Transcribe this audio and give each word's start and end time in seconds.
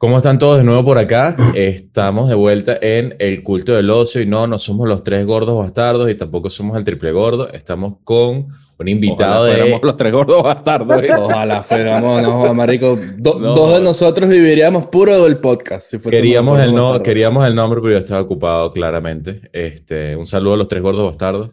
¿Cómo 0.00 0.16
están 0.16 0.38
todos 0.38 0.56
de 0.56 0.64
nuevo 0.64 0.82
por 0.82 0.96
acá? 0.96 1.36
Estamos 1.54 2.30
de 2.30 2.34
vuelta 2.34 2.78
en 2.80 3.14
el 3.18 3.42
culto 3.42 3.74
del 3.74 3.90
ocio 3.90 4.22
y 4.22 4.26
no, 4.26 4.46
no 4.46 4.58
somos 4.58 4.88
los 4.88 5.04
tres 5.04 5.26
gordos 5.26 5.58
bastardos 5.58 6.08
y 6.08 6.14
tampoco 6.14 6.48
somos 6.48 6.78
el 6.78 6.84
triple 6.84 7.12
gordo. 7.12 7.50
Estamos 7.52 7.96
con 8.02 8.46
un 8.78 8.88
invitado 8.88 9.42
Ojalá 9.42 9.50
de... 9.52 9.60
fuéramos 9.60 9.80
los 9.82 9.96
tres 9.98 10.12
gordos 10.14 10.42
bastardos. 10.42 11.02
¿eh? 11.02 11.10
Ojalá 11.14 11.62
fuéramos, 11.62 12.22
no, 12.22 12.54
marico. 12.54 12.98
Do- 13.18 13.38
Dos 13.40 13.74
de 13.74 13.84
nosotros 13.84 14.30
viviríamos 14.30 14.86
puro 14.86 15.22
del 15.24 15.36
podcast. 15.36 15.90
Si 15.90 15.98
Queríamos 15.98 16.58
el, 16.60 16.70
no, 16.74 16.80
bastardos. 16.84 17.04
queríamos 17.04 17.44
el 17.44 17.54
nombre, 17.54 17.80
pero 17.82 17.92
yo 17.92 17.98
estaba 17.98 18.22
ocupado 18.22 18.70
claramente. 18.70 19.50
Este, 19.52 20.16
un 20.16 20.24
saludo 20.24 20.54
a 20.54 20.56
los 20.56 20.68
tres 20.68 20.82
gordos 20.82 21.04
bastardos. 21.04 21.50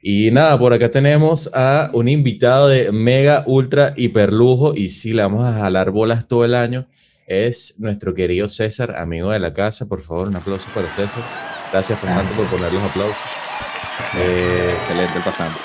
Y 0.00 0.30
nada, 0.30 0.58
por 0.58 0.72
acá 0.72 0.90
tenemos 0.90 1.50
a 1.52 1.90
un 1.92 2.08
invitado 2.08 2.66
de 2.66 2.92
mega, 2.92 3.44
ultra, 3.46 3.92
hiperlujo 3.94 4.72
y 4.74 4.88
sí, 4.88 5.12
le 5.12 5.20
vamos 5.20 5.46
a 5.46 5.52
jalar 5.52 5.90
bolas 5.90 6.26
todo 6.26 6.46
el 6.46 6.54
año. 6.54 6.86
Es 7.26 7.76
nuestro 7.78 8.12
querido 8.14 8.48
César, 8.48 8.96
amigo 8.96 9.30
de 9.30 9.40
la 9.40 9.52
casa. 9.52 9.86
Por 9.86 10.00
favor, 10.00 10.28
un 10.28 10.36
aplauso 10.36 10.68
para 10.74 10.88
César. 10.88 11.22
Gracias, 11.72 11.98
pasante, 11.98 12.34
por 12.34 12.46
poner 12.46 12.72
los 12.72 12.82
aplausos. 12.82 13.24
Eh, 14.16 14.68
Excelente 14.68 15.18
el 15.18 15.24
pasante. 15.24 15.58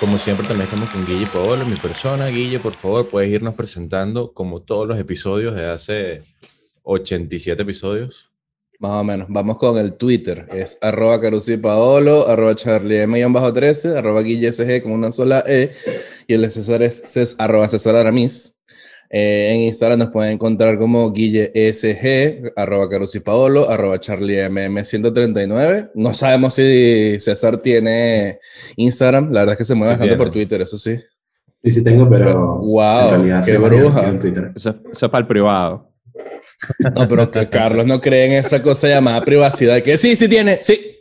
como 0.00 0.18
siempre, 0.18 0.46
también 0.46 0.66
estamos 0.66 0.88
con 0.88 1.04
Guille 1.06 1.26
Paolo, 1.26 1.64
mi 1.66 1.76
persona. 1.76 2.28
Guille, 2.28 2.58
por 2.58 2.72
favor, 2.72 3.06
puedes 3.08 3.30
irnos 3.30 3.54
presentando 3.54 4.32
como 4.32 4.62
todos 4.62 4.88
los 4.88 4.98
episodios 4.98 5.54
de 5.54 5.66
hace 5.70 6.22
87 6.82 7.62
episodios. 7.62 8.30
Más 8.80 8.92
o 8.92 9.04
menos. 9.04 9.28
Vamos 9.30 9.56
con 9.58 9.78
el 9.78 9.94
Twitter. 9.94 10.46
Es 10.52 10.78
arroba 10.82 11.20
Carusi 11.20 11.56
Paolo, 11.56 12.26
arroba 12.28 12.54
Charlie 12.54 13.02
M-13, 13.02 13.96
arroba 13.96 14.22
Guille 14.22 14.50
SG 14.50 14.82
con 14.82 14.92
una 14.92 15.10
sola 15.10 15.44
E. 15.46 15.72
Y 16.26 16.34
el 16.34 16.42
de 16.42 16.50
César 16.50 16.82
es 16.82 17.36
arroba 17.38 17.68
César 17.68 17.94
Aramis. 17.94 18.53
Eh, 19.16 19.52
en 19.54 19.60
Instagram 19.60 20.00
nos 20.00 20.10
pueden 20.10 20.32
encontrar 20.32 20.76
como 20.76 21.12
Guille 21.12 21.52
SG, 21.54 22.52
arroba 22.56 22.88
Carusi 22.88 23.20
Paolo, 23.20 23.70
arroba 23.70 24.00
Charlie 24.00 24.38
MM139. 24.48 25.92
No 25.94 26.12
sabemos 26.14 26.54
si 26.54 27.14
César 27.20 27.58
tiene 27.58 28.40
Instagram. 28.74 29.30
La 29.30 29.40
verdad 29.42 29.52
es 29.52 29.58
que 29.58 29.64
se 29.66 29.74
mueve 29.76 29.94
Sí 29.94 30.00
bastante 30.00 30.16
por. 30.16 30.30
Twitter, 30.30 30.60
eso 30.62 30.76
sí. 30.76 30.96
Sí, 31.62 31.70
sí 31.70 31.84
tengo, 31.84 32.10
pero 32.10 32.58
Wow, 32.58 33.04
en 33.04 33.10
realidad 33.10 33.44
qué 33.46 33.56
bruja. 33.56 34.08
en 34.08 34.18
Twitter. 34.18 34.50
Eso, 34.56 34.70
eso 34.92 35.06
es 35.06 35.12
para 35.12 35.20
el 35.22 35.28
privado. 35.28 35.92
No, 36.96 37.08
pero 37.08 37.30
que 37.30 37.48
Carlos 37.48 37.86
no 37.86 38.00
cree 38.00 38.26
en 38.26 38.32
esa 38.32 38.60
cosa 38.62 38.88
llamada 38.88 39.20
privacidad. 39.24 39.80
Que 39.80 39.96
sí, 39.96 40.16
sí 40.16 40.28
tiene, 40.28 40.58
sí. 40.60 40.93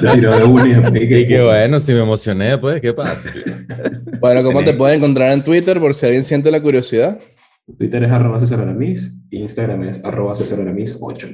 Se 0.00 0.08
tiró 0.14 0.38
de 0.38 0.44
uno 0.44 0.66
y 0.66 1.08
qué 1.26 1.40
bueno, 1.42 1.78
si 1.78 1.92
me 1.92 2.00
emocioné, 2.00 2.58
pues, 2.58 2.80
¿qué 2.80 2.92
pasa? 2.92 3.28
Bueno, 4.20 4.42
¿cómo 4.42 4.64
te 4.64 4.74
pueden 4.74 4.98
encontrar 4.98 5.32
en 5.32 5.44
Twitter 5.44 5.78
por 5.80 5.94
si 5.94 6.06
alguien 6.06 6.24
siente 6.24 6.50
la 6.50 6.62
curiosidad? 6.62 7.18
Twitter 7.78 8.04
es 8.04 8.10
arroba 8.10 8.38
César 8.38 8.60
Aramis, 8.60 9.20
Instagram 9.30 9.82
es 9.84 10.04
arroba 10.04 10.34
César 10.34 10.60
Aramis 10.60 10.98
8, 11.00 11.28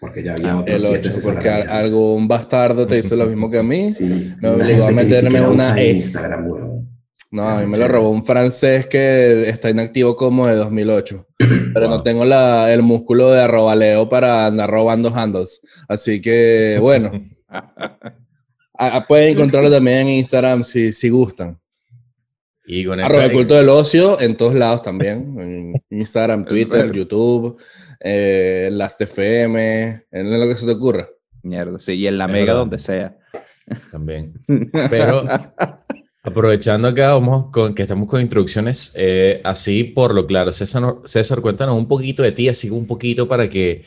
porque 0.00 0.22
ya 0.22 0.34
había 0.34 0.52
El 0.52 0.56
otros 0.56 0.82
7 0.82 0.98
8, 1.00 1.12
César 1.12 1.34
porque 1.34 1.48
algún 1.50 2.26
bastardo 2.26 2.86
te 2.86 2.98
hizo 2.98 3.16
lo 3.16 3.26
mismo 3.26 3.50
que 3.50 3.58
a 3.58 3.62
mí. 3.62 3.90
Sí, 3.90 4.34
me 4.40 4.50
una 4.50 4.64
obligó 4.64 4.86
a 4.86 4.90
meterme 4.92 5.40
una 5.40 5.50
usa 5.50 5.80
E. 5.80 5.92
Instagram, 5.92 6.50
weón. 6.50 6.87
No, 7.30 7.46
a 7.46 7.56
mí 7.60 7.66
me 7.66 7.76
lo 7.76 7.88
robó 7.88 8.08
un 8.08 8.24
francés 8.24 8.86
que 8.86 9.48
está 9.48 9.68
inactivo 9.68 10.16
como 10.16 10.46
de 10.46 10.54
2008. 10.56 11.26
Pero 11.74 11.88
no 11.88 12.02
tengo 12.02 12.24
la, 12.24 12.72
el 12.72 12.82
músculo 12.82 13.30
de 13.30 13.42
arrobaleo 13.42 14.08
para 14.08 14.46
andar 14.46 14.70
robando 14.70 15.14
handles. 15.14 15.60
Así 15.88 16.20
que, 16.22 16.78
bueno, 16.80 17.12
a- 17.48 18.96
a- 18.96 19.06
pueden 19.06 19.30
encontrarlo 19.34 19.70
también 19.70 19.98
en 19.98 20.08
Instagram 20.10 20.62
si, 20.64 20.92
si 20.92 21.08
gustan. 21.10 21.60
Y 22.70 22.84
con 22.84 23.00
Arroba 23.00 23.24
el 23.24 23.32
culto 23.32 23.54
del 23.54 23.68
ocio 23.70 24.20
en 24.20 24.36
todos 24.36 24.54
lados 24.54 24.82
también. 24.82 25.34
En 25.38 25.72
Instagram, 25.98 26.44
Twitter? 26.46 26.90
YouTube, 26.92 27.58
eh, 28.00 28.68
Last 28.72 29.00
FM, 29.00 30.04
en 30.10 30.40
lo 30.40 30.46
que 30.46 30.54
se 30.54 30.66
te 30.66 30.72
ocurra. 30.72 31.08
Mierda, 31.42 31.78
sí, 31.78 31.92
y 31.92 32.06
en 32.06 32.18
la 32.18 32.26
Es 32.26 32.30
mega 32.30 32.44
verdad. 32.46 32.58
donde 32.60 32.78
sea. 32.78 33.16
También. 33.90 34.34
Pero 34.90 35.24
aprovechando 36.28 36.88
acá, 36.88 37.12
vamos 37.12 37.50
con 37.52 37.74
que 37.74 37.82
estamos 37.82 38.08
con 38.08 38.20
introducciones 38.20 38.92
eh, 38.96 39.40
así 39.44 39.84
por 39.84 40.14
lo 40.14 40.26
claro. 40.26 40.52
César, 40.52 40.82
César, 41.04 41.40
cuéntanos 41.40 41.76
un 41.76 41.88
poquito 41.88 42.22
de 42.22 42.32
ti, 42.32 42.48
así 42.48 42.70
un 42.70 42.86
poquito 42.86 43.26
para 43.28 43.48
que 43.48 43.82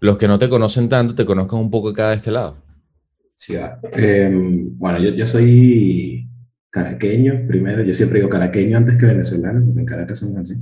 los 0.00 0.18
que 0.18 0.26
no 0.28 0.38
te 0.38 0.48
conocen 0.48 0.88
tanto 0.88 1.14
te 1.14 1.24
conozcan 1.24 1.58
un 1.60 1.70
poco 1.70 1.90
acá 1.90 2.10
de 2.10 2.16
este 2.16 2.30
lado. 2.32 2.56
Sí. 3.36 3.54
Eh, 3.96 4.30
bueno, 4.32 4.98
yo, 4.98 5.10
yo 5.10 5.26
soy 5.26 6.28
caraqueño, 6.70 7.44
primero, 7.48 7.82
yo 7.82 7.92
siempre 7.94 8.18
digo 8.18 8.28
caraqueño 8.28 8.76
antes 8.78 8.96
que 8.96 9.06
venezolano, 9.06 9.64
porque 9.64 9.80
en 9.80 9.86
Caracas 9.86 10.18
somos 10.18 10.36
así. 10.38 10.54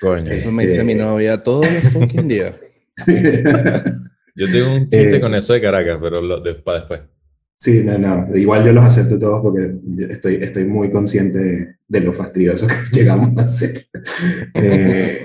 Coño. 0.00 0.26
Eh, 0.26 0.30
Eso 0.30 0.50
me 0.50 0.64
dice 0.64 0.82
mi 0.84 0.92
Este- 0.92 1.04
novia 1.04 1.42
todos 1.42 1.66
los 1.72 1.92
fucking 1.92 2.28
días. 2.28 2.54
Yo 4.34 4.46
tengo 4.50 4.74
un 4.74 4.88
chiste 4.88 5.16
Eh, 5.16 5.20
con 5.20 5.34
eso 5.34 5.52
de 5.52 5.60
Caracas, 5.60 5.98
pero 6.00 6.20
lo, 6.22 6.40
de- 6.40 6.54
para 6.54 6.78
después. 6.80 7.00
Sí, 7.62 7.84
no, 7.84 7.96
no. 7.96 8.26
Igual 8.36 8.64
yo 8.64 8.72
los 8.72 8.84
acepto 8.84 9.20
todos 9.20 9.40
porque 9.40 9.72
estoy, 10.10 10.34
estoy 10.34 10.64
muy 10.64 10.90
consciente 10.90 11.38
de, 11.38 11.76
de 11.86 12.00
lo 12.00 12.12
fastidioso 12.12 12.66
que 12.66 12.74
llegamos 12.92 13.40
a 13.40 13.46
ser. 13.46 13.86
Eh, 14.54 15.24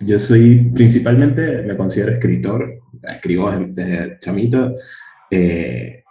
yo 0.00 0.18
soy 0.18 0.70
principalmente, 0.74 1.62
me 1.62 1.78
considero 1.78 2.12
escritor, 2.12 2.82
escribo 3.02 3.50
desde 3.50 4.18
chamito 4.20 4.74
eh, 5.30 6.04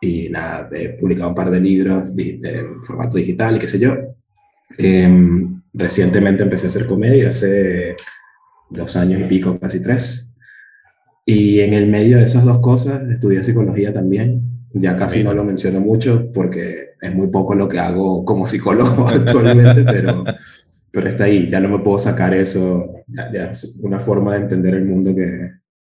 y 0.00 0.30
nada, 0.30 0.70
he 0.72 0.88
publicado 0.94 1.28
un 1.28 1.34
par 1.34 1.50
de 1.50 1.60
libros 1.60 2.16
de, 2.16 2.38
de 2.40 2.66
formato 2.80 3.18
digital 3.18 3.56
y 3.56 3.58
qué 3.58 3.68
sé 3.68 3.78
yo. 3.78 3.94
Eh, 4.78 5.46
recientemente 5.74 6.42
empecé 6.42 6.68
a 6.68 6.70
hacer 6.70 6.86
comedia 6.86 7.28
hace 7.28 7.96
dos 8.70 8.96
años 8.96 9.20
y 9.20 9.24
pico, 9.24 9.60
casi 9.60 9.82
tres. 9.82 10.30
Y 11.26 11.60
en 11.60 11.74
el 11.74 11.86
medio 11.88 12.16
de 12.16 12.24
esas 12.24 12.46
dos 12.46 12.60
cosas 12.60 13.06
estudié 13.10 13.42
psicología 13.42 13.92
también. 13.92 14.51
Ya 14.74 14.96
casi 14.96 15.18
Mira. 15.18 15.30
no 15.30 15.36
lo 15.36 15.44
menciono 15.44 15.80
mucho 15.80 16.30
porque 16.32 16.94
es 17.00 17.14
muy 17.14 17.28
poco 17.28 17.54
lo 17.54 17.68
que 17.68 17.78
hago 17.78 18.24
como 18.24 18.46
psicólogo 18.46 19.06
actualmente, 19.08 19.84
pero, 19.84 20.24
pero 20.90 21.08
está 21.08 21.24
ahí. 21.24 21.48
Ya 21.48 21.60
no 21.60 21.68
me 21.68 21.78
puedo 21.80 21.98
sacar 21.98 22.32
eso. 22.34 22.94
Ya, 23.08 23.30
ya 23.30 23.44
es 23.50 23.78
una 23.82 24.00
forma 24.00 24.34
de 24.34 24.40
entender 24.40 24.74
el 24.74 24.86
mundo 24.86 25.14
que, 25.14 25.50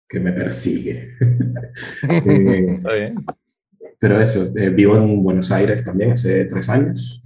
que 0.08 0.20
me 0.20 0.32
persigue. 0.34 1.08
Eh, 2.10 2.76
Está 2.78 2.94
bien. 2.94 3.16
pero 4.00 4.22
eso, 4.22 4.46
eh, 4.56 4.70
vivo 4.70 4.96
en 4.98 5.22
Buenos 5.24 5.52
Aires 5.52 5.84
también 5.84 6.12
hace 6.12 6.46
tres 6.46 6.70
años. 6.70 7.24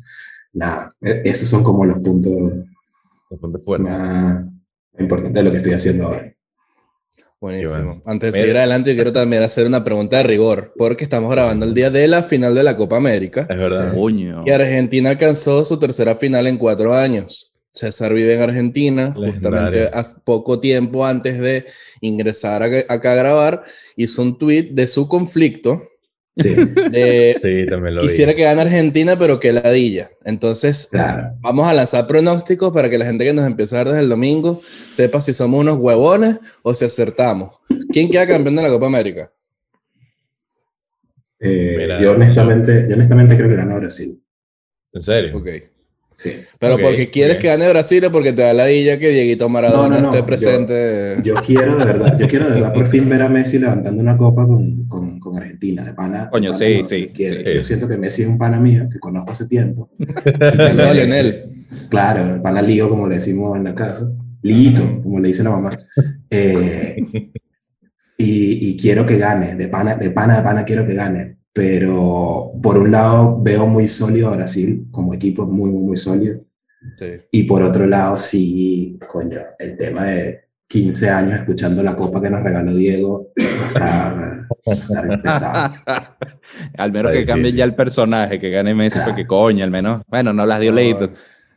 Nada, 0.53 0.91
e- 1.01 1.21
esos 1.25 1.47
son 1.49 1.63
como 1.63 1.85
los 1.85 1.99
puntos 1.99 2.53
fuerte. 3.63 3.83
más 3.83 4.43
importantes 4.97 5.33
de 5.33 5.43
lo 5.43 5.51
que 5.51 5.57
estoy 5.57 5.73
haciendo 5.73 6.05
ahora. 6.07 6.33
Buenísimo. 7.41 7.73
bueno. 7.73 8.01
Antes 8.05 8.33
de 8.33 8.39
seguir 8.39 8.57
adelante, 8.57 8.91
yo 8.91 8.95
quiero 8.95 9.11
también 9.11 9.41
hacer 9.41 9.65
una 9.65 9.83
pregunta 9.83 10.17
de 10.17 10.23
rigor, 10.23 10.73
porque 10.77 11.03
estamos 11.03 11.31
grabando 11.31 11.65
el 11.65 11.73
día 11.73 11.89
de 11.89 12.07
la 12.07 12.21
final 12.21 12.53
de 12.53 12.61
la 12.61 12.77
Copa 12.77 12.97
América 12.97 13.47
Es 13.49 13.57
verdad. 13.57 13.93
Coño. 13.95 14.43
y 14.45 14.51
Argentina 14.51 15.09
alcanzó 15.09 15.65
su 15.65 15.79
tercera 15.79 16.13
final 16.13 16.45
en 16.45 16.59
cuatro 16.59 16.93
años. 16.93 17.51
César 17.73 18.13
vive 18.13 18.35
en 18.35 18.41
Argentina, 18.41 19.13
justamente 19.15 19.85
hace 19.93 20.17
poco 20.23 20.59
tiempo 20.59 21.05
antes 21.05 21.39
de 21.39 21.65
ingresar 22.01 22.61
acá, 22.61 22.83
acá 22.93 23.13
a 23.13 23.15
grabar, 23.15 23.63
hizo 23.95 24.21
un 24.21 24.37
tweet 24.37 24.69
de 24.73 24.87
su 24.87 25.07
conflicto 25.07 25.81
Sí, 26.37 26.49
de 26.55 27.35
Sí, 27.43 27.65
también 27.69 27.95
lo 27.95 28.01
vi. 28.01 28.07
quisiera 28.07 28.33
que 28.33 28.43
gane 28.43 28.61
Argentina, 28.61 29.17
pero 29.19 29.39
que 29.39 29.51
ladilla. 29.53 30.11
Entonces, 30.23 30.87
claro. 30.89 31.33
Vamos 31.41 31.67
a 31.67 31.73
lanzar 31.73 32.07
pronósticos 32.07 32.71
para 32.71 32.89
que 32.89 32.97
la 32.97 33.05
gente 33.05 33.25
que 33.25 33.33
nos 33.33 33.45
empieza 33.45 33.75
a 33.75 33.83
ver 33.83 33.87
desde 33.93 34.03
el 34.03 34.09
domingo 34.09 34.61
sepa 34.91 35.21
si 35.21 35.33
somos 35.33 35.59
unos 35.59 35.77
huevones 35.77 36.37
o 36.63 36.73
si 36.73 36.85
acertamos. 36.85 37.55
¿Quién 37.91 38.09
queda 38.09 38.25
campeón 38.25 38.55
de 38.55 38.63
la 38.63 38.69
Copa 38.69 38.85
América? 38.87 39.31
Eh, 41.39 41.75
Mira, 41.77 41.99
yo, 41.99 42.11
honestamente, 42.13 42.85
yo 42.87 42.95
honestamente 42.95 43.35
creo 43.35 43.49
que 43.49 43.55
ganó 43.55 43.75
Brasil. 43.77 44.21
¿En 44.93 45.01
serio? 45.01 45.37
Ok. 45.37 45.47
Sí. 46.17 46.33
Pero 46.59 46.77
porque 46.77 47.09
quieres 47.09 47.39
que 47.39 47.47
gane 47.47 47.67
Brasil 47.67 48.05
o 48.05 48.11
porque 48.11 48.31
te 48.31 48.43
da 48.43 48.53
la 48.53 48.67
dilla 48.67 48.99
que 48.99 49.09
Dieguito 49.09 49.49
Maradona 49.49 49.95
No, 49.95 49.95
no, 49.95 50.01
no, 50.01 50.07
esté 50.09 50.19
yo- 50.19 50.25
presente. 50.27 51.17
Yo 51.23 51.33
quiero 51.43 51.77
de 51.77 51.85
verdad, 51.85 52.15
yo 52.17 52.27
quiero 52.27 52.45
de 52.45 52.51
verdad 52.55 52.73
por 52.73 52.85
fin 52.85 53.09
ver 53.09 53.23
a 53.23 53.27
Messi 53.29 53.57
levantando 53.57 54.01
una 54.03 54.15
copa 54.15 54.45
con, 54.45 54.85
con, 54.87 55.10
con 55.31 55.41
Argentina, 55.41 55.83
de 55.83 55.93
pana. 55.93 56.25
de 56.25 56.29
Coño, 56.29 56.51
pana 56.51 56.59
sí, 56.59 56.83
sí, 56.83 57.11
sí. 57.13 57.25
Yo 57.55 57.63
siento 57.63 57.87
que 57.87 57.97
Messi 57.97 58.23
es 58.23 58.27
un 58.27 58.37
pana 58.37 58.59
mío 58.59 58.87
que 58.91 58.99
conozco 58.99 59.31
hace 59.31 59.47
tiempo. 59.47 59.89
Claro, 61.89 62.35
el 62.35 62.41
pana 62.41 62.61
lío, 62.61 62.89
como 62.89 63.07
le 63.07 63.15
decimos 63.15 63.57
en 63.57 63.65
la 63.65 63.75
casa. 63.75 64.11
Lito, 64.41 65.01
como 65.03 65.19
le 65.19 65.27
dice 65.29 65.43
la 65.43 65.51
mamá. 65.51 65.77
Eh, 66.29 66.97
y, 68.17 68.69
y 68.69 68.77
quiero 68.77 69.05
que 69.05 69.17
gane, 69.17 69.55
de 69.55 69.67
pana, 69.67 69.95
de 69.95 70.09
pana, 70.11 70.37
de 70.37 70.43
pana 70.43 70.63
quiero 70.63 70.85
que 70.85 70.93
gane. 70.93 71.37
Pero 71.53 72.53
por 72.61 72.77
un 72.77 72.91
lado 72.91 73.41
veo 73.41 73.67
muy 73.67 73.87
sólido 73.87 74.29
a 74.29 74.35
Brasil 74.35 74.87
como 74.91 75.13
equipo, 75.13 75.45
muy, 75.45 75.71
muy, 75.71 75.83
muy 75.83 75.97
sólido. 75.97 76.45
Sí. 76.97 77.07
Y 77.31 77.43
por 77.43 77.61
otro 77.61 77.85
lado, 77.85 78.17
sí, 78.17 78.97
coño, 79.09 79.39
el 79.59 79.77
tema 79.77 80.05
de 80.05 80.50
15 80.71 81.09
años 81.09 81.39
escuchando 81.39 81.83
la 81.83 81.95
copa 81.95 82.21
que 82.21 82.29
nos 82.29 82.43
regaló 82.43 82.73
Diego, 82.73 83.31
está, 83.35 84.47
está 84.65 85.21
pesado. 85.21 85.73
al 86.77 86.91
menos 86.93 87.11
Está 87.11 87.19
que 87.19 87.25
cambie 87.25 87.51
ya 87.51 87.65
el 87.65 87.75
personaje, 87.75 88.39
que 88.39 88.49
gane 88.49 88.73
Messi, 88.73 88.99
porque 89.05 89.27
coño, 89.27 89.63
al 89.65 89.71
menos. 89.71 90.01
Bueno, 90.07 90.31
no 90.31 90.45
las 90.45 90.59
dio 90.61 90.71
leíto. 90.71 91.11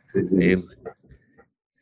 Sí, 0.05 0.19
sí. 0.25 0.35
Sí. 0.37 0.65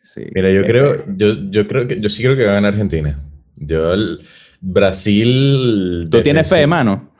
Sí. 0.02 0.22
Mira, 0.36 0.52
yo 0.54 0.62
Qué 0.62 0.68
creo, 0.68 0.94
feo. 1.00 1.06
yo, 1.16 1.32
yo 1.50 1.68
creo 1.68 1.88
que, 1.88 2.00
yo 2.00 2.10
sí 2.10 2.22
creo 2.22 2.36
que 2.36 2.46
va 2.46 2.52
a 2.52 2.56
ganar 2.56 2.74
Argentina. 2.74 3.20
Yo, 3.56 3.94
el- 3.94 4.20
Brasil. 4.62 6.08
¿Tú 6.12 6.22
tienes 6.22 6.48
fe, 6.50 6.68
mano? 6.68 7.12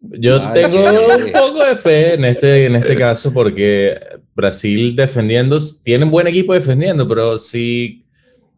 Yo 0.00 0.40
Ay, 0.48 0.62
tengo 0.62 0.78
un 0.80 1.30
poco 1.32 1.64
de 1.64 1.76
fe 1.76 2.14
en 2.14 2.24
este, 2.24 2.66
en 2.66 2.74
este 2.74 2.96
caso 2.96 3.32
porque 3.32 4.00
Brasil 4.34 4.96
defendiendo, 4.96 5.58
tienen 5.84 6.10
buen 6.10 6.26
equipo 6.26 6.54
defendiendo, 6.54 7.06
pero 7.06 7.38
si 7.38 8.01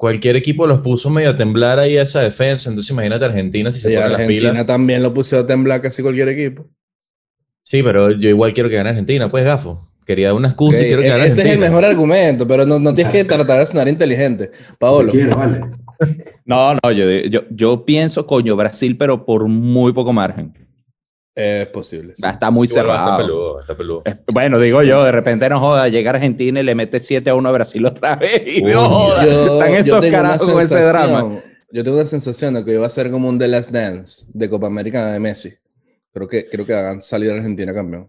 cualquier 0.04 0.36
equipo 0.36 0.66
los 0.66 0.80
puso 0.80 1.08
medio 1.08 1.30
a 1.30 1.36
temblar 1.38 1.78
ahí 1.78 1.96
esa 1.96 2.20
defensa, 2.20 2.68
entonces 2.68 2.90
imagínate 2.90 3.24
Argentina 3.24 3.72
si 3.72 3.80
se 3.80 3.88
pone 3.88 4.00
las 4.00 4.20
Argentina 4.20 4.50
pilas. 4.50 4.66
también 4.66 5.02
lo 5.02 5.14
puso 5.14 5.38
a 5.38 5.46
temblar 5.46 5.80
casi 5.80 6.02
cualquier 6.02 6.28
equipo. 6.28 6.66
Sí, 7.62 7.82
pero 7.82 8.10
yo 8.10 8.28
igual 8.28 8.52
quiero 8.52 8.68
que 8.68 8.76
gane 8.76 8.90
Argentina, 8.90 9.30
pues 9.30 9.46
gafo. 9.46 9.80
Quería 10.04 10.34
una 10.34 10.48
excusa 10.48 10.82
y 10.82 10.88
quiero 10.88 11.00
que 11.00 11.08
e- 11.08 11.10
gane 11.10 11.24
Ese 11.26 11.28
es 11.28 11.38
el 11.38 11.44
Argentina. 11.52 11.66
mejor 11.70 11.84
argumento, 11.86 12.46
pero 12.46 12.66
no, 12.66 12.78
no 12.78 12.92
tienes 12.92 13.14
que 13.14 13.24
tratar 13.24 13.60
de 13.60 13.64
sonar 13.64 13.88
inteligente. 13.88 14.50
Paolo, 14.78 15.10
Quiero, 15.10 15.34
vale. 15.38 15.60
No, 16.44 16.74
no, 16.74 16.92
yo, 16.92 17.08
yo, 17.30 17.40
yo 17.50 17.84
pienso, 17.86 18.26
coño, 18.26 18.56
Brasil, 18.56 18.98
pero 18.98 19.24
por 19.24 19.48
muy 19.48 19.94
poco 19.94 20.12
margen. 20.12 20.52
Es 21.34 21.66
posible. 21.68 22.12
sí. 22.14 22.22
Está 22.26 22.50
muy 22.50 22.68
Igual 22.68 22.88
va, 22.90 22.94
Está 22.94 23.04
cerrado. 23.04 23.18
peludo, 23.26 23.60
está 23.60 23.76
peludo. 23.76 24.02
Bueno, 24.32 24.58
digo 24.60 24.82
yo, 24.82 25.02
de 25.04 25.12
repente 25.12 25.48
no 25.48 25.58
joda, 25.60 25.88
llega 25.88 26.10
Argentina 26.10 26.60
y 26.60 26.62
le 26.62 26.74
mete 26.74 27.00
7 27.00 27.28
a 27.30 27.34
1 27.34 27.48
a 27.48 27.52
Brasil 27.52 27.84
otra 27.86 28.16
vez. 28.20 28.42
Y 28.46 28.64
Uy, 28.64 28.72
no 28.72 28.88
joda, 28.88 29.24
Yo, 29.26 29.60
están 29.60 29.74
esos 29.74 30.06
carajos 30.06 30.48
con 30.48 30.62
ese 30.62 30.80
drama. 30.80 31.42
yo 31.72 31.82
tengo 31.84 31.96
una 31.96 32.06
sensación 32.06 32.54
de 32.54 32.64
que 32.64 32.74
iba 32.74 32.86
a 32.86 32.90
ser 32.90 33.10
como 33.10 33.28
un 33.28 33.38
The 33.38 33.48
Last 33.48 33.70
Dance 33.70 34.26
de 34.32 34.48
Copa 34.48 34.66
América 34.68 35.06
de 35.12 35.18
Messi. 35.20 35.52
Creo 36.12 36.28
que, 36.28 36.48
creo 36.48 36.64
que 36.64 36.74
hagan 36.74 37.02
salir 37.02 37.32
a 37.32 37.34
Argentina 37.34 37.74
campeón. 37.74 38.08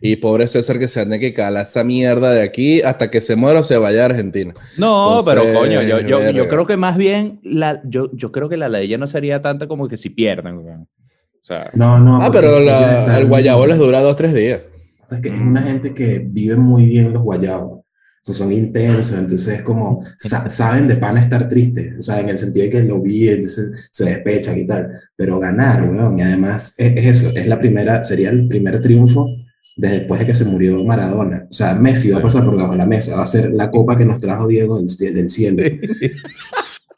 Y 0.00 0.16
pobre 0.16 0.48
César 0.48 0.78
que 0.78 0.88
se 0.88 1.00
ande 1.00 1.20
que 1.20 1.32
cala 1.32 1.62
esa 1.62 1.84
mierda 1.84 2.32
de 2.32 2.42
aquí 2.42 2.82
hasta 2.82 3.10
que 3.10 3.20
se 3.20 3.36
muera 3.36 3.60
o 3.60 3.62
se 3.62 3.76
vaya 3.78 4.02
a 4.02 4.06
Argentina. 4.06 4.52
No, 4.76 5.18
Entonces, 5.20 5.34
pero 5.34 5.58
coño, 5.58 5.82
yo, 5.82 6.00
yo, 6.00 6.30
yo 6.30 6.48
creo 6.48 6.66
que 6.66 6.76
más 6.76 6.96
bien, 6.96 7.38
la, 7.44 7.80
yo, 7.84 8.10
yo 8.12 8.32
creo 8.32 8.48
que 8.48 8.56
la 8.56 8.68
ley 8.68 8.88
ya 8.88 8.98
no 8.98 9.06
sería 9.06 9.40
tanta 9.40 9.68
como 9.68 9.88
que 9.88 9.96
si 9.96 10.10
pierden. 10.10 10.86
O 11.42 11.44
sea, 11.44 11.70
No, 11.74 11.98
no. 12.00 12.22
Ah, 12.22 12.30
pero 12.32 12.60
la- 12.60 13.00
están- 13.00 13.20
el 13.20 13.26
guayabo 13.28 13.66
les 13.66 13.78
dura 13.78 14.00
dos, 14.00 14.16
tres 14.16 14.32
días. 14.34 14.60
O 15.04 15.08
sea, 15.08 15.18
es 15.18 15.22
que 15.22 15.28
es 15.32 15.40
una 15.40 15.62
gente 15.62 15.92
que 15.92 16.24
vive 16.24 16.56
muy 16.56 16.86
bien 16.86 17.12
los 17.12 17.22
guayabos. 17.22 17.80
O 17.80 17.84
sea, 18.24 18.34
son 18.36 18.52
intensos, 18.52 19.18
entonces 19.18 19.54
es 19.58 19.62
como, 19.62 20.00
sa- 20.16 20.48
saben 20.48 20.86
de 20.86 20.94
pan 20.94 21.18
estar 21.18 21.48
tristes, 21.48 21.94
o 21.98 22.02
sea, 22.02 22.20
en 22.20 22.28
el 22.28 22.38
sentido 22.38 22.64
de 22.66 22.70
que 22.70 22.84
lo 22.84 23.00
vi, 23.02 23.28
entonces 23.28 23.88
se 23.90 24.04
despechan 24.04 24.56
y 24.56 24.64
tal, 24.64 24.90
pero 25.16 25.40
ganar, 25.40 25.82
weón, 25.90 26.16
y 26.20 26.22
además 26.22 26.74
es, 26.78 26.92
es 26.96 27.06
eso, 27.24 27.36
es 27.36 27.48
la 27.48 27.58
primera, 27.58 28.04
sería 28.04 28.30
el 28.30 28.46
primer 28.46 28.80
triunfo 28.80 29.26
desde 29.76 29.98
después 30.00 30.20
de 30.20 30.26
que 30.26 30.34
se 30.34 30.44
murió 30.44 30.84
Maradona. 30.84 31.48
O 31.50 31.52
sea, 31.52 31.74
Messi 31.74 32.12
va 32.12 32.18
a 32.18 32.22
pasar 32.22 32.44
por 32.44 32.54
debajo 32.54 32.72
de 32.74 32.78
la 32.78 32.86
mesa, 32.86 33.16
va 33.16 33.24
a 33.24 33.26
ser 33.26 33.50
la 33.50 33.72
copa 33.72 33.96
que 33.96 34.04
nos 34.04 34.20
trajo 34.20 34.46
Diego 34.46 34.76
del, 34.80 34.86
del 35.14 35.28
cielo. 35.28 35.60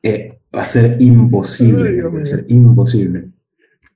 Eh, 0.03 0.39
va 0.55 0.61
a 0.63 0.67
ser 0.67 0.99
imposible, 1.01 2.03
va 2.03 2.21
a 2.21 2.25
ser 2.25 2.45
imposible. 2.49 3.31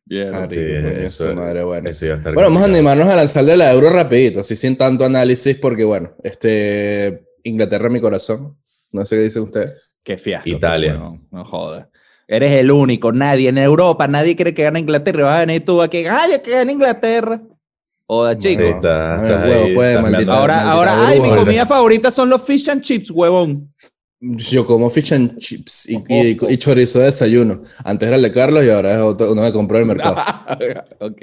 Bien. 0.08 0.86
Eso- 0.98 1.34
madre, 1.34 1.62
bueno. 1.62 1.88
Eso 1.90 2.06
Bueno, 2.22 2.42
vamos 2.42 2.62
a 2.62 2.64
animarnos 2.64 3.08
a 3.08 3.16
lanzarle 3.16 3.56
la 3.56 3.72
euro 3.72 3.90
rapidito, 3.90 4.40
así 4.40 4.56
sin 4.56 4.76
tanto 4.76 5.04
análisis, 5.04 5.56
porque 5.56 5.84
bueno, 5.84 6.12
este 6.22 7.24
Inglaterra 7.44 7.88
mi 7.88 8.00
corazón. 8.00 8.56
No 8.92 9.04
sé 9.04 9.16
qué 9.16 9.22
dicen 9.22 9.42
ustedes. 9.42 9.98
Qué 10.02 10.16
fiasco. 10.16 10.48
Italia. 10.48 10.96
weón, 10.98 11.26
No, 11.30 11.44
joda. 11.44 11.90
Eres 12.26 12.52
el 12.52 12.70
único, 12.70 13.12
nadie 13.12 13.48
en 13.48 13.58
Europa, 13.58 14.06
nadie 14.08 14.34
quiere 14.36 14.54
que 14.54 14.62
gane 14.62 14.80
Inglaterra. 14.80 15.20
y 15.20 15.24
Vas 15.24 15.36
a 15.36 15.46
venir 15.46 15.64
tú 15.64 15.80
aquí, 15.82 16.04
ay, 16.06 16.40
que 16.42 16.50
gane 16.52 16.72
Inglaterra. 16.72 17.40
Joda, 18.06 18.38
chico. 18.38 18.62
está- 18.62 19.22
huevo 19.46 19.64
ahí, 19.66 19.74
puede, 19.74 19.98
maldita- 20.00 20.32
Ahora, 20.32 20.54
maldita 20.56 20.72
ahora, 20.72 21.06
ay, 21.08 21.20
mi 21.20 21.28
comida 21.28 21.66
favorita 21.66 22.10
son 22.10 22.30
los 22.30 22.42
fish 22.42 22.68
and 22.70 22.80
chips, 22.82 23.10
huevón. 23.10 23.72
Yo 24.20 24.66
como 24.66 24.90
fish 24.90 25.12
and 25.14 25.38
chips 25.38 25.88
y, 25.88 25.96
y- 26.08 26.36
y 26.48 26.56
chorizo 26.56 26.98
de 26.98 27.04
desayuno. 27.06 27.62
Antes 27.84 28.06
era 28.08 28.16
el 28.16 28.22
de 28.22 28.32
Carlos 28.32 28.64
y 28.64 28.70
ahora 28.70 28.94
es 28.94 29.00
otro, 29.00 29.30
uno 29.32 29.42
que 29.44 29.52
compró 29.52 29.78
el 29.78 29.86
mercado. 29.86 30.16
ok, 31.00 31.22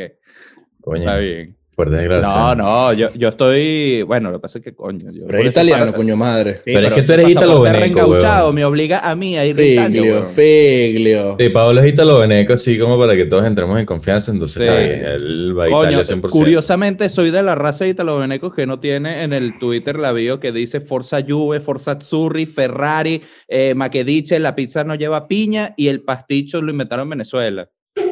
Coño, 0.82 1.02
está 1.02 1.18
bien. 1.18 1.58
Fuerte 1.76 1.96
No, 1.96 2.02
declaración. 2.02 2.58
no, 2.58 2.94
yo, 2.94 3.10
yo 3.16 3.30
estoy. 3.30 4.02
Bueno, 4.04 4.32
lo 4.32 4.38
que 4.38 4.42
pasa 4.42 4.60
es 4.60 4.64
que, 4.66 4.74
coño. 4.74 5.12
Yo, 5.12 5.28
Pero 5.28 5.40
es 5.40 5.48
italiano, 5.50 5.94
coño 5.94 6.16
madre. 6.16 6.56
Sí, 6.66 6.72
Pero 6.74 6.88
es 6.88 6.94
que 6.94 7.02
tú 7.04 7.14
eres 7.14 7.36
reencauchado 7.36 8.38
huevón. 8.40 8.56
me 8.56 8.66
obliga 8.66 9.00
a 9.10 9.16
mí 9.16 9.38
a 9.38 9.46
ir 9.46 9.56
Figlio, 9.56 10.26
figlio. 10.26 11.36
Sí, 11.40 11.50
Pablo 11.50 11.82
es 11.82 11.92
italo-veneco, 11.94 12.54
así 12.54 12.80
como 12.80 12.98
para 12.98 13.16
que 13.16 13.26
todos 13.26 13.46
entremos 13.46 13.80
en 13.80 13.86
confianza, 13.86 14.32
entonces 14.32 14.62
Sí. 14.62 14.68
está 14.68 15.14
él 15.16 15.58
va 15.58 15.66
a 15.66 15.70
Coño, 15.70 15.82
Italia 15.92 16.04
100%. 16.04 16.30
curiosamente 16.40 17.10
soy 17.10 17.32
de 17.32 17.44
la 17.44 17.56
raza 17.56 17.84
de 17.86 17.92
italo-venecos 17.92 18.54
que 18.54 18.66
no 18.66 18.80
tiene 18.80 19.24
en 19.24 19.34
el 19.34 19.60
Twitter 19.60 20.00
la 20.00 20.12
bio 20.12 20.40
que 20.40 20.52
dice 20.52 20.82
Forza 20.82 21.20
Juve, 21.28 21.60
Forza 21.60 21.92
Azzurri, 21.92 22.46
Ferrari, 22.46 23.22
eh, 23.48 23.74
Maquediche, 23.76 24.40
la 24.40 24.56
pizza 24.56 24.84
no 24.84 24.96
lleva 24.96 25.28
piña 25.28 25.74
y 25.78 25.88
el 25.88 26.02
pasticho 26.02 26.62
lo 26.62 26.72
inventaron 26.72 27.06
en 27.06 27.10
Venezuela. 27.12 27.70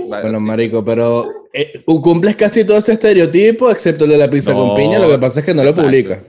Bueno, 0.07 0.39
Sí. 0.39 0.43
marico, 0.45 0.85
pero 0.85 1.25
eh, 1.53 1.83
cumples 1.85 2.35
casi 2.35 2.63
todo 2.63 2.77
ese 2.77 2.93
estereotipo, 2.93 3.69
excepto 3.69 4.05
el 4.05 4.11
de 4.11 4.17
la 4.17 4.29
pizza 4.29 4.53
No, 4.53 4.59
con 4.59 4.77
piña. 4.77 4.99
Lo 4.99 5.09
que 5.09 5.19
pasa 5.19 5.41
es 5.41 5.45
que 5.45 5.53
no 5.53 5.63
lo 5.63 5.69
exacto. 5.69 5.89
publica. 5.89 6.19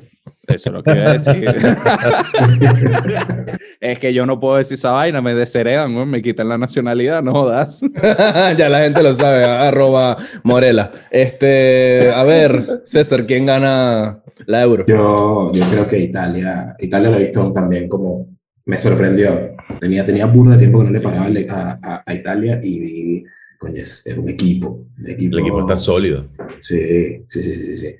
Eso 0.46 0.68
es 0.68 0.72
lo 0.74 0.82
que 0.82 0.90
iba 0.90 1.10
a 1.10 1.12
decir. 1.14 1.44
es 3.80 3.98
que 3.98 4.12
yo 4.12 4.26
no 4.26 4.38
puedo 4.38 4.56
decir 4.56 4.74
esa 4.74 4.90
vaina, 4.90 5.22
me 5.22 5.34
desheredan, 5.34 5.94
weón, 5.96 6.10
me 6.10 6.22
quitan 6.22 6.48
la 6.48 6.58
nacionalidad, 6.58 7.22
no 7.22 7.32
jodas. 7.32 7.80
ya 8.56 8.68
la 8.68 8.80
gente 8.80 9.02
lo 9.02 9.14
sabe, 9.14 9.44
arroba 9.44 10.16
Morela. 10.42 10.92
Este, 11.10 12.10
a 12.14 12.24
ver, 12.24 12.82
César, 12.84 13.26
¿quién 13.26 13.46
gana 13.46 14.20
la 14.46 14.62
euro? 14.62 14.84
Yo, 14.86 15.50
yo 15.52 15.64
creo 15.70 15.86
que 15.88 15.98
Italia, 15.98 16.76
Italia 16.78 17.10
lo 17.10 17.16
he 17.16 17.20
visto 17.24 17.52
también 17.52 17.88
como 17.88 18.28
me 18.66 18.76
sorprendió. 18.78 19.54
Tenía, 19.80 20.04
tenía 20.04 20.26
burda 20.26 20.52
de 20.52 20.58
tiempo 20.58 20.78
que 20.80 20.84
no 20.84 20.90
le 20.90 21.00
paraba 21.00 21.26
a, 21.26 21.78
a, 21.82 22.02
a 22.06 22.14
Italia 22.14 22.60
y 22.62 22.80
vi, 22.80 23.24
coño, 23.64 23.80
es, 23.80 24.06
es 24.06 24.16
un 24.16 24.28
equipo. 24.28 24.86
Un 24.98 25.10
equipo 25.10 25.34
El 25.36 25.40
equipo 25.40 25.60
está 25.60 25.76
sólido. 25.76 26.28
Sí, 26.60 26.78
sí, 26.78 27.24
sí, 27.28 27.42
sí, 27.42 27.52
sí, 27.54 27.76
sí. 27.76 27.94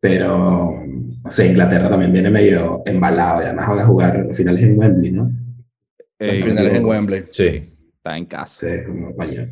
Pero, 0.00 0.70
no 1.24 1.30
sé, 1.30 1.48
Inglaterra 1.48 1.88
también 1.90 2.12
viene 2.12 2.30
medio 2.30 2.82
embalado 2.86 3.42
y 3.42 3.46
además 3.46 3.68
van 3.68 3.78
a 3.80 3.84
jugar 3.86 4.18
los 4.26 4.36
finales 4.36 4.62
en 4.62 4.78
Wembley, 4.78 5.10
¿no? 5.12 5.30
Los 6.18 6.34
Eh, 6.34 6.42
finales 6.42 6.74
en 6.74 6.84
Wembley. 6.84 7.24
Sí. 7.30 7.72
está 7.96 8.16
en 8.16 8.26
casa. 8.26 8.60
Sí, 8.60 8.86
como, 8.86 9.14
coño. 9.16 9.48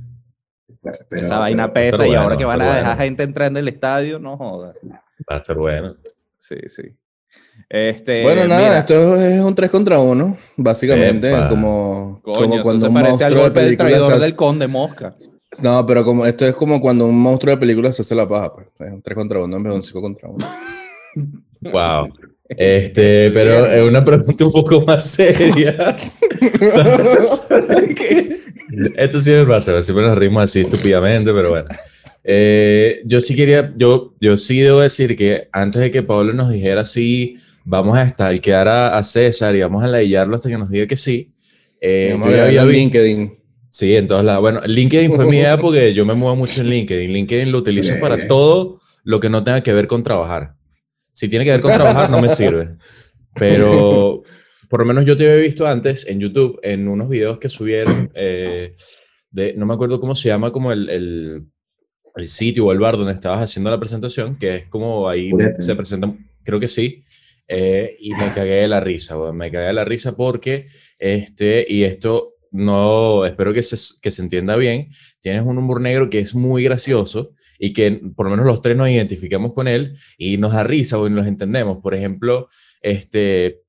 Pero- 1.09 1.21
Esa 1.23 1.39
vaina 1.39 1.73
pero- 1.73 1.87
pesa 1.91 1.97
pero 1.97 2.05
y 2.05 2.09
bueno, 2.09 2.23
ahora 2.23 2.37
que 2.37 2.45
van 2.45 2.61
a 2.61 2.67
dejar 2.67 2.83
bueno. 2.85 3.03
gente 3.03 3.23
entrar 3.23 3.51
en 3.51 3.57
el 3.57 3.69
estadio, 3.69 4.19
no 4.19 4.37
jodas. 4.37 4.77
Va 4.85 5.37
a 5.37 5.39
estar 5.39 5.57
bueno. 5.57 5.97
Sí, 6.39 6.57
sí. 6.69 6.83
Este, 7.69 8.23
Bueno, 8.23 8.47
nada, 8.47 8.61
mira, 8.61 8.79
esto 8.79 9.17
es 9.17 9.41
un 9.41 9.55
3 9.55 9.71
contra 9.71 9.99
1, 9.99 10.37
básicamente, 10.57 11.31
Epa. 11.31 11.49
como, 11.49 12.21
coño, 12.23 12.37
como 12.51 12.63
cuando 12.63 12.85
se 12.87 12.89
un 12.89 12.95
parece 12.95 13.11
al 13.13 13.19
monstruo 13.19 13.43
de 13.43 13.49
golpe 13.49 13.61
del 13.65 13.77
traidor 13.77 14.21
del 14.21 14.37
conde 14.37 14.67
Mosca. 14.67 15.15
No, 15.63 15.87
pero 15.87 16.05
como 16.05 16.27
esto 16.27 16.47
es 16.47 16.55
como 16.55 16.81
cuando 16.81 17.07
un 17.07 17.19
monstruo 17.19 17.55
de 17.55 17.61
película 17.61 17.93
se 17.93 18.03
hace 18.03 18.15
la 18.15 18.29
paja, 18.29 18.53
pues. 18.55 18.67
Es 18.81 18.93
un 18.93 19.03
3 19.03 19.15
contra 19.15 19.43
1 19.43 19.57
en 19.57 19.63
vez 19.63 19.71
de 19.73 19.77
un 19.77 19.83
5 19.83 20.03
contra 20.03 20.29
1. 20.29 20.47
Wow. 21.73 22.09
Este, 22.49 23.31
pero 23.31 23.67
es 23.67 23.89
una 23.89 24.05
pregunta 24.05 24.45
un 24.45 24.51
poco 24.53 24.83
más 24.83 25.05
seria. 25.13 25.97
Esto 28.97 29.19
sí 29.19 29.31
me 29.31 29.45
pasa, 29.47 29.81
siempre 29.83 30.07
nos 30.07 30.19
rimos 30.19 30.43
así 30.43 30.61
estúpidamente, 30.61 31.33
pero 31.33 31.51
bueno. 31.51 31.69
Eh, 32.25 33.03
yo 33.05 33.21
sí 33.21 33.37
quería, 33.37 33.73
yo, 33.77 34.15
yo 34.21 34.37
sí 34.37 34.61
debo 34.61 34.81
decir 34.81 35.15
que 35.17 35.49
antes 35.53 35.81
de 35.83 35.91
que 35.91 36.03
Pablo 36.03 36.33
nos 36.33 36.51
dijera 36.51 36.83
si 36.83 37.37
vamos 37.65 37.97
a 37.99 38.07
stalkear 38.09 38.67
a, 38.67 38.97
a 38.97 39.03
César 39.03 39.55
y 39.55 39.61
vamos 39.61 39.85
a 39.85 39.87
ladillarlo 39.89 40.35
hasta 40.37 40.49
que 40.49 40.57
nos 40.59 40.71
diga 40.71 40.87
que 40.87 40.97
sí. 40.97 41.31
eh, 41.81 42.17
yo 42.19 42.31
ya 42.31 42.45
había 42.47 42.65
vi- 42.65 42.77
LinkedIn. 42.77 43.35
Sí, 43.75 43.97
en 43.97 44.07
todos 44.07 44.23
lados. 44.23 44.41
Bueno, 44.41 44.61
LinkedIn 44.65 45.11
fue 45.11 45.27
mi 45.27 45.39
idea 45.39 45.59
porque 45.61 45.93
yo 45.93 46.07
me 46.07 46.15
muevo 46.15 46.37
mucho 46.37 46.61
en 46.61 46.69
LinkedIn. 46.69 47.13
LinkedIn 47.13 47.51
lo 47.51 47.59
utilizo 47.59 47.99
para 48.01 48.29
todo 48.29 48.79
lo 49.03 49.19
que 49.19 49.29
no 49.29 49.43
tenga 49.43 49.65
que 49.65 49.73
ver 49.73 49.89
con 49.89 50.05
trabajar. 50.05 50.55
Si 51.13 51.29
tiene 51.29 51.45
que 51.45 51.51
ver 51.51 51.61
con 51.61 51.73
trabajar, 51.75 52.09
no 52.09 52.21
me 52.23 52.29
sirve. 52.29 52.77
Pero 53.35 54.23
por 54.69 54.79
lo 54.79 54.87
menos 54.87 55.05
yo 55.05 55.17
te 55.17 55.29
había 55.29 55.43
visto 55.43 55.67
antes 55.67 56.07
en 56.07 56.21
YouTube, 56.21 56.61
en 56.63 56.87
unos 56.87 57.09
videos 57.09 57.39
que 57.39 57.49
subieron, 57.49 58.13
eh, 58.15 58.77
de, 59.33 59.55
no 59.55 59.67
me 59.67 59.75
acuerdo 59.75 59.99
cómo 59.99 60.15
se 60.15 60.29
llama, 60.29 60.53
como 60.53 60.71
el, 60.71 60.89
el, 60.89 61.43
el 62.15 62.27
sitio 62.29 62.67
o 62.67 62.73
el 62.73 62.79
bar 62.79 62.97
donde 62.97 63.13
estabas 63.13 63.43
haciendo 63.43 63.71
la 63.71 63.81
presentación, 63.81 64.39
que 64.39 64.55
es 64.55 64.67
como 64.67 65.09
ahí 65.09 65.31
Purete. 65.33 65.63
se 65.63 65.75
presenta, 65.75 66.15
creo 66.45 66.61
que 66.61 66.69
sí. 66.69 67.03
eh, 67.49 67.97
y 67.99 68.13
me 68.13 68.33
cagué 68.33 68.55
de 68.55 68.69
la 68.69 68.79
risa, 68.79 69.17
me 69.33 69.51
cagué 69.51 69.67
de 69.67 69.73
la 69.73 69.85
risa 69.85 70.17
porque, 70.17 70.65
este, 71.01 71.67
y 71.69 71.83
esto 71.83 72.34
no, 72.55 73.25
espero 73.25 73.53
que 73.53 73.65
se, 73.65 73.77
que 74.01 74.13
se 74.13 74.23
entienda 74.23 74.55
bien, 74.55 74.89
tienes 75.21 75.43
un 75.43 75.59
humor 75.59 75.81
negro 75.81 76.09
que 76.09 76.21
es 76.21 76.37
muy 76.37 76.63
gracioso 76.63 77.33
y 77.59 77.73
que 77.73 78.01
por 78.15 78.27
lo 78.27 78.31
menos 78.31 78.47
los 78.47 78.63
tres 78.63 78.77
nos 78.77 78.89
identificamos 78.89 79.55
con 79.55 79.67
él 79.67 79.97
y 80.19 80.37
nos 80.37 80.53
da 80.53 80.63
risa 80.63 80.99
o 80.99 81.09
nos 81.09 81.27
entendemos. 81.27 81.79
Por 81.83 81.97
ejemplo, 81.97 82.47
este, 82.81 83.65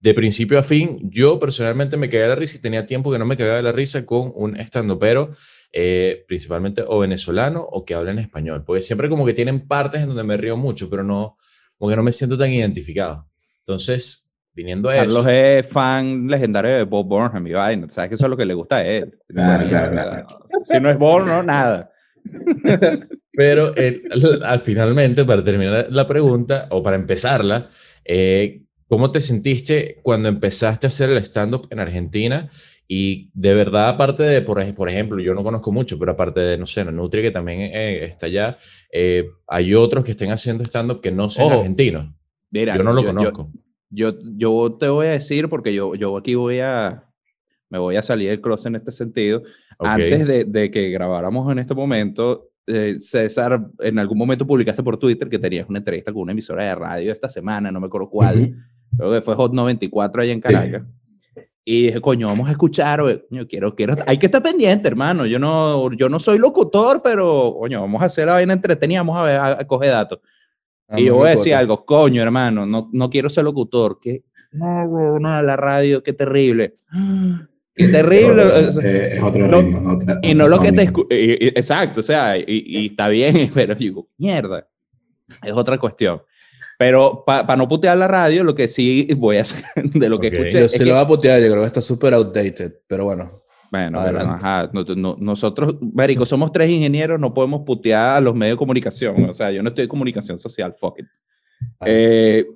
de 0.00 0.14
principio 0.14 0.58
a 0.58 0.62
fin, 0.62 1.00
yo 1.02 1.38
personalmente 1.38 1.98
me 1.98 2.08
cagué 2.08 2.22
de 2.22 2.28
la 2.28 2.34
risa 2.34 2.56
y 2.56 2.62
tenía 2.62 2.86
tiempo 2.86 3.12
que 3.12 3.18
no 3.18 3.26
me 3.26 3.36
cagaba 3.36 3.58
de 3.58 3.62
la 3.62 3.72
risa 3.72 4.06
con 4.06 4.32
un 4.34 4.58
estando, 4.58 4.98
pero 4.98 5.30
eh, 5.70 6.24
principalmente 6.26 6.82
o 6.86 6.98
venezolano 6.98 7.60
o 7.60 7.84
que 7.84 7.92
hablen 7.92 8.18
español, 8.18 8.64
porque 8.64 8.80
siempre 8.80 9.10
como 9.10 9.26
que 9.26 9.34
tienen 9.34 9.68
partes 9.68 10.00
en 10.00 10.08
donde 10.08 10.24
me 10.24 10.38
río 10.38 10.56
mucho, 10.56 10.88
pero 10.88 11.04
no, 11.04 11.36
como 11.76 11.90
que 11.90 11.96
no 11.96 12.02
me 12.02 12.12
siento 12.12 12.38
tan 12.38 12.50
identificado. 12.50 13.28
Entonces, 13.66 14.29
viniendo 14.54 14.88
a 14.90 14.94
Carlos 14.96 15.20
eso. 15.26 15.28
es 15.30 15.66
fan 15.68 16.26
legendario 16.28 16.70
de 16.76 16.82
Bob 16.84 17.06
Burnham 17.06 17.46
y 17.46 17.52
vaina. 17.52 17.86
Sabes 17.90 18.08
que 18.10 18.14
eso 18.16 18.26
es 18.26 18.30
lo 18.30 18.36
que 18.36 18.44
le 18.46 18.54
gusta 18.54 18.76
a 18.76 18.86
él. 18.86 19.18
Claro, 19.28 19.68
claro, 19.68 19.92
claro. 19.92 20.26
Si 20.64 20.80
no 20.80 20.90
es 20.90 20.98
Burnham, 20.98 21.46
nada. 21.46 21.90
Pero 23.32 23.74
eh, 23.76 24.02
al, 24.10 24.42
al- 24.44 24.60
finalmente, 24.60 25.24
para 25.24 25.42
terminar 25.44 25.86
la 25.90 26.06
pregunta, 26.06 26.66
o 26.70 26.82
para 26.82 26.96
empezarla, 26.96 27.68
eh, 28.04 28.62
¿cómo 28.88 29.10
te 29.10 29.20
sentiste 29.20 30.00
cuando 30.02 30.28
empezaste 30.28 30.86
a 30.86 30.88
hacer 30.88 31.10
el 31.10 31.18
stand-up 31.18 31.66
en 31.70 31.78
Argentina? 31.80 32.48
Y 32.88 33.30
de 33.34 33.54
verdad, 33.54 33.88
aparte 33.88 34.24
de, 34.24 34.42
por, 34.42 34.60
ej- 34.60 34.74
por 34.74 34.88
ejemplo, 34.90 35.20
yo 35.22 35.32
no 35.32 35.44
conozco 35.44 35.70
mucho, 35.70 35.96
pero 35.98 36.12
aparte 36.12 36.40
de, 36.40 36.58
no 36.58 36.66
sé, 36.66 36.84
Nutria, 36.84 37.22
que 37.22 37.30
también 37.30 37.60
eh, 37.60 38.04
está 38.04 38.26
allá, 38.26 38.56
eh, 38.92 39.26
hay 39.46 39.74
otros 39.74 40.04
que 40.04 40.10
estén 40.10 40.32
haciendo 40.32 40.64
stand-up 40.64 41.00
que 41.00 41.12
no 41.12 41.28
sean 41.28 41.46
Ojo. 41.46 41.58
argentinos. 41.60 42.08
Mira, 42.50 42.76
Yo 42.76 42.82
no 42.82 42.92
lo 42.92 43.04
conozco. 43.04 43.48
Yo, 43.54 43.60
yo 43.90 44.72
te 44.78 44.88
voy 44.88 45.06
a 45.08 45.10
decir, 45.10 45.48
porque 45.48 45.74
yo, 45.74 45.94
yo 45.94 46.16
aquí 46.16 46.34
voy 46.34 46.60
a, 46.60 47.04
me 47.68 47.78
voy 47.78 47.96
a 47.96 48.02
salir 48.02 48.30
del 48.30 48.40
cross 48.40 48.66
en 48.66 48.76
este 48.76 48.92
sentido. 48.92 49.42
Antes 49.78 50.26
de, 50.26 50.44
de 50.44 50.70
que 50.70 50.90
grabáramos 50.90 51.50
en 51.50 51.58
este 51.58 51.74
momento, 51.74 52.50
eh, 52.66 52.96
César, 53.00 53.66
en 53.78 53.98
algún 53.98 54.18
momento 54.18 54.46
publicaste 54.46 54.82
por 54.82 54.96
Twitter 54.96 55.28
que 55.28 55.38
tenías 55.38 55.68
una 55.68 55.78
entrevista 55.78 56.12
con 56.12 56.22
una 56.22 56.32
emisora 56.32 56.64
de 56.64 56.74
radio 56.74 57.12
esta 57.12 57.30
semana, 57.30 57.72
no 57.72 57.80
me 57.80 57.86
acuerdo 57.86 58.10
cuál, 58.10 58.54
creo 58.96 59.12
que 59.12 59.20
fue 59.22 59.34
Hot 59.34 59.52
94 59.52 60.22
allá 60.22 60.32
en 60.32 60.40
Caracas. 60.40 60.82
Y 61.64 61.84
dije, 61.84 62.00
coño, 62.00 62.26
vamos 62.26 62.48
a 62.48 62.52
escuchar, 62.52 63.00
coño, 63.00 63.46
quiero, 63.46 63.74
quiero, 63.74 63.94
hay 64.06 64.18
que 64.18 64.26
estar 64.26 64.42
pendiente, 64.42 64.88
hermano. 64.88 65.26
Yo 65.26 65.38
no, 65.38 65.92
yo 65.92 66.08
no 66.08 66.18
soy 66.18 66.38
locutor, 66.38 67.00
pero, 67.02 67.56
coño, 67.58 67.80
vamos 67.80 68.02
a 68.02 68.06
hacer 68.06 68.26
la 68.26 68.34
vaina 68.34 68.52
entretenida, 68.52 69.00
vamos 69.00 69.18
a 69.18 69.22
ver, 69.24 69.36
a, 69.36 69.60
a 69.60 69.66
coger 69.66 69.90
datos. 69.90 70.20
Y 70.96 71.04
yo 71.04 71.14
voy 71.16 71.28
a 71.28 71.30
decir 71.32 71.54
algo, 71.54 71.84
coño, 71.84 72.22
hermano, 72.22 72.66
no, 72.66 72.88
no 72.92 73.10
quiero 73.10 73.28
ser 73.30 73.44
locutor. 73.44 73.98
Que, 74.00 74.22
no, 74.52 74.82
huevón, 74.84 75.22
no, 75.22 75.42
la 75.42 75.56
radio, 75.56 76.02
qué 76.02 76.12
terrible. 76.12 76.74
Qué 77.72 77.88
terrible. 77.88 78.42
Eh, 78.82 79.10
es 79.14 79.22
otro 79.22 79.46
no- 79.46 79.58
ritmo. 79.58 79.92
otra- 79.94 80.18
y 80.22 80.34
no 80.34 80.46
lo 80.48 80.60
que 80.60 80.70
te 80.72 80.82
y- 80.84 81.46
y- 81.46 81.48
Exacto, 81.48 82.00
o 82.00 82.02
sea, 82.02 82.36
y, 82.36 82.44
y 82.46 82.86
está 82.88 83.08
bien, 83.08 83.50
pero 83.54 83.74
digo, 83.74 84.08
mierda. 84.18 84.68
Es 85.42 85.52
otra 85.52 85.78
cuestión. 85.78 86.20
Pero 86.78 87.22
para 87.24 87.56
no 87.56 87.66
putear 87.68 87.96
la 87.96 88.06
radio, 88.08 88.44
lo 88.44 88.54
que 88.54 88.68
sí 88.68 89.08
voy 89.16 89.38
a 89.38 89.42
hacer 89.42 89.62
de 89.94 90.08
lo 90.10 90.18
que 90.20 90.26
Ok. 90.26 90.32
escuché. 90.34 90.58
Yo 90.58 90.64
es 90.66 90.72
sí 90.72 90.78
que- 90.80 90.84
lo 90.86 90.94
voy 90.94 91.02
a 91.04 91.06
putear, 91.06 91.40
yo 91.40 91.48
creo 91.50 91.60
que 91.62 91.66
está 91.68 91.80
súper 91.80 92.12
outdated, 92.12 92.74
pero 92.86 93.04
bueno. 93.04 93.30
Bueno, 93.70 94.00
ajá, 94.32 94.70
no- 94.72 94.84
no- 94.96 95.16
nosotros, 95.20 95.76
Marico, 95.80 96.26
somos 96.26 96.50
tres 96.52 96.70
ingenieros, 96.70 97.20
no 97.20 97.32
podemos 97.32 97.62
putear 97.64 98.16
a 98.16 98.20
los 98.20 98.34
medios 98.34 98.54
de 98.56 98.58
comunicación. 98.58 99.24
O 99.28 99.32
sea, 99.32 99.50
yo 99.52 99.62
no 99.62 99.68
estoy 99.68 99.84
en 99.84 99.88
comunicación 99.88 100.38
social, 100.38 100.74
fuck 100.78 100.98
it. 101.00 101.06
Eh, 101.86 102.46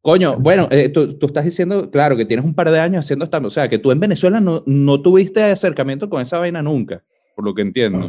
coño, 0.00 0.36
bueno, 0.38 0.68
eh, 0.70 0.88
tú, 0.90 1.18
tú 1.18 1.26
estás 1.26 1.44
diciendo, 1.44 1.90
claro, 1.90 2.16
que 2.16 2.24
tienes 2.24 2.44
un 2.46 2.54
par 2.54 2.70
de 2.70 2.78
años 2.78 3.04
haciendo 3.04 3.24
esta, 3.24 3.38
o 3.38 3.50
sea, 3.50 3.68
que 3.68 3.78
tú 3.78 3.90
en 3.90 4.00
Venezuela 4.00 4.40
no, 4.40 4.62
no 4.66 5.00
tuviste 5.02 5.42
acercamiento 5.42 6.08
con 6.08 6.20
esa 6.22 6.38
vaina 6.38 6.62
nunca, 6.62 7.02
por 7.34 7.44
lo 7.44 7.54
que 7.54 7.62
entiendo. 7.62 8.08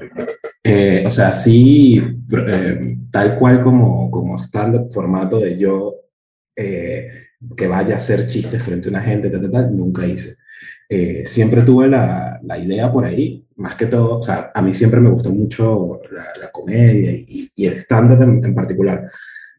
Eh, 0.63 1.03
o 1.05 1.09
sea, 1.09 1.31
sí, 1.31 1.97
eh, 2.47 2.97
tal 3.11 3.35
cual 3.37 3.61
como, 3.61 4.11
como 4.11 4.37
stand-up 4.37 4.91
formato 4.91 5.39
de 5.39 5.57
yo 5.57 5.95
eh, 6.55 7.07
que 7.55 7.67
vaya 7.67 7.93
a 7.95 7.97
hacer 7.97 8.27
chistes 8.27 8.61
frente 8.61 8.89
a 8.89 8.91
una 8.91 9.01
gente, 9.01 9.29
tal, 9.29 9.41
tal, 9.41 9.51
tal, 9.51 9.75
nunca 9.75 10.05
hice. 10.05 10.35
Eh, 10.87 11.23
siempre 11.25 11.61
tuve 11.61 11.87
la, 11.87 12.39
la 12.43 12.57
idea 12.57 12.91
por 12.91 13.05
ahí, 13.05 13.45
más 13.55 13.75
que 13.75 13.85
todo, 13.85 14.19
o 14.19 14.21
sea, 14.21 14.51
a 14.53 14.61
mí 14.61 14.73
siempre 14.73 14.99
me 14.99 15.09
gustó 15.09 15.31
mucho 15.31 15.99
la, 16.11 16.51
comedia 16.51 17.11
y, 17.11 17.65
el 17.65 17.73
stand-up 17.73 18.21
en, 18.21 18.43
en 18.43 18.55
particular. 18.55 19.09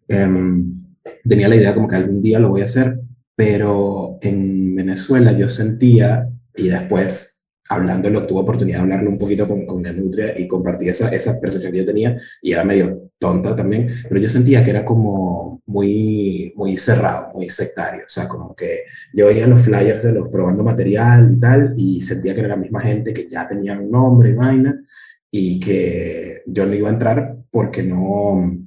Em, 0.09 0.85
tenía 1.25 1.49
la 1.49 1.57
idea 1.57 1.75
como 1.75 1.89
que 1.89 1.97
algún 1.97 2.21
día 2.21 2.39
lo 2.39 2.51
voy 2.51 2.63
a 2.63 2.67
hacer, 2.67 2.99
pero 3.37 4.19
en 4.21 4.75
Venezuela 4.75 5.33
yo 5.33 5.49
sentía, 5.49 6.29
y 6.57 6.69
después 6.69 7.40
hablándolo, 7.71 8.27
tuve 8.27 8.41
oportunidad 8.41 8.79
de 8.79 8.83
hablarlo 8.83 9.11
un 9.11 9.19
poquito 9.19 9.47
con, 9.47 9.65
con 9.65 9.81
la 9.81 9.93
Nutria 9.93 10.35
y 10.37 10.49
compartí 10.49 10.89
esa, 10.89 11.09
esa 11.11 11.41
percepción 11.41 11.73
que 11.73 11.79
yo 11.79 11.85
tenía, 11.85 12.19
y 12.43 12.53
era 12.53 12.65
medio 12.65 13.13
tonta 13.17 13.55
también, 13.55 13.89
pero 14.09 14.21
yo 14.21 14.29
sentía 14.29 14.65
que 14.65 14.71
era 14.71 14.85
como 14.85 15.63
muy, 15.67 16.53
muy 16.57 16.77
cerrado, 16.77 17.33
muy 17.33 17.49
sectario, 17.49 18.03
o 18.07 18.09
sea, 18.09 18.27
como 18.27 18.57
que 18.57 18.81
yo 19.15 19.29
veía 19.29 19.47
los 19.47 19.63
flyers 19.63 20.03
de 20.03 20.13
los 20.13 20.29
probando 20.29 20.65
material 20.65 21.31
y 21.33 21.39
tal, 21.39 21.75
y 21.77 22.01
sentía 22.01 22.35
que 22.35 22.41
era 22.41 22.49
la 22.49 22.57
misma 22.57 22.81
gente 22.81 23.15
que 23.15 23.29
ya 23.29 23.47
tenía 23.47 23.79
un 23.79 23.89
nombre 23.89 24.31
y 24.31 24.35
vaina, 24.35 24.83
y 25.31 25.61
que 25.61 26.43
yo 26.47 26.67
no 26.67 26.75
iba 26.75 26.89
a 26.89 26.93
entrar 26.93 27.37
porque 27.53 27.85
no, 27.85 28.67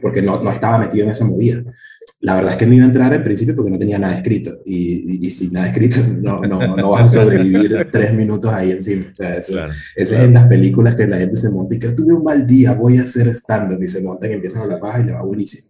porque 0.00 0.22
no, 0.22 0.40
no 0.40 0.50
estaba 0.52 0.78
metido 0.78 1.04
en 1.04 1.10
esa 1.10 1.24
movida. 1.24 1.60
La 2.24 2.34
verdad 2.36 2.52
es 2.52 2.56
que 2.56 2.66
no 2.66 2.72
iba 2.72 2.84
a 2.84 2.86
entrar 2.86 3.12
al 3.12 3.22
principio 3.22 3.54
porque 3.54 3.70
no 3.70 3.78
tenía 3.78 3.98
nada 3.98 4.16
escrito. 4.16 4.50
Y, 4.64 5.16
y, 5.22 5.26
y 5.26 5.30
sin 5.30 5.52
nada 5.52 5.66
escrito 5.68 6.00
no, 6.22 6.40
no, 6.40 6.74
no 6.74 6.90
vas 6.90 7.04
a 7.04 7.20
sobrevivir 7.20 7.86
tres 7.92 8.14
minutos 8.14 8.50
ahí 8.52 8.70
encima. 8.70 9.06
O 9.12 9.14
sea, 9.14 9.36
eso, 9.36 9.52
Claro. 9.52 9.72
eso 9.94 10.14
es 10.16 10.22
en 10.22 10.32
las 10.32 10.46
películas 10.46 10.94
que 10.96 11.06
la 11.06 11.18
gente 11.18 11.36
se 11.36 11.50
monta 11.50 11.74
y 11.74 11.78
que 11.78 11.92
tuve 11.92 12.14
un 12.14 12.24
mal 12.24 12.46
día, 12.46 12.72
voy 12.72 12.96
a 12.96 13.02
hacer 13.02 13.28
stand-up. 13.28 13.78
Y 13.82 13.86
se 13.86 14.02
montan 14.02 14.30
y 14.30 14.34
empiezan 14.34 14.62
a 14.62 14.66
la 14.66 14.80
paja 14.80 15.00
y 15.00 15.04
le 15.04 15.12
va 15.12 15.22
buenísimo. 15.22 15.68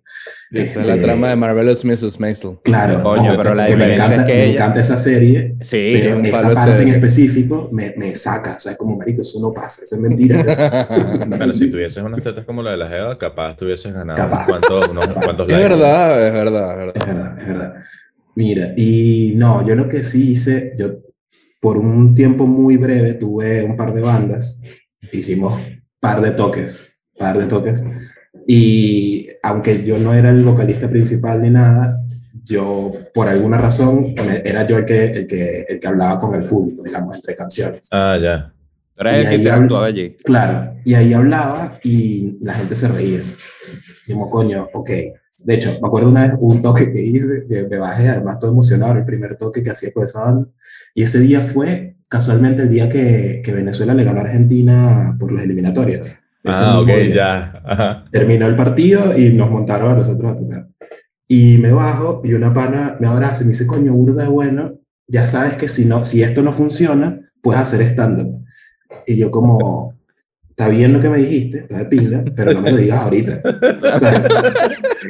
Esa 0.54 0.80
es 0.82 0.86
la 0.86 0.94
Este, 0.94 1.06
trama 1.06 1.28
de 1.30 1.36
Marvelous 1.36 1.84
Mrs. 1.84 2.20
Maisel. 2.20 2.58
Claro, 2.62 3.02
Coño, 3.02 3.32
ojo, 3.32 3.42
pero 3.42 3.54
la 3.54 3.66
que 3.66 3.76
me 3.76 3.92
encanta, 3.92 4.16
es 4.16 4.24
que 4.24 4.32
me 4.32 4.44
ella- 4.44 4.52
encanta 4.52 4.80
esa 4.80 4.96
serie, 4.98 5.56
Sí, 5.60 5.92
pero 5.94 6.16
un 6.16 6.24
esa 6.26 6.54
parte 6.54 6.82
en 6.82 6.88
específico 6.88 7.68
me, 7.72 7.94
me 7.96 8.14
saca. 8.16 8.54
O 8.56 8.60
sea, 8.60 8.72
es 8.72 8.78
como, 8.78 8.96
marico, 8.96 9.22
eso 9.22 9.40
no 9.40 9.52
pasa, 9.52 9.82
eso 9.84 9.96
es 9.96 10.00
mentira. 10.00 10.42
Pero 11.38 11.52
si 11.52 11.70
tuvieses 11.70 12.02
unas 12.02 12.22
tetas 12.22 12.44
como 12.44 12.62
la 12.62 12.72
de 12.72 12.76
la 12.76 12.88
Jeva, 12.88 13.16
capaz 13.16 13.56
tuvieses 13.56 13.92
ganado 13.92 14.16
Capaz. 14.16 14.46
unos 14.90 15.06
Capaz. 15.06 15.22
cuantos 15.24 15.40
Es 15.40 15.48
likes. 15.48 15.62
verdad, 15.68 16.26
es 16.26 16.32
verdad, 16.32 16.70
es 16.72 16.76
verdad. 16.78 16.94
Es 16.96 17.06
verdad, 17.06 17.38
es 17.38 17.46
verdad. 17.48 17.74
Mira, 18.36 18.72
y 18.76 19.32
no, 19.36 19.66
yo 19.66 19.74
lo 19.74 19.88
que 19.88 20.02
sí 20.02 20.30
hice, 20.32 20.72
yo 20.78 20.98
por 21.60 21.78
un 21.78 22.14
tiempo 22.14 22.46
muy 22.46 22.76
breve 22.76 23.14
tuve 23.14 23.62
un 23.64 23.76
par 23.76 23.94
de 23.94 24.02
bandas, 24.02 24.60
hicimos 25.12 25.60
par 26.00 26.20
de 26.20 26.32
toques, 26.32 26.98
par 27.16 27.38
de 27.38 27.46
toques, 27.46 27.82
y 28.46 29.28
aunque 29.42 29.84
yo 29.84 29.98
no 29.98 30.14
era 30.14 30.30
el 30.30 30.42
vocalista 30.42 30.88
principal 30.88 31.42
ni 31.42 31.50
nada, 31.50 32.00
yo 32.44 32.92
por 33.14 33.28
alguna 33.28 33.58
razón 33.58 34.14
me- 34.26 34.42
era 34.44 34.66
yo 34.66 34.78
el 34.78 34.84
que, 34.84 35.06
el 35.06 35.26
que, 35.26 35.62
el 35.68 35.80
que 35.80 35.86
hablaba 35.88 36.18
con 36.18 36.34
el 36.34 36.46
público, 36.46 36.82
digamos, 36.82 37.16
entre 37.16 37.34
canciones. 37.34 37.88
Ah, 37.90 38.16
ya. 38.20 38.52
Eres 38.96 39.14
Y 39.14 39.16
el 39.16 39.22
que 39.22 39.28
ahí 39.28 39.36
interactuaba 39.38 39.86
allí. 39.86 40.16
Claro, 40.24 40.76
y 40.84 40.94
ahí 40.94 41.12
hablaba 41.14 41.78
y 41.82 42.38
la 42.42 42.54
gente 42.54 42.76
se 42.76 42.86
reía. 42.88 43.20
Como, 44.06 44.30
coño, 44.30 44.68
ok. 44.72 44.90
De 45.44 45.54
hecho, 45.54 45.70
me 45.82 45.88
acuerdo 45.88 46.08
una 46.10 46.26
vez 46.26 46.36
un 46.38 46.62
toque 46.62 46.92
que 46.92 47.02
hice, 47.02 47.44
que 47.50 47.64
me 47.64 47.78
bajé, 47.78 48.08
además 48.08 48.38
todo 48.38 48.50
emocionado, 48.52 48.94
el 48.94 49.04
primer 49.04 49.36
toque 49.36 49.62
que 49.62 49.70
hacía 49.70 49.92
con 49.92 50.04
esa 50.04 50.24
banda. 50.24 50.48
Y 50.94 51.02
ese 51.02 51.18
día 51.20 51.40
fue 51.40 51.96
casualmente 52.08 52.62
el 52.62 52.70
día 52.70 52.88
que, 52.88 53.42
que 53.44 53.52
Venezuela 53.52 53.94
le 53.94 54.04
ganó 54.04 54.20
a 54.20 54.24
Argentina 54.24 55.16
por 55.18 55.32
las 55.32 55.44
eliminatorias. 55.44 56.18
Ese 56.44 56.62
Ah, 56.62 56.78
ok, 56.80 56.86
día. 56.86 57.14
ya. 57.14 57.62
Ajá. 57.64 58.04
Terminó 58.10 58.46
el 58.46 58.56
partido 58.56 59.18
y 59.18 59.32
nos 59.32 59.50
montaron 59.50 59.90
a 59.92 59.94
nosotros 59.96 60.32
a 60.32 60.36
tocar. 60.36 60.68
Y 61.26 61.56
me 61.58 61.72
bajo 61.72 62.20
y 62.24 62.34
una 62.34 62.52
pana 62.52 62.96
me 63.00 63.08
abraza 63.08 63.42
y 63.42 63.46
me 63.46 63.52
dice, 63.52 63.66
coño, 63.66 63.94
burda 63.94 64.24
de 64.24 64.28
bueno, 64.28 64.74
ya 65.08 65.26
sabes 65.26 65.54
que 65.54 65.68
si, 65.68 65.86
no, 65.86 66.04
si 66.04 66.22
esto 66.22 66.42
no 66.42 66.52
funciona, 66.52 67.18
puedes 67.42 67.62
hacer 67.62 67.80
stand-up. 67.82 68.44
Y 69.06 69.16
yo 69.18 69.30
como, 69.30 69.94
está 70.50 70.68
bien 70.68 70.92
lo 70.92 71.00
que 71.00 71.08
me 71.08 71.18
dijiste, 71.18 71.60
está 71.60 71.78
de 71.78 71.86
pinga, 71.86 72.24
pero 72.36 72.52
no 72.52 72.60
me 72.60 72.70
lo 72.70 72.76
digas 72.76 73.02
ahorita. 73.02 73.40
O 73.94 73.98
sea, 73.98 74.22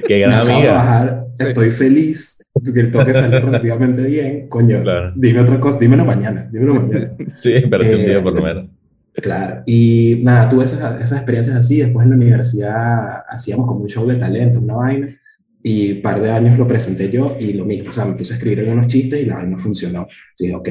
Qué 0.07 0.15
me 0.15 0.21
gran 0.21 0.49
amiga. 0.49 0.73
bajar, 0.73 1.27
estoy 1.39 1.71
feliz, 1.71 2.49
que 2.73 2.81
el 2.81 2.91
toque 2.93 3.13
salió 3.13 3.41
relativamente 3.41 4.05
bien, 4.05 4.49
coño, 4.49 4.83
Claro. 4.83 5.13
dime 5.17 5.41
otra 5.41 5.59
cosa, 5.61 5.79
dímelo 5.81 6.05
mañana, 6.05 6.49
dímelo 6.53 6.75
mañana. 6.77 7.11
Sí, 7.31 7.55
pero 7.69 7.83
un 7.85 7.91
Eh, 7.91 8.07
día 8.07 8.23
por 8.23 8.33
lo 8.35 8.43
menos. 8.43 8.69
Claro, 9.15 9.63
y 9.65 10.21
nada, 10.23 10.49
tuve 10.49 10.65
esas, 10.65 11.01
esas 11.03 11.19
experiencias 11.19 11.57
así, 11.57 11.79
después 11.79 12.05
en 12.05 12.11
la 12.11 12.17
universidad 12.17 13.23
hacíamos 13.29 13.67
como 13.67 13.81
un 13.83 13.89
show 13.89 14.07
de 14.07 14.17
talento, 14.17 14.61
una 14.61 14.75
vaina, 14.75 15.17
y 15.63 15.93
un 15.93 16.03
par 16.03 16.21
de 16.21 16.31
años 16.31 16.59
lo 16.59 16.67
presenté 16.67 17.11
yo 17.11 17.37
y 17.39 17.53
lo 17.53 17.65
mismo, 17.65 17.91
o 17.91 17.93
sea, 17.93 18.05
me 18.05 18.15
puse 18.15 18.35
a 18.35 18.37
escribir 18.37 18.61
algunos 18.61 18.89
chistes 18.89 19.23
y 19.23 19.27
la 19.27 19.37
vaina 19.37 19.53
no 19.53 19.59
funcionó. 19.59 20.07
Dije, 20.39 20.55
ok, 20.55 20.69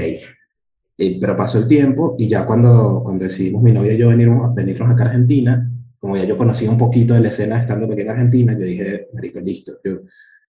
Eh, 0.95 1.17
pero 1.19 1.35
pasó 1.35 1.57
el 1.57 1.67
tiempo 1.67 2.15
y 2.19 2.27
ya 2.27 2.45
cuando, 2.45 3.01
cuando 3.03 3.23
decidimos 3.23 3.63
mi 3.63 3.71
novia 3.71 3.93
y 3.93 3.97
yo 3.97 4.09
venirnos, 4.09 4.53
venirnos 4.53 4.91
acá 4.91 5.05
a 5.05 5.07
Argentina, 5.07 5.71
como 5.99 6.15
ya 6.17 6.25
yo 6.25 6.37
conocía 6.37 6.69
un 6.69 6.77
poquito 6.77 7.15
de 7.15 7.21
la 7.21 7.29
escena 7.29 7.59
estando 7.59 7.91
aquí 7.91 8.01
en 8.01 8.09
Argentina, 8.09 8.53
yo 8.53 8.65
dije, 8.65 9.07
marico, 9.13 9.39
listo, 9.39 9.73
yo 9.83 10.01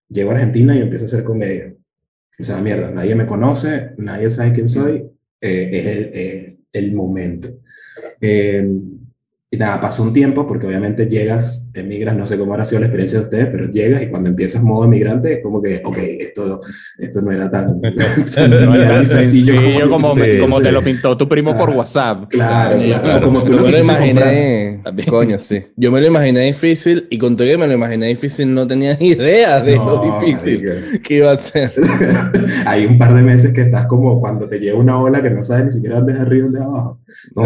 llego 0.09 0.31
a 0.33 0.35
Argentina 0.35 0.77
y 0.77 0.81
empiezo 0.81 1.07
a 1.07 1.09
hacer 1.09 1.25
comedia. 1.25 1.75
O 2.39 2.43
sea, 2.43 2.61
mierda, 2.61 2.91
nadie 2.91 3.15
me 3.15 3.27
conoce, 3.27 3.93
nadie 3.97 4.29
sabe 4.29 4.53
quién 4.53 4.69
soy, 4.69 5.07
eh, 5.41 5.71
es 5.73 5.87
el, 5.87 6.11
eh, 6.13 6.59
el 6.75 6.95
momento. 6.95 7.49
Eh, 8.21 8.69
y 9.55 9.57
nada, 9.57 9.81
pasó 9.81 10.03
un 10.03 10.13
tiempo 10.13 10.47
porque 10.47 10.67
obviamente 10.67 11.07
llegas, 11.07 11.71
emigras, 11.75 12.17
no 12.17 12.27
sé 12.27 12.37
cómo 12.39 12.55
ha 12.55 12.65
sido 12.65 12.81
la 12.81 12.87
experiencia 12.87 13.19
de 13.21 13.25
ustedes, 13.25 13.47
pero 13.49 13.71
llegas 13.71 14.03
y 14.03 14.07
cuando 14.09 14.29
empiezas 14.31 14.63
modo 14.63 14.85
emigrante 14.85 15.33
es 15.35 15.43
como 15.43 15.63
que, 15.63 15.81
ok, 15.85 15.99
esto, 16.19 16.61
esto 16.99 17.23
no 17.23 17.31
era 17.33 17.51
tan, 17.51 17.81
tan 18.35 18.51
No 18.51 18.75
era 18.75 19.05
sencillo 19.05 19.55
sencillo 19.61 19.91
como, 19.91 20.09
sí, 20.11 20.21
como 20.41 20.57
sí. 20.59 20.63
te 20.65 20.73
lo 20.73 20.83
pintó 20.83 21.17
tu 21.17 21.29
primo 21.29 21.51
por 21.57 21.67
Claro. 21.67 21.79
WhatsApp. 21.79 22.25
Claro, 22.31 22.77
claro, 22.79 23.03
claro. 23.03 23.25
como 23.27 23.43
tú 23.45 23.53
Yo 23.53 23.57
lo 23.59 23.63
me 23.65 23.73
lo 23.73 23.79
imaginé, 23.79 24.81
También. 24.83 25.09
coño, 25.09 25.39
sí. 25.39 25.63
Yo 25.77 25.91
me 25.93 26.01
lo 26.01 26.07
imaginé 26.07 26.41
difícil 26.47 27.07
y 27.11 27.19
con 27.19 27.37
todo 27.37 27.47
que 27.47 27.57
me 27.59 27.67
lo 27.67 27.73
imaginé 27.75 28.07
difícil 28.09 28.53
no 28.55 28.67
tenía 28.67 28.97
ni 29.01 29.09
idea 29.09 29.61
de 29.61 29.77
No, 29.77 29.85
lo 29.87 30.21
difícil 30.27 30.65
marica. 30.65 31.03
que 31.03 31.15
iba 31.17 31.33
a 31.33 31.37
ser. 31.37 31.73
Hay 32.67 32.87
un 32.87 32.99
par 32.99 33.15
de 33.15 33.23
meses 33.23 33.53
que 33.53 33.61
estás 33.63 33.87
como 33.87 34.21
cuando 34.21 34.49
te 34.49 34.59
llega 34.59 34.77
una 34.77 34.99
ola 35.01 35.23
que 35.23 35.31
no 35.31 35.43
sabes 35.43 35.67
ni 35.67 35.71
siquiera 35.71 35.97
dónde 35.97 36.13
es 36.15 36.19
arriba 36.21 36.39
y 36.39 36.43
dónde 36.43 36.59
es 36.61 36.65
abajo. 36.67 37.01
No. 37.37 37.45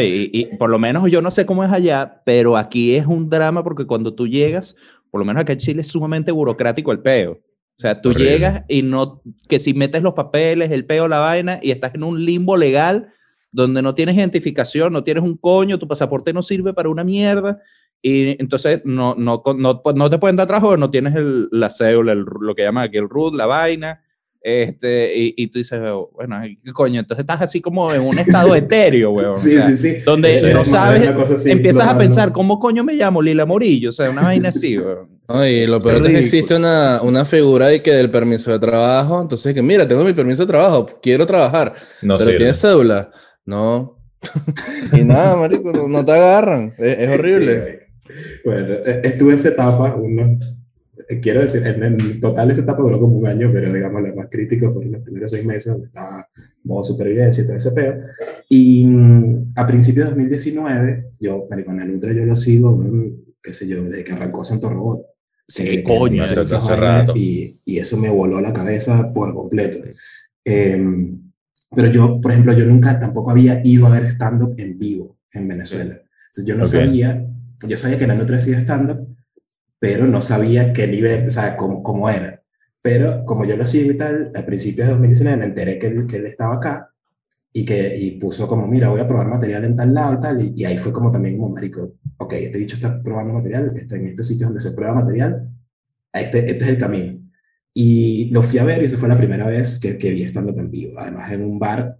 Y, 0.00 0.30
y 0.32 0.56
por 0.56 0.65
lo 0.70 0.78
menos 0.78 1.10
yo 1.10 1.22
no 1.22 1.30
sé 1.30 1.46
cómo 1.46 1.64
es 1.64 1.72
allá, 1.72 2.22
pero 2.24 2.56
aquí 2.56 2.94
es 2.94 3.06
un 3.06 3.28
drama 3.30 3.62
porque 3.64 3.86
cuando 3.86 4.14
tú 4.14 4.26
llegas, 4.26 4.76
por 5.10 5.20
lo 5.20 5.24
menos 5.24 5.42
acá 5.42 5.52
en 5.52 5.58
Chile 5.58 5.80
es 5.80 5.88
sumamente 5.88 6.32
burocrático 6.32 6.92
el 6.92 7.00
peo. 7.00 7.32
O 7.32 7.80
sea, 7.80 8.00
tú 8.00 8.08
Horrible. 8.10 8.30
llegas 8.30 8.62
y 8.68 8.82
no, 8.82 9.22
que 9.48 9.60
si 9.60 9.74
metes 9.74 10.02
los 10.02 10.14
papeles, 10.14 10.70
el 10.70 10.86
peo, 10.86 11.08
la 11.08 11.18
vaina, 11.18 11.58
y 11.62 11.70
estás 11.72 11.94
en 11.94 12.04
un 12.04 12.24
limbo 12.24 12.56
legal 12.56 13.12
donde 13.52 13.82
no 13.82 13.94
tienes 13.94 14.16
identificación, 14.16 14.92
no 14.92 15.04
tienes 15.04 15.22
un 15.22 15.36
coño, 15.36 15.78
tu 15.78 15.86
pasaporte 15.88 16.32
no 16.32 16.42
sirve 16.42 16.72
para 16.74 16.88
una 16.88 17.04
mierda, 17.04 17.60
y 18.02 18.40
entonces 18.40 18.82
no, 18.84 19.14
no, 19.16 19.42
no, 19.56 19.82
no 19.94 20.10
te 20.10 20.18
pueden 20.18 20.36
dar 20.36 20.46
trabajo, 20.46 20.76
no 20.76 20.90
tienes 20.90 21.14
el, 21.16 21.48
la 21.50 21.70
cédula, 21.70 22.12
el- 22.12 22.24
lo 22.40 22.54
que 22.54 22.62
llaman 22.62 22.84
aquí 22.84 22.96
el 22.98 23.08
root, 23.08 23.34
la 23.34 23.46
vaina, 23.46 24.02
este, 24.48 25.12
y, 25.18 25.34
y 25.36 25.48
tú 25.48 25.58
dices, 25.58 25.80
bueno, 26.12 26.36
ay, 26.36 26.56
¿qué 26.64 26.72
coño? 26.72 27.00
Entonces 27.00 27.24
estás 27.24 27.42
así 27.42 27.60
como 27.60 27.92
en 27.92 28.02
un 28.02 28.16
estado 28.16 28.54
etéreo, 28.54 29.10
weón. 29.10 29.30
o 29.30 29.32
Sí, 29.32 29.50
sea, 29.52 29.68
sí, 29.70 29.76
sí. 29.76 29.96
donde 30.04 30.40
no 30.52 30.62
es 30.62 30.68
sabes, 30.68 31.08
así, 31.08 31.50
empiezas 31.50 31.88
a 31.88 31.98
pensar, 31.98 32.30
¿cómo 32.32 32.60
coño 32.60 32.84
me 32.84 32.94
llamo? 32.94 33.20
Lila 33.20 33.44
Morillo, 33.44 33.88
o 33.88 33.92
sea, 33.92 34.08
una 34.08 34.22
vaina 34.22 34.50
así, 34.50 34.78
weón. 34.78 35.08
Oye, 35.26 35.66
lo 35.66 35.78
Es 35.78 35.82
peor 35.82 35.96
es 36.06 36.12
que 36.12 36.18
existe 36.20 36.54
una, 36.54 37.00
una 37.02 37.24
figura 37.24 37.66
de 37.66 37.82
que 37.82 37.90
del 37.90 38.10
permiso 38.12 38.52
de 38.52 38.60
trabajo. 38.60 39.20
Entonces, 39.20 39.52
que 39.52 39.62
mira, 39.62 39.86
tengo 39.88 40.04
mi 40.04 40.12
permiso 40.12 40.42
de 40.44 40.48
trabajo, 40.48 40.86
quiero 41.02 41.26
trabajar, 41.26 41.74
No 42.02 42.14
pero 42.16 42.18
sirve. 42.26 42.36
tienes 42.36 42.60
cédula. 42.60 43.10
No. 43.44 43.98
y 44.92 45.04
nada, 45.04 45.34
marico, 45.36 45.72
no, 45.88 46.04
te 46.04 46.12
agarran. 46.12 46.74
Es, 46.78 46.98
es 46.98 47.10
horrible. 47.10 47.80
Sí, 48.08 48.12
bueno, 48.44 48.74
eh, 48.86 49.00
estuve 49.02 49.34
esa 49.34 49.48
etapa, 49.48 49.96
uno, 49.96 50.22
eh, 50.22 50.38
quiero 51.22 51.40
decir, 51.42 51.66
en, 51.66 51.82
en 51.82 52.20
total 52.20 52.50
esa 52.50 52.62
etapa 52.62 52.82
duró 52.82 52.98
como 53.00 53.16
un 53.18 53.26
año, 53.26 53.50
pero 53.52 53.72
digamos 53.72 54.02
la 54.02 54.14
más 54.14 54.26
crítica 54.30 54.70
fueron 54.70 54.92
los 54.92 55.02
primeros 55.02 55.30
seis 55.30 55.44
meses 55.44 55.72
donde 55.72 55.86
estaba 55.86 56.28
modo 56.64 56.82
supervivencia 56.84 57.42
y 57.42 57.46
todo 57.46 57.56
ese 57.56 57.70
peo. 57.72 57.94
Y 58.48 58.86
mm, 58.86 59.52
a 59.56 59.66
principios 59.66 60.06
de 60.06 60.10
2019, 60.12 61.12
yo, 61.20 61.46
marico, 61.48 61.70
en 61.70 61.76
la 61.78 61.84
Nutra 61.84 62.12
yo 62.12 62.24
lo 62.26 62.34
sigo, 62.36 62.72
bueno, 62.74 63.04
qué 63.42 63.52
sé 63.52 63.66
yo, 63.68 63.82
desde 63.84 64.02
que 64.04 64.12
arrancó 64.12 64.42
Santo 64.44 64.68
Robot. 64.68 65.02
Sí, 65.48 65.62
que- 65.62 65.70
que 65.76 65.84
coño. 65.84 66.22
haciendo 66.24 66.56
hace 66.56 66.74
rato. 66.76 67.12
Y, 67.14 67.60
y 67.64 67.78
eso 67.78 67.96
me 67.96 68.08
voló 68.08 68.40
la 68.40 68.52
cabeza 68.52 69.12
por 69.12 69.32
completo. 69.32 69.78
Em, 70.44 71.22
pero 71.74 71.88
yo, 71.90 72.20
por 72.20 72.32
ejemplo, 72.32 72.52
yo 72.52 72.66
nunca 72.66 72.98
tampoco 72.98 73.30
había 73.30 73.60
ido 73.64 73.86
a 73.86 73.90
ver 73.90 74.04
stand-up 74.06 74.54
en 74.58 74.78
vivo 74.78 75.18
en 75.32 75.48
Venezuela. 75.48 75.94
Entonces 75.94 76.44
yo 76.46 76.56
no 76.56 76.64
Ok. 76.64 76.70
sabía, 76.70 77.26
yo 77.68 77.76
sabía 77.76 77.98
que 77.98 78.06
la 78.06 78.14
Nutra 78.14 78.36
hacía 78.38 78.58
stand-up, 78.58 79.06
pero 79.78 80.06
no 80.06 80.22
sabía 80.22 80.72
qué 80.72 80.86
nivel, 80.86 81.26
o 81.26 81.30
sea, 81.30 81.56
cómo, 81.56 81.82
cómo 81.82 82.08
era. 82.08 82.42
Pero 82.82 83.24
como 83.24 83.44
yo 83.44 83.56
lo 83.56 83.66
sigo 83.66 83.90
y 83.90 83.96
tal, 83.96 84.32
a 84.34 84.46
principios 84.46 84.86
de 84.86 84.92
2019 84.92 85.38
me 85.38 85.46
enteré 85.46 85.78
que 85.78 85.88
él, 85.88 86.06
que 86.06 86.16
él 86.16 86.26
estaba 86.26 86.54
acá 86.54 86.92
y 87.52 87.64
que 87.64 87.96
y 87.96 88.12
puso 88.12 88.46
como, 88.46 88.66
mira, 88.66 88.88
voy 88.90 89.00
a 89.00 89.08
probar 89.08 89.28
material 89.28 89.64
en 89.64 89.76
tal 89.76 89.94
lado 89.94 90.14
y 90.14 90.20
tal. 90.20 90.40
Y, 90.42 90.52
y 90.56 90.64
ahí 90.64 90.78
fue 90.78 90.92
como 90.92 91.10
también 91.10 91.38
como, 91.38 91.54
marico, 91.54 91.94
ok, 92.18 92.32
este 92.34 92.58
dicho 92.58 92.76
está 92.76 93.02
probando 93.02 93.34
material, 93.34 93.72
está 93.76 93.96
en 93.96 94.06
este 94.06 94.22
sitio 94.22 94.46
donde 94.46 94.60
se 94.60 94.72
prueba 94.72 94.94
material, 94.94 95.48
este, 96.12 96.38
este 96.50 96.64
es 96.64 96.70
el 96.70 96.78
camino. 96.78 97.18
Y 97.74 98.30
lo 98.30 98.42
fui 98.42 98.58
a 98.58 98.64
ver 98.64 98.82
y 98.82 98.86
esa 98.86 98.96
fue 98.98 99.08
la 99.08 99.18
primera 99.18 99.46
vez 99.46 99.78
que, 99.78 99.98
que 99.98 100.12
vi 100.12 100.22
stand-up 100.22 100.58
en 100.58 100.70
vivo. 100.70 100.98
Además 100.98 101.32
en 101.32 101.44
un 101.44 101.58
bar 101.58 101.98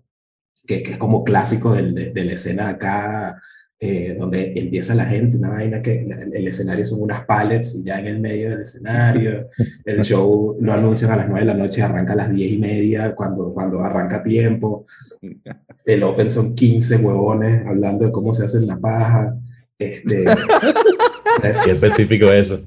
que, 0.66 0.83
que 0.83 0.92
es 0.92 0.99
como 0.99 1.25
clásico 1.25 1.75
del, 1.75 1.95
de, 1.95 2.11
de 2.11 2.25
la 2.25 2.33
escena 2.33 2.68
acá, 2.68 3.40
eh, 3.78 4.16
donde 4.18 4.52
empieza 4.59 4.95
la 4.95 5.04
gente, 5.04 5.37
una 5.37 5.50
vaina 5.50 5.83
que 5.83 6.02
la- 6.09 6.23
el 6.23 6.49
escenario 6.49 6.87
son 6.87 7.02
unas 7.02 7.25
pallets 7.26 7.75
y 7.75 7.85
ya 7.85 7.99
en 8.00 8.06
el 8.06 8.21
medio 8.21 8.49
del 8.50 8.62
escenario, 8.62 9.49
el 9.85 9.99
show 10.02 10.56
lo 10.61 10.73
anuncian 10.73 11.11
a 11.11 11.16
las 11.16 11.28
9 11.28 11.40
de 11.47 11.52
la 11.52 11.59
noche, 11.59 11.83
arranca 11.83 12.14
a 12.14 12.16
las 12.16 12.33
10 12.35 12.52
y 12.52 12.58
media, 12.58 13.15
cuando, 13.15 13.52
cuando 13.52 13.80
arranca 13.80 14.23
tiempo, 14.23 14.86
el 15.84 16.02
open 16.02 16.30
son 16.30 16.54
15 16.54 16.97
huevones 16.97 17.67
hablando 17.67 18.06
de 18.06 18.12
cómo 18.12 18.32
se 18.32 18.45
hacen 18.47 18.67
la 18.67 18.78
paja, 18.78 19.36
este... 19.78 20.25
Es- 21.45 21.67
específico 21.67 22.26
eso. 22.32 22.58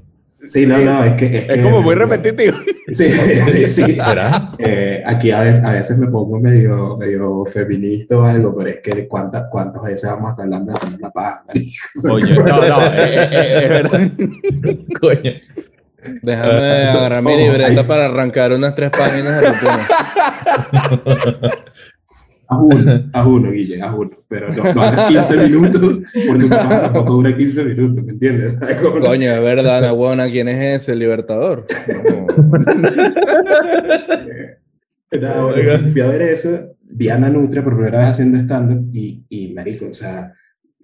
Sí, 0.45 0.65
no, 0.65 0.77
no, 0.79 1.03
es 1.03 1.13
que... 1.13 1.25
Es, 1.25 1.49
Es 1.49 1.55
que- 1.55 1.61
como 1.63 1.81
muy 1.81 1.95
repetitivo. 1.95 2.57
Sí, 2.91 3.05
sí, 3.05 3.69
sí. 3.69 3.97
¿Será? 3.97 4.51
Eh, 4.57 5.03
aquí 5.05 5.29
a 5.29 5.41
veces, 5.41 5.63
a 5.63 5.69
veces 5.73 5.99
me 5.99 6.07
pongo 6.07 6.39
medio, 6.39 6.97
medio 6.97 7.45
feminista 7.45 8.17
o 8.17 8.23
algo, 8.25 8.55
pero 8.57 8.71
es 8.71 8.79
que 8.81 9.07
cuántas, 9.07 9.43
cuántas 9.51 9.83
veces 9.83 10.09
vamos 10.09 10.29
a 10.29 10.31
estar 10.31 10.45
hablando 10.45 10.71
de 10.73 10.77
hacer 10.79 10.99
la 10.99 11.11
marico? 11.13 11.85
Oye, 12.15 12.33
no, 12.49 12.67
no, 12.67 12.83
eh, 12.85 12.91
eh, 12.97 13.29
eh, 13.31 13.59
es 13.61 13.69
verdad. 13.69 14.11
Coño. 14.99 15.31
Déjame 16.23 16.49
Ah, 16.63 16.91
agarrar 16.93 17.21
mi 17.21 17.35
libreta 17.35 17.85
para 17.85 18.05
arrancar 18.07 18.53
unas 18.53 18.73
tres 18.73 18.89
páginas 18.89 19.39
de. 19.39 19.49
Haz 22.51 22.59
uno, 22.63 23.09
haz 23.13 23.25
uno, 23.27 23.51
Guille, 23.51 23.79
haz 23.79 23.93
uno, 23.95 24.09
pero 24.27 24.49
no, 24.51 24.63
no 24.73 24.81
hagas 24.81 25.07
15 25.07 25.37
minutos, 25.37 26.01
porque 26.27 26.47
paja 26.47 26.81
tampoco 26.81 27.13
dura 27.13 27.37
15 27.37 27.65
minutos, 27.65 28.03
¿me 28.03 28.13
entiendes? 28.13 28.59
Coño, 28.81 29.31
es 29.31 29.41
verdad, 29.41 29.81
la 29.83 29.91
buena, 29.91 30.27
¿quién 30.31 30.47
es 30.47 30.81
ese? 30.81 30.93
El 30.93 30.99
Libertador. 30.99 31.67
No. 31.87 32.25
Nada, 35.21 35.43
bueno, 35.43 35.79
fui, 35.79 35.91
fui 35.91 36.01
a 36.01 36.07
ver 36.07 36.23
eso, 36.23 36.75
vi 36.81 37.09
a 37.09 37.15
Ana 37.15 37.29
Nutria 37.29 37.63
por 37.63 37.75
primera 37.75 37.99
vez 37.99 38.09
haciendo 38.09 38.39
stand-up 38.39 38.89
y, 38.93 39.25
y, 39.29 39.53
marico, 39.53 39.85
o 39.85 39.93
sea, 39.93 40.33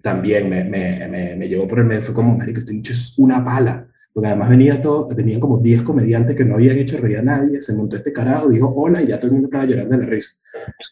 también 0.00 0.48
me, 0.48 0.62
me, 0.64 1.08
me, 1.08 1.34
me 1.36 1.48
llevó 1.48 1.66
por 1.66 1.80
el 1.80 1.84
medio, 1.84 2.02
fue 2.02 2.14
como, 2.14 2.36
marico, 2.38 2.60
este 2.60 2.74
dicho 2.74 2.92
es 2.92 3.14
una 3.18 3.44
pala, 3.44 3.88
porque 4.16 4.28
además 4.28 4.48
venía 4.48 4.80
todo, 4.80 5.06
venían 5.08 5.40
como 5.40 5.58
10 5.58 5.82
comediantes 5.82 6.34
que 6.34 6.46
no 6.46 6.54
habían 6.54 6.78
hecho 6.78 6.96
reír 6.96 7.18
a 7.18 7.22
nadie, 7.22 7.60
se 7.60 7.74
montó 7.74 7.96
este 7.96 8.14
carajo, 8.14 8.48
dijo 8.48 8.72
hola 8.74 9.02
y 9.02 9.08
ya 9.08 9.18
todo 9.18 9.26
el 9.26 9.32
mundo 9.34 9.48
estaba 9.48 9.66
llorando 9.66 9.94
de 9.94 10.02
la 10.04 10.08
risa. 10.08 10.30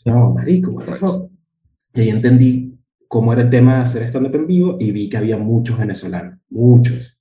No, 0.05 0.35
marico, 0.35 0.73
what 0.73 0.85
the 0.85 0.93
fuck. 0.93 1.31
Y 1.95 2.01
ahí 2.03 2.11
entendí 2.11 2.79
cómo 3.09 3.33
era 3.33 3.41
el 3.41 3.49
tema 3.49 3.77
de 3.77 3.81
hacer 3.81 4.03
stand-up 4.03 4.35
en 4.37 4.47
vivo 4.47 4.77
y 4.79 4.93
vi 4.93 5.09
que 5.09 5.17
había 5.17 5.39
muchos 5.39 5.79
venezolanos, 5.79 6.39
muchos, 6.51 7.19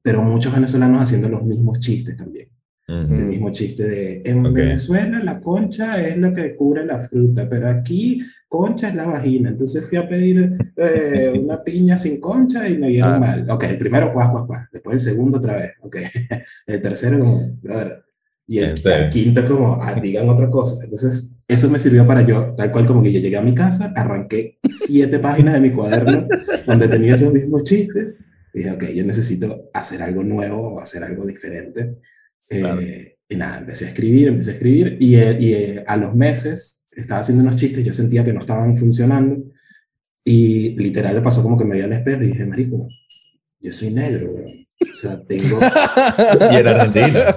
pero 0.00 0.22
muchos 0.22 0.54
venezolanos 0.54 1.02
haciendo 1.02 1.28
los 1.28 1.42
mismos 1.42 1.78
chistes 1.78 2.16
también. 2.16 2.48
El 2.88 3.04
Ujú. 3.04 3.12
mismo 3.12 3.52
chiste 3.52 3.86
de, 3.86 4.22
en 4.24 4.46
Ok. 4.46 4.54
Venezuela 4.54 5.22
la 5.22 5.42
concha 5.42 6.00
es 6.08 6.16
lo 6.16 6.32
que 6.32 6.56
cubre 6.56 6.86
la 6.86 6.98
fruta, 7.00 7.46
pero 7.50 7.68
aquí 7.68 8.18
concha 8.52 8.88
es 8.90 8.94
la 8.94 9.04
vagina. 9.06 9.48
Entonces 9.48 9.86
fui 9.88 9.96
a 9.96 10.06
pedir 10.06 10.56
eh, 10.76 11.32
una 11.42 11.64
piña 11.64 11.96
sin 11.96 12.20
concha 12.20 12.68
y 12.68 12.76
me 12.76 12.88
dieron 12.88 13.14
Ah. 13.14 13.18
mal. 13.18 13.46
Ok, 13.50 13.64
el 13.64 13.78
primero, 13.78 14.12
guas, 14.12 14.30
guas, 14.30 14.46
guas. 14.46 14.68
Después 14.70 14.94
el 14.94 15.00
segundo 15.00 15.38
otra 15.38 15.56
vez. 15.56 15.72
Ok, 15.80 15.96
el 16.66 16.82
tercero 16.82 17.18
como, 17.18 17.56
brother. 17.62 18.04
Y 18.46 18.58
el, 18.58 18.74
el 18.84 19.08
quinto 19.10 19.46
como, 19.46 19.78
ah, 19.80 19.98
digan 20.02 20.28
otra 20.28 20.50
cosa. 20.50 20.84
Entonces 20.84 21.38
eso 21.48 21.70
me 21.70 21.78
sirvió 21.78 22.06
para 22.06 22.22
yo, 22.26 22.54
tal 22.54 22.70
cual 22.70 22.84
como 22.86 23.02
que 23.02 23.10
yo 23.12 23.20
llegué 23.20 23.38
a 23.38 23.42
mi 23.42 23.54
casa, 23.54 23.92
arranqué 23.96 24.58
siete 24.64 25.18
páginas 25.20 25.54
de 25.54 25.60
mi 25.60 25.70
cuaderno 25.70 26.26
donde 26.66 26.88
tenía 26.88 27.14
esos 27.14 27.32
mismos 27.32 27.64
chistes. 27.64 28.08
Y 28.52 28.58
dije, 28.58 28.70
ok, 28.72 28.84
yo 28.94 29.04
necesito 29.04 29.56
hacer 29.72 30.02
algo 30.02 30.22
nuevo 30.24 30.74
o 30.74 30.80
hacer 30.80 31.02
algo 31.04 31.24
diferente. 31.24 31.96
Eh, 32.50 32.60
Claro. 32.60 32.80
Y 33.28 33.36
nada, 33.36 33.60
empecé 33.60 33.86
a 33.86 33.88
escribir, 33.88 34.28
empecé 34.28 34.50
a 34.50 34.54
escribir 34.54 34.98
y, 35.00 35.16
eh, 35.16 35.36
y, 35.40 35.52
eh, 35.54 35.84
a 35.86 35.96
los 35.96 36.14
meses 36.14 36.81
estaba 36.94 37.20
haciendo 37.20 37.42
unos 37.42 37.56
chistes, 37.56 37.84
yo 37.84 37.92
sentía 37.92 38.24
que 38.24 38.32
no 38.32 38.40
estaban 38.40 38.76
funcionando 38.76 39.42
y 40.24 40.70
literal 40.76 41.14
le 41.16 41.20
pasó 41.22 41.42
como 41.42 41.58
que 41.58 41.64
me 41.64 41.76
vi 41.76 41.82
al 41.82 41.92
espejo 41.92 42.22
y 42.22 42.26
dije, 42.28 42.46
marico, 42.46 42.86
yo 43.60 43.72
soy 43.72 43.90
negro, 43.92 44.30
weón. 44.32 44.46
O 44.80 44.94
sea, 44.94 45.20
tengo... 45.26 45.60
Y 46.52 46.56
en 46.56 46.66
Argentina. 46.68 47.36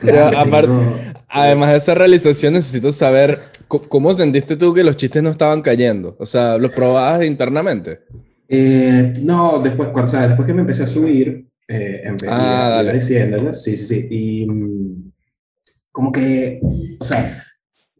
claro, 0.00 0.38
aparte- 0.38 0.66
tengo- 0.68 1.10
Además 1.32 1.70
de 1.70 1.76
esa 1.76 1.94
realización, 1.94 2.54
necesito 2.54 2.90
saber 2.90 3.42
cómo 3.68 4.12
sentiste 4.12 4.56
tú 4.56 4.74
que 4.74 4.82
los 4.82 4.96
chistes 4.96 5.22
no 5.22 5.30
estaban 5.30 5.62
cayendo. 5.62 6.16
O 6.18 6.26
sea, 6.26 6.58
¿los 6.58 6.72
probabas 6.72 7.24
internamente? 7.24 8.00
Eh, 8.48 9.12
no, 9.22 9.60
después, 9.60 9.90
cuando, 9.90 10.10
o 10.10 10.12
sea, 10.12 10.26
después 10.26 10.44
que 10.44 10.54
me 10.54 10.62
empecé 10.62 10.82
a 10.82 10.86
subir, 10.88 11.46
eh, 11.68 12.02
empe- 12.04 12.26
Ah, 12.28 12.68
dale. 12.74 12.94
diciéndolo, 12.94 13.54
sí, 13.54 13.76
sí, 13.76 13.86
sí, 13.86 14.08
y 14.10 14.46
mm, 14.50 15.12
como 15.92 16.10
que, 16.10 16.58
o 16.98 17.04
sea, 17.04 17.40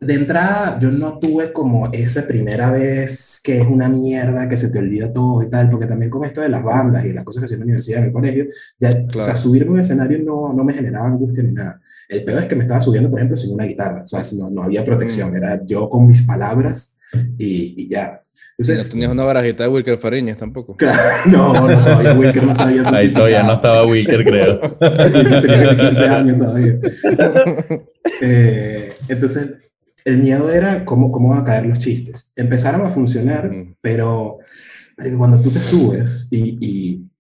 de 0.01 0.15
entrada, 0.15 0.79
yo 0.79 0.91
no 0.91 1.19
tuve 1.19 1.53
como 1.53 1.91
esa 1.93 2.27
primera 2.27 2.71
vez 2.73 3.39
que 3.45 3.59
es 3.61 3.67
una 3.67 3.89
mierda, 3.91 4.49
que 4.49 4.57
se 4.57 4.71
te 4.71 4.79
olvida 4.79 5.13
todo 5.13 5.43
y 5.43 5.51
tal, 5.51 5.69
porque 5.69 5.87
también 5.87 6.11
con 6.11 6.25
esto 6.25 6.41
de 6.41 6.49
las 6.49 6.63
bandas 6.63 7.05
y 7.05 7.13
las 7.13 7.23
cosas 7.25 7.41
que 7.41 7.45
hacía 7.45 7.57
en 7.57 7.61
la 7.61 7.65
universidad, 7.65 7.99
en 8.01 8.05
el 8.07 8.13
colegio, 8.13 8.47
ya, 8.79 8.89
o 8.89 8.93
sea, 8.93 9.03
Claro. 9.09 9.37
subirme 9.37 9.71
a 9.71 9.75
un 9.75 9.81
escenario 9.81 10.19
no, 10.25 10.55
no 10.55 10.65
me 10.65 10.73
generaba 10.73 11.07
angustia 11.07 11.43
ni 11.43 11.53
nada. 11.53 11.81
El 12.09 12.25
peor 12.25 12.41
es 12.41 12.47
que 12.47 12.57
me 12.57 12.63
estaba 12.63 12.81
subiendo, 12.81 13.11
por 13.11 13.19
ejemplo, 13.19 13.37
sin 13.37 13.53
una 13.53 13.65
guitarra, 13.65 14.03
o 14.03 14.07
sea, 14.07 14.23
no, 14.39 14.49
no 14.51 14.63
había 14.63 14.85
protección, 14.85 15.33
Mm. 15.33 15.37
era 15.37 15.61
yo 15.67 15.89
con 15.91 16.07
mis 16.07 16.23
palabras 16.23 16.99
y, 17.37 17.75
y 17.77 17.89
ya. 17.89 18.23
Y 18.59 18.63
no 18.63 18.67
Entonces, 18.69 18.91
tenías 18.91 19.11
una 19.13 19.25
barajita 19.25 19.63
de 19.65 19.69
Wilker 19.71 19.97
Fariñas 19.99 20.37
tampoco. 20.39 20.77
no, 21.31 21.53
no, 21.55 21.67
todavía 21.79 22.13
Wilker 22.15 22.45
no 22.45 22.55
sabía 22.55 22.83
Ahí 22.91 23.13
todavía 23.13 23.43
no 23.43 23.55
estaba 23.55 23.87
Wilker, 23.87 24.25
creo. 24.25 24.61
Wilker 24.81 25.43
tenía 25.43 25.61
casi 25.63 25.77
15 25.77 26.05
años 26.09 26.39
todavía. 26.39 26.75
Eh, 28.23 28.93
entonces, 29.09 29.59
el 30.05 30.19
miedo 30.19 30.51
era 30.51 30.85
cómo, 30.85 31.11
cómo 31.11 31.31
van 31.31 31.41
a 31.41 31.45
caer 31.45 31.67
los 31.67 31.79
chistes. 31.79 32.33
Empezaron 32.37 32.83
a 32.83 32.91
funcionar, 32.91 33.51
pero 33.81 34.39
cuando 35.17 35.41
tú 35.41 35.51
te 35.51 35.61
subes 35.61 36.29
y, 36.31 36.59
y, 36.61 37.11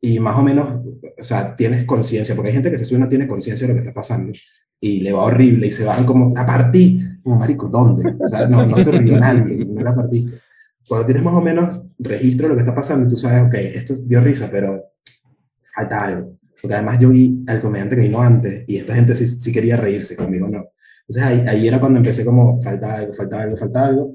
y 0.00 0.20
más 0.20 0.36
o 0.36 0.42
menos, 0.42 0.80
o 1.18 1.22
sea, 1.22 1.56
tienes 1.56 1.84
conciencia, 1.84 2.34
porque 2.34 2.48
hay 2.48 2.54
gente 2.54 2.70
que 2.70 2.78
se 2.78 2.84
sube 2.84 2.98
y 2.98 3.02
no 3.02 3.08
tiene 3.08 3.26
conciencia 3.26 3.66
de 3.66 3.72
lo 3.72 3.76
que 3.76 3.86
está 3.86 3.94
pasando 3.94 4.32
y 4.80 5.00
le 5.00 5.12
va 5.12 5.24
horrible 5.24 5.66
y 5.66 5.70
se 5.70 5.84
bajan 5.84 6.04
como, 6.04 6.32
la 6.34 6.46
partí, 6.46 7.00
como 7.22 7.38
marico, 7.38 7.68
¿dónde? 7.68 8.16
O 8.18 8.26
sea, 8.26 8.46
no, 8.46 8.64
no 8.64 8.78
se 8.78 8.92
rió 8.92 9.18
nadie, 9.18 9.56
no 9.56 9.80
la 9.80 9.94
partiste. 9.94 10.40
Cuando 10.86 11.06
tienes 11.06 11.24
más 11.24 11.34
o 11.34 11.40
menos 11.40 11.82
registro 11.98 12.44
de 12.44 12.50
lo 12.50 12.56
que 12.56 12.62
está 12.62 12.74
pasando, 12.74 13.06
tú 13.06 13.16
sabes, 13.16 13.42
ok, 13.42 13.54
esto 13.54 13.94
dio 14.04 14.20
risa, 14.20 14.48
pero 14.50 14.92
falta 15.74 16.04
algo. 16.04 16.38
Porque 16.60 16.74
además 16.74 16.98
yo 16.98 17.10
vi 17.10 17.44
al 17.46 17.60
comediante 17.60 17.96
que 17.96 18.02
vino 18.02 18.22
antes 18.22 18.64
y 18.66 18.76
esta 18.76 18.94
gente 18.94 19.14
sí, 19.14 19.26
sí 19.26 19.52
quería 19.52 19.76
reírse 19.76 20.16
conmigo, 20.16 20.48
¿no? 20.48 20.64
Entonces 21.08 21.22
ahí, 21.22 21.44
ahí 21.48 21.68
era 21.68 21.80
cuando 21.80 21.98
empecé 21.98 22.24
como, 22.24 22.60
falta 22.62 22.96
algo, 22.96 23.12
falta 23.12 23.40
algo, 23.40 23.56
falta 23.56 23.86
algo. 23.86 24.14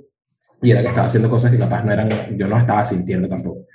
Y 0.61 0.71
era 0.71 0.81
que 0.81 0.87
estaba 0.87 1.07
haciendo 1.07 1.29
cosas 1.29 1.51
que 1.51 1.57
capaz 1.57 1.83
no 1.83 1.91
eran, 1.91 2.09
yo 2.37 2.47
no 2.47 2.57
estaba 2.57 2.85
sintiendo 2.85 3.27
tampoco. 3.27 3.65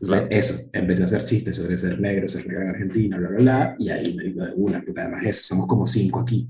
Entonces 0.00 0.28
eso, 0.30 0.68
empecé 0.72 1.02
a 1.02 1.06
hacer 1.06 1.24
chistes 1.24 1.56
sobre 1.56 1.76
ser 1.76 2.00
negro, 2.00 2.28
ser 2.28 2.46
negro 2.46 2.62
en 2.62 2.68
Argentina, 2.68 3.18
bla, 3.18 3.28
bla, 3.30 3.38
bla. 3.38 3.76
Y 3.78 3.90
ahí 3.90 4.14
me 4.16 4.22
digo 4.24 4.44
de 4.44 4.52
una, 4.56 4.82
porque 4.86 5.00
además 5.00 5.26
eso, 5.26 5.42
somos 5.42 5.66
como 5.66 5.86
cinco 5.86 6.20
aquí. 6.20 6.48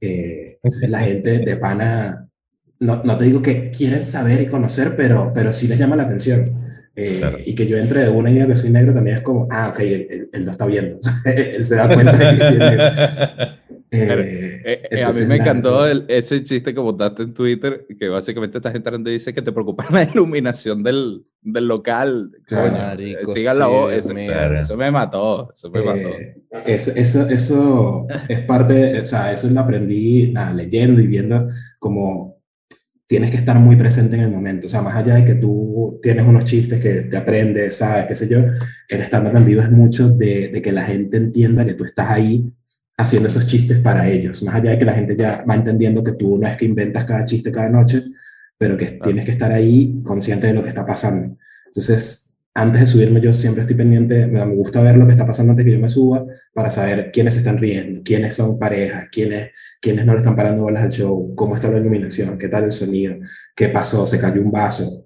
Eh, 0.00 0.58
entonces 0.62 0.88
la 0.90 1.00
gente 1.00 1.38
de 1.40 1.56
pana, 1.56 2.28
no, 2.80 3.02
no 3.04 3.16
te 3.18 3.24
digo 3.26 3.42
que 3.42 3.70
quieren 3.70 4.04
saber 4.04 4.40
y 4.40 4.46
conocer, 4.46 4.96
pero, 4.96 5.32
pero 5.34 5.52
sí 5.52 5.68
les 5.68 5.78
llama 5.78 5.96
la 5.96 6.04
atención. 6.04 6.66
Eh, 6.96 7.16
Claro. 7.20 7.38
Y 7.44 7.54
que 7.54 7.66
yo 7.66 7.76
entre 7.76 8.04
de 8.04 8.10
una 8.10 8.30
idea 8.30 8.46
que 8.46 8.56
soy 8.56 8.70
negro 8.70 8.92
también 8.94 9.18
es 9.18 9.22
como, 9.22 9.46
ah, 9.52 9.68
ok, 9.72 9.80
él, 9.80 10.06
él- 10.10 10.30
él 10.32 10.44
lo 10.44 10.50
está 10.52 10.66
viendo. 10.66 10.98
Él 11.26 11.64
se 11.64 11.76
da 11.76 11.86
cuenta 11.94 12.16
de 12.16 12.24
que 12.24 12.32
sí 12.44 12.54
es 12.54 12.58
negro. 12.58 12.84
Eh, 13.90 14.60
Eh, 14.64 14.82
eh, 14.90 15.02
a 15.02 15.10
mí 15.10 15.20
me 15.26 15.36
encantó 15.36 15.84
sí. 15.84 15.90
el- 15.92 16.04
ese 16.08 16.42
chiste 16.42 16.74
que 16.74 16.80
botaste 16.80 17.22
en 17.22 17.32
Twitter, 17.32 17.86
que 17.98 18.08
básicamente 18.08 18.58
estás 18.58 18.74
entrando 18.74 19.08
y 19.08 19.14
dice 19.14 19.32
que 19.32 19.40
te 19.40 19.50
preocupa 19.52 19.86
la 19.90 20.02
iluminación 20.04 20.82
del, 20.82 21.24
del 21.40 21.66
local. 21.68 22.30
Claro. 22.46 22.72
Coño, 22.72 22.82
Marico, 22.82 23.32
sigan 23.32 23.58
la 23.58 23.64
sí, 23.66 23.70
voz. 23.70 23.92
Eso, 23.92 24.12
eso 24.12 24.76
me 24.76 24.90
mató. 24.90 25.50
Eso 25.52 25.70
me 25.70 25.80
mató. 25.82 25.98
Eh, 26.08 26.42
eso, 26.66 26.92
eso, 26.94 27.28
eso 27.28 28.06
es 28.28 28.42
parte, 28.42 29.00
o 29.00 29.06
sea, 29.06 29.32
eso 29.32 29.48
lo 29.48 29.60
aprendí 29.60 30.30
nada, 30.32 30.52
leyendo 30.52 31.00
y 31.00 31.06
viendo 31.06 31.48
como 31.78 32.36
tienes 33.06 33.30
que 33.30 33.38
estar 33.38 33.58
muy 33.58 33.76
presente 33.76 34.16
en 34.16 34.22
el 34.22 34.30
momento. 34.30 34.66
O 34.66 34.70
sea, 34.70 34.82
más 34.82 34.94
allá 34.96 35.14
de 35.14 35.24
que 35.24 35.36
tú 35.36 35.98
tienes 36.02 36.26
unos 36.26 36.44
chistes 36.44 36.78
que 36.78 37.02
te 37.08 37.16
aprendes, 37.16 37.76
sabes, 37.76 38.04
qué 38.04 38.14
sé 38.14 38.28
yo, 38.28 38.40
el 38.88 39.00
stand-up 39.00 39.34
en 39.34 39.46
vivo 39.46 39.62
es 39.62 39.70
mucho 39.70 40.10
de, 40.10 40.48
de 40.48 40.60
que 40.60 40.72
la 40.72 40.82
gente 40.82 41.16
entienda 41.16 41.64
que 41.64 41.72
tú 41.72 41.84
estás 41.84 42.10
ahí 42.10 42.52
haciendo 42.98 43.28
esos 43.28 43.46
chistes 43.46 43.80
para 43.80 44.08
ellos. 44.10 44.42
Más 44.42 44.56
allá 44.56 44.72
de 44.72 44.78
que 44.78 44.84
la 44.84 44.92
gente 44.92 45.16
ya 45.16 45.44
va 45.48 45.54
entendiendo 45.54 46.02
que 46.02 46.12
tú 46.12 46.38
no 46.38 46.46
es 46.46 46.56
que 46.56 46.66
inventas 46.66 47.04
cada 47.04 47.24
chiste 47.24 47.52
cada 47.52 47.70
noche, 47.70 48.02
pero 48.58 48.76
que 48.76 48.98
tienes 49.02 49.24
que 49.24 49.30
estar 49.30 49.52
ahí 49.52 50.02
consciente 50.02 50.48
de 50.48 50.52
lo 50.52 50.62
que 50.62 50.68
está 50.68 50.84
pasando. 50.84 51.36
Entonces, 51.66 52.36
antes 52.54 52.80
de 52.80 52.86
subirme 52.88 53.20
yo 53.20 53.32
siempre 53.32 53.60
estoy 53.60 53.76
pendiente, 53.76 54.26
me, 54.26 54.44
gusta 54.56 54.82
ver 54.82 54.96
lo 54.96 55.06
que 55.06 55.12
está 55.12 55.24
pasando 55.24 55.52
antes 55.52 55.64
que 55.64 55.70
yo 55.70 55.78
me 55.78 55.88
suba 55.88 56.26
para 56.52 56.70
saber 56.70 57.12
quiénes 57.12 57.36
están 57.36 57.56
riendo, 57.56 58.02
quiénes 58.02 58.34
son 58.34 58.58
parejas, 58.58 59.06
quiénes, 59.12 59.50
quiénes 59.80 60.04
no 60.04 60.12
le 60.12 60.18
están 60.18 60.34
parando 60.34 60.64
bolas 60.64 60.82
al 60.82 60.90
show, 60.90 61.34
cómo 61.36 61.54
está 61.54 61.70
la 61.70 61.78
iluminación, 61.78 62.36
qué 62.36 62.48
tal 62.48 62.64
el 62.64 62.72
sonido, 62.72 63.14
qué 63.54 63.68
pasó, 63.68 64.06
se 64.06 64.18
cayó 64.18 64.42
un 64.42 64.50
vaso. 64.50 65.04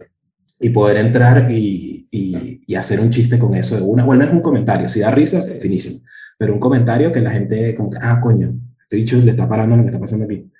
Y 0.58 0.70
poder 0.70 0.96
entrar 0.98 1.50
y, 1.50 2.06
y, 2.08 2.62
y 2.64 2.74
hacer 2.76 3.00
un 3.00 3.10
chiste 3.10 3.36
con 3.36 3.52
eso 3.54 3.76
de 3.76 3.82
una. 3.82 4.04
Bueno, 4.04 4.24
es 4.24 4.30
un 4.30 4.40
comentario, 4.40 4.88
si 4.88 5.00
da 5.00 5.10
risa, 5.10 5.44
finísimo. 5.60 5.98
Pero 6.42 6.54
un 6.54 6.58
comentario 6.58 7.12
que 7.12 7.20
la 7.20 7.30
gente, 7.30 7.72
como 7.76 7.88
que, 7.90 7.98
ah, 8.02 8.20
coño, 8.20 8.52
este 8.80 8.96
dicho 8.96 9.16
le 9.18 9.30
está 9.30 9.48
parando 9.48 9.76
lo 9.76 9.82
que 9.84 9.90
está 9.90 10.00
pasando 10.00 10.24
aquí. 10.24 10.50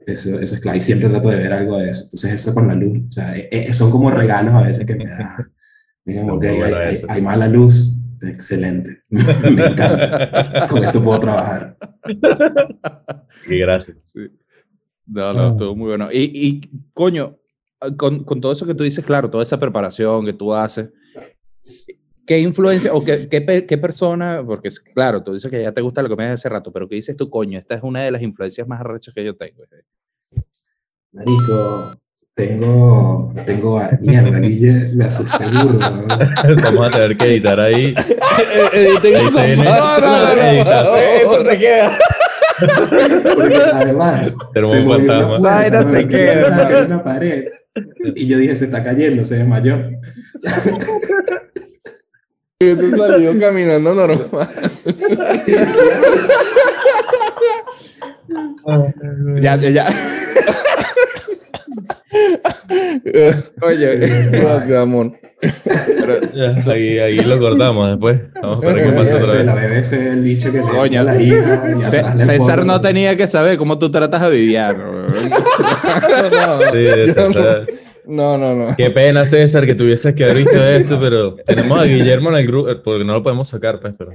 Eso, 0.00 0.38
eso 0.38 0.54
es 0.54 0.60
claro. 0.60 0.76
Y 0.76 0.82
siempre 0.82 1.08
trato 1.08 1.30
de 1.30 1.38
ver 1.38 1.50
algo 1.50 1.78
de 1.78 1.88
eso. 1.88 2.02
Entonces, 2.04 2.34
eso 2.34 2.52
con 2.52 2.68
la 2.68 2.74
luz. 2.74 2.98
O 3.08 3.12
sea, 3.12 3.34
eh, 3.34 3.48
eh, 3.50 3.72
son 3.72 3.90
como 3.90 4.10
regalos 4.10 4.52
a 4.52 4.60
veces 4.60 4.84
que 4.84 4.94
me 4.96 5.06
da. 5.06 5.34
Miren, 6.04 6.28
ok, 6.28 6.44
hay, 6.44 6.96
hay- 7.08 7.22
mala 7.22 7.48
luz. 7.48 8.02
Excelente. 8.20 9.02
me 9.08 9.20
encanta. 9.62 10.66
Con 10.68 10.84
esto 10.84 11.02
puedo 11.02 11.20
trabajar. 11.20 11.78
Y 13.48 13.58
gracias. 13.60 13.96
Sí. 14.04 14.28
No, 15.06 15.32
no, 15.32 15.52
estuvo 15.52 15.74
muy 15.74 15.88
bueno. 15.88 16.12
Y, 16.12 16.18
y 16.34 16.70
coño, 16.92 17.38
con, 17.96 18.24
con 18.24 18.42
todo 18.42 18.52
eso 18.52 18.66
que 18.66 18.74
tú 18.74 18.84
dices, 18.84 19.02
claro, 19.06 19.30
toda 19.30 19.42
esa 19.42 19.58
preparación 19.58 20.26
que 20.26 20.34
tú 20.34 20.52
haces, 20.52 20.90
¿qué 22.26 22.38
influencia 22.40 22.92
o 22.92 23.04
qué, 23.04 23.28
qué, 23.28 23.66
qué 23.66 23.78
persona, 23.78 24.42
porque 24.46 24.70
claro, 24.94 25.22
tú 25.22 25.34
dices 25.34 25.50
que 25.50 25.62
ya 25.62 25.72
te 25.72 25.80
gusta 25.82 26.02
la 26.02 26.08
comedia 26.08 26.30
desde 26.30 26.42
hace 26.42 26.48
rato, 26.48 26.72
pero 26.72 26.88
¿qué 26.88 26.94
dices 26.96 27.16
tú, 27.16 27.28
coño? 27.30 27.58
Esta 27.58 27.74
es 27.76 27.82
una 27.82 28.02
de 28.02 28.10
las 28.10 28.22
influencias 28.22 28.66
más 28.66 28.80
arrechas 28.80 29.14
que 29.14 29.24
yo 29.24 29.36
tengo. 29.36 29.64
Marico, 31.12 31.94
tengo, 32.34 33.32
tengo, 33.46 33.80
mierda, 34.00 34.40
Guille, 34.40 34.94
me 34.96 35.04
asusté 35.04 35.44
burdo. 35.46 35.78
¿no? 35.78 36.06
Vamos 36.64 36.88
a 36.88 36.90
tener 36.90 37.16
que 37.16 37.24
editar 37.26 37.60
ahí. 37.60 37.94
Editen 38.72 39.26
parte, 39.26 39.56
No, 39.56 39.98
no, 40.00 40.34
no. 40.64 40.96
Eso 40.96 41.44
se 41.44 41.58
queda. 41.58 41.98
Porque 43.34 43.56
además, 43.56 44.36
Tenemos 44.52 44.70
se 44.72 44.78
un 44.80 44.86
movió 44.86 45.06
la 45.06 45.20
fantasma. 45.20 45.38
puerta, 45.38 45.54
Vaina 45.56 45.80
¿no? 45.82 45.88
se 45.90 45.98
Que 45.98 46.08
queda. 46.08 46.84
una 46.86 47.04
pared. 47.04 47.44
Y 48.16 48.26
yo 48.26 48.38
dije, 48.38 48.54
se 48.56 48.64
está 48.66 48.82
cayendo, 48.82 49.24
se 49.24 49.36
desmayó. 49.36 49.76
Y 52.60 52.74
tú 52.76 52.96
salió 52.96 53.38
caminando 53.40 53.94
normal. 53.94 54.48
Ya, 59.40 59.56
ya, 59.56 59.70
ya. 59.70 59.86
Oye, 63.62 63.96
Gracias, 64.30 64.78
amor. 64.78 65.12
Ya, 65.42 66.72
ahí, 66.72 66.98
ahí 66.98 67.12
lo 67.24 67.38
cortamos 67.38 67.90
después. 67.90 68.20
Vamos 68.40 68.64
a 68.64 68.72
ver 68.72 68.84
qué 68.84 68.92
pasa 68.92 69.16
otra 69.16 69.34
BBC, 69.34 69.44
la 69.44 69.54
vez. 69.54 69.90
BBC, 69.90 69.92
el 70.12 70.22
bicho 70.22 70.52
que 70.52 70.58
le 70.58 70.64
Coño. 70.64 71.02
la 71.02 71.20
hija. 71.20 72.16
César 72.16 72.64
no 72.64 72.80
tenía 72.80 73.16
que 73.16 73.26
saber 73.26 73.58
cómo 73.58 73.78
tú 73.78 73.90
tratas 73.90 74.22
a 74.22 74.28
Vivian. 74.28 74.76
No, 76.30 76.60
Sí, 76.72 77.12
César. 77.12 77.66
No, 78.06 78.36
no, 78.38 78.54
no. 78.54 78.76
Qué 78.76 78.90
pena, 78.90 79.24
César, 79.24 79.66
que 79.66 79.74
tuvieses 79.74 80.14
que 80.14 80.24
haber 80.24 80.38
visto 80.38 80.66
esto, 80.66 80.98
pero 81.00 81.34
tenemos 81.36 81.80
a 81.80 81.84
Guillermo 81.84 82.30
en 82.30 82.36
el 82.36 82.46
grupo, 82.46 82.68
porque 82.84 83.04
no 83.04 83.12
lo 83.14 83.22
podemos 83.22 83.48
sacar, 83.48 83.80
pues, 83.80 83.94
pero. 83.98 84.12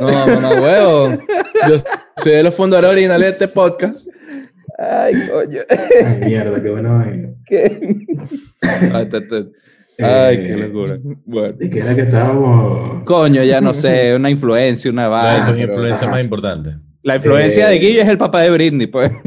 No, 0.00 0.26
mamá, 0.26 0.60
huevo. 0.60 1.18
Yo 1.68 1.76
soy 2.16 2.32
de 2.32 2.42
los 2.42 2.54
fundadores 2.54 2.90
originales 2.90 3.26
de 3.26 3.32
este 3.32 3.48
podcast. 3.48 4.08
Ay, 4.78 5.12
coño. 5.30 5.60
Ay, 5.68 6.20
mierda, 6.26 6.62
qué 6.62 6.70
bueno. 6.70 6.98
vaina. 6.98 7.28
Ay, 8.94 9.08
te- 9.10 9.20
te- 9.20 10.04
ay, 10.04 10.36
qué 10.38 10.52
Eh, 10.52 10.56
locura. 10.56 10.98
Bueno. 11.26 11.54
¿De 11.58 11.68
qué 11.70 11.78
era 11.80 11.94
que 11.94 12.00
estábamos? 12.02 13.04
Coño, 13.04 13.42
ya 13.42 13.60
no 13.60 13.74
sé, 13.74 14.14
una 14.14 14.30
influencia, 14.30 14.90
una 14.90 15.08
Una 15.08 15.16
vaina. 15.16 15.52
pero- 15.54 15.68
influencias 15.68 16.02
ajá. 16.04 16.12
más 16.12 16.20
importantes. 16.22 16.74
La 17.02 17.16
influencia 17.16 17.68
Eh, 17.68 17.72
de 17.72 17.78
Guille 17.78 18.02
es 18.02 18.08
el 18.08 18.18
papá 18.18 18.42
de 18.42 18.50
Britney, 18.50 18.86
pues. 18.86 19.10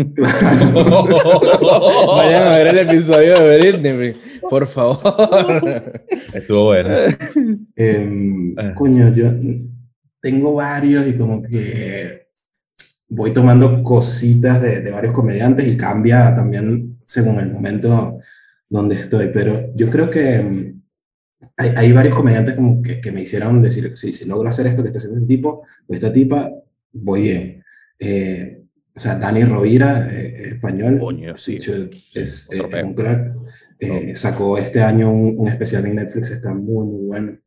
Vayan 2.08 2.44
a 2.44 2.58
ver 2.58 2.68
el 2.68 2.78
episodio 2.80 3.42
de 3.42 3.58
Britney, 3.60 4.16
por 4.48 4.68
favor. 4.68 6.04
Estuvo 6.34 6.66
bueno. 6.66 6.90
Ah. 8.58 8.74
coño, 8.76 9.14
yo 9.14 9.32
tengo 10.22 10.56
varios 10.56 11.08
y 11.08 11.18
como 11.18 11.42
que 11.42 12.28
voy 13.10 13.32
tomando 13.32 13.82
cositas 13.84 14.62
de, 14.62 14.82
de 14.82 14.92
varios 14.92 15.14
comediantes 15.14 15.68
y 15.68 15.76
cambia 15.76 16.36
también 16.36 17.00
según 17.06 17.40
el 17.40 17.52
momento 17.52 18.20
donde 18.70 18.96
estoy. 18.96 19.32
Pero 19.34 19.74
yo 19.76 19.90
creo 19.90 20.10
que 20.12 20.36
em, 20.36 20.82
hay, 21.58 21.70
hay 21.76 21.92
varios 21.92 22.14
comediantes 22.14 22.54
como 22.56 22.82
que, 22.82 23.02
que 23.02 23.12
me 23.12 23.22
hicieron 23.22 23.62
decir, 23.62 23.94
si, 23.96 24.14
si 24.14 24.26
logro 24.28 24.50
hacer 24.50 24.68
esto 24.68 24.84
que 24.84 24.88
está 24.88 25.00
haciendo 25.00 25.20
este 25.20 25.28
tipo 25.34 25.64
o 25.88 25.94
esta 25.94 26.14
tipa, 26.14 26.52
voy 26.92 27.22
bien. 27.22 27.63
Eh, 28.00 28.64
o 28.96 29.00
sea, 29.00 29.16
Dani 29.16 29.44
Rovira, 29.44 30.08
eh, 30.12 30.36
es 30.38 30.48
español, 30.54 31.00
Coño, 31.00 31.36
sí. 31.36 31.58
Es, 32.14 32.50
Otro 32.50 32.78
es 32.78 32.84
un 32.84 32.94
crack. 32.94 33.36
Eh, 33.80 34.16
Sacó 34.16 34.58
este 34.58 34.82
año 34.82 35.12
un, 35.12 35.36
un 35.38 35.48
especial 35.48 35.86
en 35.86 35.96
Netflix, 35.96 36.32
está 36.32 36.54
muy, 36.54 36.86
muy 36.86 37.06
bueno. 37.08 37.40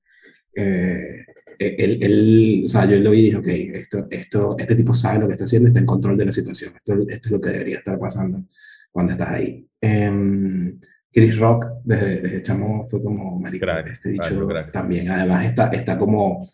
Eh, 0.55 1.25
él, 1.59 1.99
él, 2.03 2.63
o 2.65 2.69
sea, 2.69 2.85
yo 2.85 2.99
lo 2.99 3.13
vi 3.13 3.19
y 3.19 3.23
dije, 3.23 3.37
ok, 3.37 3.47
esto, 3.47 4.07
esto, 4.11 4.57
este 4.59 4.75
tipo 4.75 4.93
sabe 4.93 5.21
lo 5.21 5.27
que 5.27 5.33
está 5.33 5.45
haciendo, 5.45 5.69
está 5.69 5.81
en 5.81 5.87
control 5.87 6.17
de 6.17 6.27
la 6.27 6.33
situación, 6.33 6.75
esto, 6.77 6.95
esto 7.09 7.29
es 7.29 7.33
lo 7.33 7.41
que 7.41 7.51
debería 7.51 7.79
estar 7.79 7.99
pasando 7.99 8.45
cuando 8.91 9.13
estás 9.13 9.31
ahí. 9.31 9.67
Em, 9.81 10.79
Chris 11.13 11.39
Rock, 11.39 11.67
desde, 11.85 12.21
desde 12.21 12.43
chamo, 12.43 12.87
fue 12.87 13.03
como, 13.03 13.39
marico, 13.39 13.65
Crack, 13.65 13.89
este 13.89 14.11
dicho 14.11 14.47
crack. 14.47 14.73
también, 14.73 15.09
además 15.09 15.47
está, 15.47 15.69
está 15.69 15.97
como, 15.97 16.47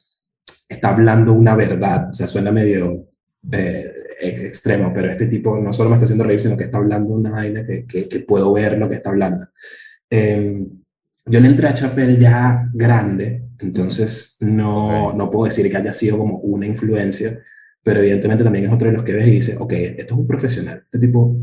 está 0.68 0.90
hablando 0.90 1.32
una 1.32 1.56
verdad, 1.56 2.10
o 2.10 2.14
sea, 2.14 2.28
suena 2.28 2.52
medio 2.52 3.11
eh, 3.50 3.92
ex- 4.20 4.44
extremo, 4.44 4.92
pero 4.94 5.10
este 5.10 5.26
tipo 5.26 5.58
no 5.58 5.72
solo 5.72 5.90
me 5.90 5.96
está 5.96 6.04
haciendo 6.04 6.24
reír, 6.24 6.40
sino 6.40 6.56
que 6.56 6.64
está 6.64 6.78
hablando 6.78 7.10
una 7.14 7.30
vaina 7.32 7.64
que, 7.64 7.84
que, 7.86 8.08
que 8.08 8.20
puedo 8.20 8.52
ver 8.52 8.78
lo 8.78 8.88
que 8.88 8.96
está 8.96 9.10
hablando. 9.10 9.46
Em, 10.10 10.68
yo 11.26 11.40
le 11.40 11.48
entré 11.48 11.66
a 11.68 11.72
Chappelle 11.72 12.18
ya 12.18 12.68
grande, 12.74 13.44
entonces 13.60 14.36
no, 14.40 15.08
Ok. 15.08 15.16
no 15.16 15.30
puedo 15.30 15.46
decir 15.46 15.70
que 15.70 15.76
haya 15.76 15.92
sido 15.92 16.18
como 16.18 16.38
una 16.38 16.66
influencia, 16.66 17.38
pero 17.82 18.00
evidentemente 18.00 18.44
también 18.44 18.66
es 18.66 18.72
otro 18.72 18.88
de 18.88 18.92
los 18.94 19.02
que 19.04 19.12
ves 19.14 19.26
y 19.28 19.30
dices, 19.32 19.56
ok, 19.58 19.72
esto 19.72 20.14
es 20.14 20.20
un 20.20 20.26
profesional, 20.26 20.82
este 20.84 20.98
tipo 20.98 21.36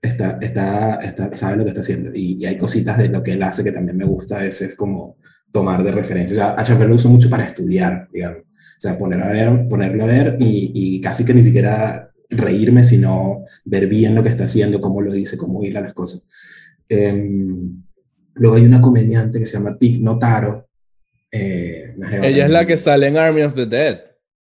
está, 0.00 0.38
está, 0.40 0.96
está, 0.96 1.34
sabe 1.36 1.56
lo 1.56 1.64
que 1.64 1.70
está 1.70 1.80
haciendo 1.80 2.10
y, 2.14 2.36
y 2.40 2.46
hay 2.46 2.56
cositas 2.56 2.98
de 2.98 3.08
lo 3.08 3.22
que 3.22 3.32
él 3.32 3.42
hace 3.42 3.64
que 3.64 3.72
también 3.72 3.96
me 3.96 4.04
gusta 4.04 4.38
a 4.38 4.42
veces 4.42 4.74
como 4.74 5.16
tomar 5.52 5.82
de 5.84 5.92
referencia. 5.92 6.34
O 6.34 6.38
sea, 6.38 6.54
a 6.60 6.64
Chappelle 6.64 6.88
lo 6.88 6.96
uso 6.96 7.08
mucho 7.08 7.30
para 7.30 7.44
estudiar, 7.44 8.08
digamos. 8.12 8.42
O 8.76 8.80
sea, 8.80 8.98
poner 8.98 9.20
a 9.22 9.28
ver, 9.30 9.66
ponerlo 9.68 10.04
a 10.04 10.06
ver 10.06 10.36
y, 10.40 10.72
y 10.74 11.00
casi 11.00 11.24
que 11.24 11.34
ni 11.34 11.42
siquiera 11.42 12.10
reírme, 12.30 12.82
sino 12.84 13.44
ver 13.64 13.86
bien 13.86 14.14
lo 14.14 14.22
que 14.22 14.28
está 14.28 14.44
haciendo, 14.44 14.80
cómo 14.80 15.00
lo 15.00 15.12
dice, 15.12 15.36
cómo 15.36 15.62
hila 15.62 15.80
las 15.80 15.94
cosas. 15.94 16.26
Em, 16.88 17.82
luego 18.34 18.56
hay 18.56 18.64
una 18.66 18.80
comediante 18.80 19.38
que 19.38 19.46
se 19.46 19.54
llama 19.58 19.78
Tic 19.78 20.00
Notaro. 20.00 20.68
eh, 21.30 21.94
Ella 22.22 22.44
es 22.46 22.50
la 22.50 22.66
que 22.66 22.76
sale 22.76 23.06
en 23.08 23.16
Army 23.16 23.42
of 23.42 23.54
the 23.54 23.66
Dead. 23.66 24.00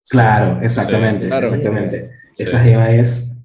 Claro, 0.08 0.58
exactamente, 0.62 1.22
Sí, 1.24 1.28
claro. 1.28 1.46
exactamente. 1.46 2.10
Sí. 2.36 2.42
Esa 2.44 2.60
jeva 2.60 2.90
es, 2.92 3.36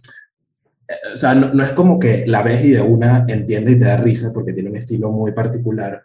eh, 0.87 0.93
o 1.13 1.17
sea, 1.17 1.35
no, 1.35 1.53
no 1.53 1.63
es 1.63 1.71
como 1.73 1.99
que 1.99 2.25
la 2.27 2.41
ves 2.43 2.63
y 2.63 2.71
de 2.71 2.81
una 2.81 3.25
entiendes 3.27 3.75
y 3.75 3.79
te 3.79 3.85
da 3.85 3.97
risa 3.97 4.31
porque 4.33 4.53
tiene 4.53 4.69
un 4.69 4.75
estilo 4.77 5.11
muy 5.11 5.31
particular, 5.33 6.03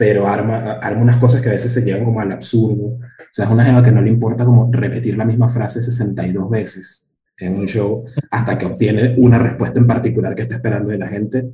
pero 0.00 0.26
arma, 0.26 0.78
arma 0.80 1.02
unas 1.02 1.18
cosas 1.18 1.42
que 1.42 1.50
a 1.50 1.52
veces 1.52 1.70
se 1.70 1.82
llevan 1.82 2.06
como 2.06 2.22
al 2.22 2.32
absurdo. 2.32 2.84
O 2.86 3.28
sea, 3.30 3.44
es 3.44 3.50
una 3.50 3.66
jeva 3.66 3.82
que 3.82 3.92
no 3.92 4.00
le 4.00 4.08
importa 4.08 4.46
como 4.46 4.70
repetir 4.72 5.14
la 5.18 5.26
misma 5.26 5.50
frase 5.50 5.82
62 5.82 6.48
veces 6.48 7.10
en 7.36 7.56
un 7.56 7.66
show 7.68 8.02
hasta 8.30 8.56
que 8.56 8.64
obtiene 8.64 9.14
una 9.18 9.38
respuesta 9.38 9.78
en 9.78 9.86
particular 9.86 10.34
que 10.34 10.40
está 10.40 10.54
esperando 10.54 10.90
de 10.90 10.96
la 10.96 11.06
gente. 11.06 11.50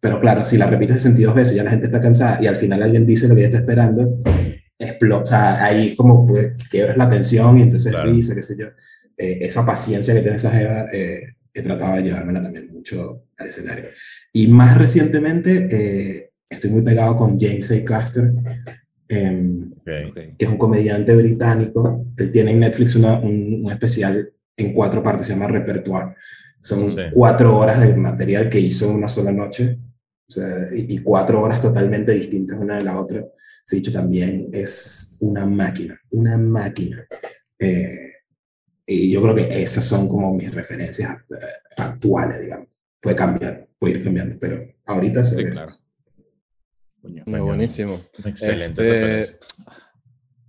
Pero 0.00 0.18
claro, 0.18 0.44
si 0.44 0.56
la 0.56 0.66
repites 0.66 0.96
62 0.96 1.36
veces 1.36 1.54
ya 1.54 1.62
la 1.62 1.70
gente 1.70 1.86
está 1.86 2.00
cansada 2.00 2.40
y 2.42 2.48
al 2.48 2.56
final 2.56 2.82
alguien 2.82 3.06
dice 3.06 3.28
lo 3.28 3.36
que 3.36 3.42
ella 3.42 3.50
está 3.50 3.60
esperando, 3.60 4.22
explota, 4.76 5.22
o 5.22 5.26
sea, 5.26 5.64
ahí 5.64 5.94
como 5.94 6.26
pues, 6.26 6.54
quiebras 6.68 6.96
la 6.96 7.08
tensión 7.08 7.56
y 7.58 7.62
entonces 7.62 7.92
Claro. 7.92 8.10
risa, 8.10 8.34
qué 8.34 8.42
sé 8.42 8.56
yo. 8.58 8.66
Eh, 9.16 9.38
esa 9.42 9.64
paciencia 9.64 10.12
que 10.14 10.20
tiene 10.20 10.34
esa 10.34 10.50
jeva, 10.50 10.86
eh, 10.92 11.36
he 11.54 11.62
tratado 11.62 11.94
de 11.94 12.02
llevármela 12.02 12.42
también 12.42 12.72
mucho 12.72 13.26
al 13.38 13.46
escenario. 13.46 13.84
Y 14.32 14.48
más 14.48 14.76
recientemente, 14.76 15.68
eh, 15.70 16.33
estoy 16.54 16.70
muy 16.70 16.82
pegado 16.82 17.16
con 17.16 17.38
James 17.38 17.70
A. 17.70 17.84
Caster, 17.84 18.32
em, 19.08 19.72
Ok. 19.72 20.14
que 20.38 20.44
es 20.44 20.48
un 20.48 20.58
comediante 20.58 21.14
británico. 21.14 22.06
Él 22.16 22.32
tiene 22.32 22.52
en 22.52 22.60
Netflix 22.60 22.96
una- 22.96 23.18
un, 23.20 23.60
un 23.64 23.70
especial 23.72 24.32
en 24.56 24.72
cuatro 24.72 25.02
partes, 25.02 25.26
se 25.26 25.32
llama 25.34 25.48
Repertoire. 25.48 26.14
Son 26.60 26.88
Sí. 26.90 27.00
cuatro 27.12 27.58
horas 27.58 27.80
de 27.80 27.94
material 27.94 28.48
que 28.48 28.58
hizo 28.60 28.88
en 28.90 28.96
una 28.96 29.08
sola 29.08 29.32
noche, 29.32 29.78
o 30.26 30.32
sea, 30.32 30.68
y, 30.74 30.94
y 30.94 30.98
cuatro 30.98 31.42
horas 31.42 31.60
totalmente 31.60 32.12
distintas 32.12 32.58
una 32.58 32.76
de 32.78 32.84
la 32.84 32.98
otra. 32.98 33.24
Se 33.66 33.76
dicho 33.76 33.92
también 33.92 34.48
es 34.52 35.18
una 35.20 35.44
máquina, 35.46 36.00
una 36.10 36.38
máquina. 36.38 37.06
Eh, 37.58 38.10
y 38.86 39.10
yo 39.12 39.22
creo 39.22 39.34
que 39.34 39.62
esas 39.62 39.84
son 39.84 40.08
como 40.08 40.32
mis 40.34 40.52
referencias 40.54 41.10
act- 41.10 41.38
actuales, 41.76 42.40
digamos. 42.42 42.68
Puede 43.00 43.16
cambiar, 43.16 43.68
puede 43.78 43.98
ir 43.98 44.04
cambiando, 44.04 44.36
pero 44.38 44.62
ahorita 44.86 45.22
se 45.24 45.36
Sí, 45.36 45.44
ve 45.44 45.50
claro. 45.50 45.70
Coño. 47.04 47.22
Muy 47.26 47.40
buenísimo. 47.40 48.00
Excelente. 48.24 49.20
Este. 49.20 49.36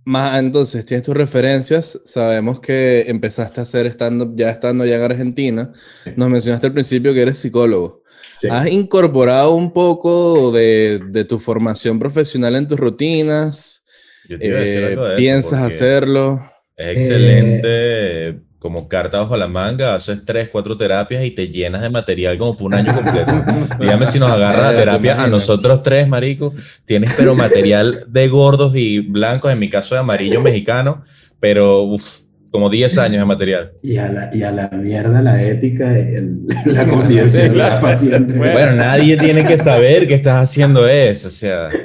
Más, 0.06 0.38
entonces, 0.38 0.86
tienes 0.86 1.04
tus 1.04 1.14
referencias. 1.14 2.00
Sabemos 2.06 2.60
que 2.60 3.04
empezaste 3.08 3.60
a 3.60 3.64
hacer 3.64 3.86
stand-up 3.88 4.34
ya 4.34 4.48
estando 4.50 4.86
ya 4.86 4.96
en 4.96 5.02
Argentina. 5.02 5.70
Nos 6.16 6.30
mencionaste 6.30 6.68
al 6.68 6.72
principio 6.72 7.12
que 7.12 7.20
eres 7.20 7.38
psicólogo. 7.38 8.02
Sí. 8.38 8.48
¿Has 8.50 8.68
incorporado 8.68 9.54
un 9.54 9.70
poco 9.70 10.50
de, 10.50 11.02
de 11.10 11.24
tu 11.24 11.38
formación 11.38 11.98
profesional 11.98 12.56
en 12.56 12.68
tus 12.68 12.80
rutinas? 12.80 13.84
Yo 14.26 14.38
te 14.38 14.46
iba 14.46 14.58
a 14.58 14.60
decir 14.62 14.80
Eh, 14.80 14.86
algo 14.86 15.04
de 15.04 15.12
eso, 15.12 15.16
¿Piensas 15.18 15.60
porque 15.60 15.74
hacerlo? 15.74 16.42
Es 16.76 16.98
excelente, 16.98 18.40
como 18.66 18.88
carta 18.88 19.18
bajo 19.18 19.36
la 19.36 19.46
manga, 19.46 19.94
haces 19.94 20.24
tres, 20.24 20.48
cuatro 20.50 20.76
terapias 20.76 21.24
y 21.24 21.30
te 21.30 21.48
llenas 21.48 21.82
de 21.82 21.88
material 21.88 22.36
como 22.36 22.56
por 22.56 22.66
un 22.66 22.74
año 22.74 22.92
completo. 22.94 23.44
Dígame 23.80 24.04
si 24.06 24.18
nos 24.18 24.30
agarras 24.32 24.64
Eh, 24.64 24.66
a 24.66 24.70
te 24.72 24.76
terapia 24.78 25.22
a 25.22 25.26
nosotros 25.28 25.82
tres, 25.82 26.08
marico, 26.08 26.52
tienes 26.84 27.14
pero 27.16 27.34
material 27.34 27.96
de 28.08 28.28
gordos 28.28 28.72
y 28.74 28.98
blancos, 29.00 29.52
en 29.52 29.58
mi 29.60 29.70
caso 29.70 29.94
de 29.94 30.00
amarillo 30.00 30.40
mexicano, 30.42 31.04
pero 31.38 31.82
uf, 31.82 32.18
como 32.50 32.68
10 32.70 32.98
años 32.98 33.20
de 33.20 33.24
material. 33.24 33.72
Y 33.82 33.98
a 33.98 34.08
la, 34.08 34.30
y 34.32 34.42
a 34.42 34.50
la 34.50 34.68
mierda 34.70 35.22
la 35.22 35.40
ética 35.42 35.96
el- 35.96 36.46
la 36.66 36.86
confidencialidad 36.86 37.54
claro. 37.54 37.72
del 37.74 37.80
paciente. 37.80 38.34
Bueno, 38.38 38.72
nadie 38.72 39.16
tiene 39.16 39.44
que 39.44 39.58
saber 39.58 40.06
que 40.08 40.14
estás 40.14 40.50
haciendo 40.50 40.88
eso, 40.88 41.28
o 41.28 41.30
sea, 41.30 41.68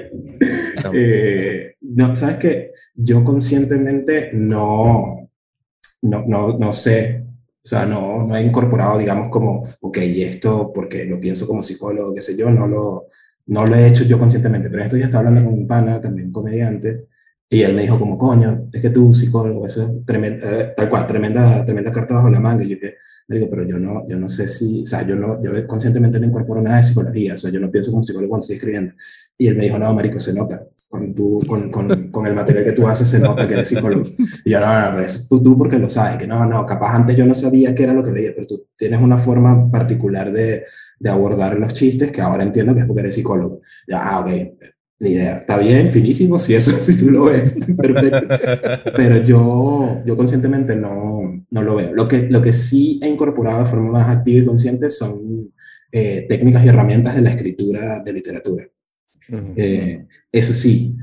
Eh, 0.94 1.76
no, 1.82 2.15
¿sabes 2.15 2.38
qué? 2.38 2.72
Yo 2.96 3.24
conscientemente 3.24 4.32
no, 4.34 5.21
no, 6.02 6.24
no, 6.28 6.58
no 6.58 6.74
sé, 6.74 7.26
o 7.64 7.68
sea, 7.68 7.86
no, 7.86 8.26
no 8.26 8.36
he 8.36 8.44
incorporado, 8.44 8.98
digamos, 8.98 9.30
como, 9.30 9.64
ok, 9.82 9.98
esto 9.98 10.72
porque 10.74 11.06
lo 11.06 11.20
pienso 11.20 11.48
como 11.48 11.62
psicólogo, 11.62 12.14
qué 12.16 12.22
sé 12.22 12.36
yo, 12.36 12.50
no 12.50 12.68
lo, 12.68 13.08
no 13.48 13.66
lo 13.66 13.76
he 13.76 13.88
hecho 13.88 14.04
yo 14.04 14.18
conscientemente, 14.18 14.70
pero 14.70 14.84
esto 14.84 14.98
ya 14.98 15.06
estaba 15.06 15.28
hablando 15.28 15.50
con 15.50 15.60
un 15.60 15.68
pana, 15.68 16.02
también 16.02 16.32
comediante, 16.32 17.08
y 17.50 17.62
él 17.62 17.74
me 17.74 17.84
dijo 17.84 18.00
como, 18.00 18.18
coño, 18.18 18.70
es 18.72 18.82
que 18.82 18.90
tú, 18.90 19.14
psicólogo, 19.14 19.66
eso 19.66 19.84
es 19.84 20.06
tremenda, 20.06 20.60
eh, 20.60 20.74
tal 20.76 20.90
cual, 20.90 21.06
tremenda, 21.06 21.64
tremenda 21.66 21.92
carta 21.92 22.16
bajo 22.16 22.30
la 22.30 22.40
manga, 22.40 22.64
y 22.64 22.70
yo 22.70 22.76
dije, 22.76 22.96
digo, 23.36 23.48
pero 23.50 23.65
yo 23.67 23.80
no, 23.80 24.08
yo 24.08 24.20
no 24.20 24.30
sé 24.30 24.48
si, 24.48 24.84
o 24.84 24.86
sea, 24.86 25.06
yo 25.06 25.15
no, 25.15 25.41
yo 25.41 25.52
conscientemente 25.67 26.20
no 26.20 26.28
incorporo 26.28 26.62
nada 26.62 26.78
de 26.78 26.84
psicología, 26.84 27.36
o 27.36 27.38
sea, 27.38 27.52
yo 27.52 27.60
no 27.60 27.72
pienso 27.72 27.91
como 27.91 28.04
psicólogo 28.04 28.30
cuando 28.30 28.44
estoy 28.44 28.58
escribiendo. 28.58 28.94
Y 29.38 29.48
él 29.48 29.56
me 29.56 29.63
dijo, 29.63 29.80
no, 29.80 29.94
marico, 29.94 30.20
se 30.20 30.34
nota. 30.34 30.67
Con, 30.89 31.15
tu, 31.15 31.41
con, 31.48 31.72
con, 31.72 32.12
con 32.12 32.28
el 32.28 32.36
material 32.36 32.65
que 32.65 32.74
tú 32.74 32.86
haces 32.86 33.08
se 33.08 33.20
nota 33.20 33.48
que 33.48 33.54
eres 33.54 33.70
psicólogo. 33.70 34.10
Y 34.44 34.52
yo, 34.52 34.60
no, 34.60 34.67
no, 34.67 34.91
no, 34.91 34.98
pues, 34.98 35.30
tú, 35.30 35.41
tú 35.41 35.58
porque 35.58 35.80
lo 35.80 35.89
sabes, 35.89 36.17
que 36.17 36.28
no, 36.28 36.46
no, 36.46 36.65
capaz 36.65 36.96
antes 36.96 37.15
yo 37.15 37.26
no 37.26 37.34
sabía 37.34 37.74
qué 37.74 37.84
era 37.84 37.94
lo 37.94 38.04
que 38.04 38.12
leía, 38.12 38.32
pero 38.36 38.46
tú 38.46 38.67
tienes 38.76 39.00
una 39.00 39.17
forma 39.17 39.72
particular 39.72 40.32
de, 40.32 40.65
de 41.00 41.10
abordar 41.10 41.58
los 41.58 41.74
chistes 41.74 42.12
que 42.12 42.22
ahora 42.22 42.44
entiendo 42.44 42.76
que 42.76 42.82
es 42.82 42.86
porque 42.86 43.02
eres 43.02 43.15
psicólogo. 43.15 43.62
Ya, 43.88 44.02
ah, 44.04 44.20
ok, 44.20 44.30
ni 45.02 45.10
idea. 45.10 45.38
Está 45.38 45.58
bien, 45.58 45.90
finísimo, 45.90 46.40
si 46.40 46.54
eso, 46.54 46.72
si 46.80 46.98
tú 46.98 47.10
lo 47.10 47.26
ves, 47.26 47.74
perfecto 47.76 48.28
pero 48.96 49.18
yo, 49.24 50.00
yo 50.06 50.16
conscientemente 50.16 50.76
no, 50.76 51.44
no 51.50 51.62
lo 51.62 51.76
veo. 51.76 51.94
Lo 51.94 52.08
que, 52.08 52.30
lo 52.30 52.42
que 52.42 52.54
sí 52.54 53.00
he 53.02 53.10
incorporado 53.10 53.60
de 53.60 53.66
forma 53.66 53.92
más 53.92 54.10
activa 54.16 54.40
y 54.40 54.46
consciente 54.46 54.90
son 54.90 55.52
eh, 55.92 56.26
técnicas 56.30 56.64
y 56.64 56.70
herramientas 56.70 57.16
de 57.16 57.22
la 57.22 57.32
escritura 57.32 58.00
de 58.00 58.14
literatura. 58.14 58.68
Ujú. 59.30 59.54
Eh, 59.58 60.06
eso 60.32 60.54
sí, 60.54 60.96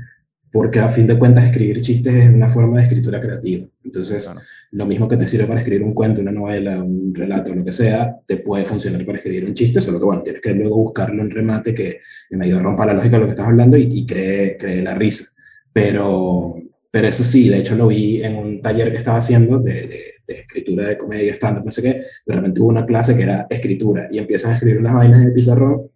porque 0.51 0.79
a 0.79 0.89
fin 0.89 1.05
de 1.07 1.17
cuentas 1.17 1.45
escribir 1.45 1.81
chistes 1.81 2.13
es 2.13 2.29
una 2.29 2.49
forma 2.49 2.77
de 2.77 2.83
escritura 2.83 3.19
creativa. 3.19 3.67
Entonces, 3.83 4.25
Claro. 4.25 4.39
lo 4.71 4.85
mismo 4.85 5.07
que 5.07 5.17
te 5.17 5.27
sirve 5.27 5.45
para 5.45 5.59
escribir 5.59 5.83
un 5.83 5.93
cuento, 5.93 6.21
una 6.21 6.31
novela, 6.31 6.81
un 6.83 7.13
relato, 7.13 7.53
lo 7.53 7.63
que 7.63 7.71
sea, 7.71 8.15
te 8.25 8.37
puede 8.37 8.65
funcionar 8.65 9.05
para 9.05 9.17
escribir 9.19 9.45
un 9.45 9.53
chiste, 9.53 9.79
solo 9.81 9.99
que 9.99 10.05
bueno, 10.05 10.23
tienes 10.23 10.41
que 10.41 10.53
luego 10.53 10.77
buscarlo 10.77 11.21
en 11.21 11.29
remate 11.31 11.73
que 11.75 11.99
en 12.29 12.39
medio 12.39 12.59
rompa 12.59 12.85
la 12.85 12.93
lógica 12.93 13.15
de 13.17 13.19
lo 13.19 13.25
que 13.25 13.31
estás 13.31 13.47
hablando 13.47 13.77
y, 13.77 13.87
y 13.91 14.05
cree, 14.05 14.57
cree 14.57 14.81
la 14.81 14.95
risa. 14.95 15.25
Pero, 15.73 16.55
pero 16.91 17.07
eso 17.07 17.23
sí, 17.23 17.49
de 17.49 17.59
hecho 17.59 17.75
lo 17.75 17.87
vi 17.87 18.23
en 18.23 18.35
un 18.35 18.61
taller 18.61 18.91
que 18.91 18.97
estaba 18.97 19.19
haciendo 19.19 19.59
de, 19.59 19.73
de, 19.87 20.03
de 20.27 20.33
escritura 20.33 20.87
de 20.87 20.97
comedia, 20.97 21.33
stand 21.33 21.63
no 21.63 21.71
sé 21.71 21.81
qué, 21.81 22.01
de 22.25 22.35
repente 22.35 22.59
hubo 22.61 22.69
una 22.69 22.85
clase 22.85 23.15
que 23.15 23.23
era 23.23 23.45
escritura 23.49 24.07
y 24.11 24.17
empiezas 24.17 24.51
a 24.51 24.53
escribir 24.55 24.79
unas 24.79 24.93
vainas 24.95 25.21
en 25.21 25.27
el 25.27 25.33
pizarrón 25.33 25.89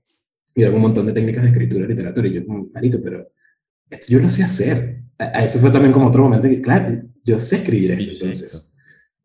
y 0.56 0.62
eran 0.62 0.76
un 0.76 0.82
montón 0.82 1.06
de 1.08 1.14
técnicas 1.14 1.44
de 1.44 1.50
escritura 1.50 1.88
literatura 1.88 2.28
y 2.28 2.34
yo 2.34 2.46
como, 2.46 2.70
marico, 2.74 3.00
pero 3.04 3.28
esto 3.94 4.08
yo 4.10 4.20
lo 4.20 4.28
sé 4.28 4.44
hacer. 4.44 5.04
A, 5.20 5.40
a 5.40 5.44
eso 5.44 5.60
fue 5.60 5.72
también 5.72 5.94
como 5.94 6.08
otro 6.08 6.24
momento 6.24 6.50
que, 6.50 6.62
claro, 6.62 7.02
yo 7.24 7.40
sé 7.40 7.58
escribir 7.58 7.92
esto, 7.92 8.06
Sí, 8.06 8.12
entonces 8.14 8.76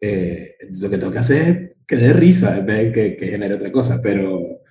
eh, 0.00 0.54
lo 0.81 0.88
que 0.88 0.98
tengo 0.98 1.12
que 1.12 1.18
hacer 1.18 1.42
es 1.42 1.76
que 1.87 1.96
dé 1.96 2.12
risa 2.12 2.59
en 2.59 2.66
vez 2.66 2.78
de 2.78 2.92
que, 2.92 3.16
que 3.16 3.26
genere 3.26 3.54
otra 3.54 3.72
cosa, 3.72 4.00
pero, 4.02 4.62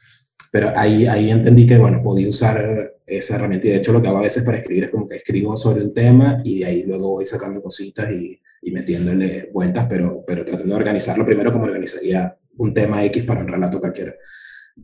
pero 0.52 0.72
ahí, 0.76 1.06
ahí 1.06 1.30
entendí 1.30 1.68
que, 1.68 1.78
bueno, 1.78 2.02
podía 2.02 2.30
usar 2.30 2.94
esa 3.06 3.36
herramienta 3.36 3.68
y 3.68 3.72
de 3.72 3.78
hecho 3.78 3.92
lo 3.92 4.02
que 4.02 4.08
hago 4.08 4.20
a 4.20 4.24
veces 4.24 4.44
para 4.44 4.58
escribir 4.58 4.86
es 4.86 4.90
como 4.90 5.08
que 5.08 5.16
escribo 5.16 5.56
sobre 5.56 5.82
un 5.82 5.94
tema 5.94 6.42
y 6.44 6.60
de 6.60 6.66
ahí 6.66 6.84
luego 6.84 7.12
voy 7.12 7.26
sacando 7.26 7.62
cositas 7.62 8.12
y, 8.12 8.40
y 8.62 8.72
metiéndole 8.72 9.50
vueltas, 9.54 9.88
pero, 9.90 10.24
pero 10.26 10.46
tratando 10.46 10.76
de 10.76 10.82
organizarlo 10.82 11.26
primero 11.26 11.52
como 11.52 11.66
organizaría 11.66 12.38
un 12.58 12.74
tema 12.74 13.04
X 13.06 13.24
para 13.24 13.42
un 13.42 13.48
relato 13.48 13.80
cualquiera. 13.80 14.14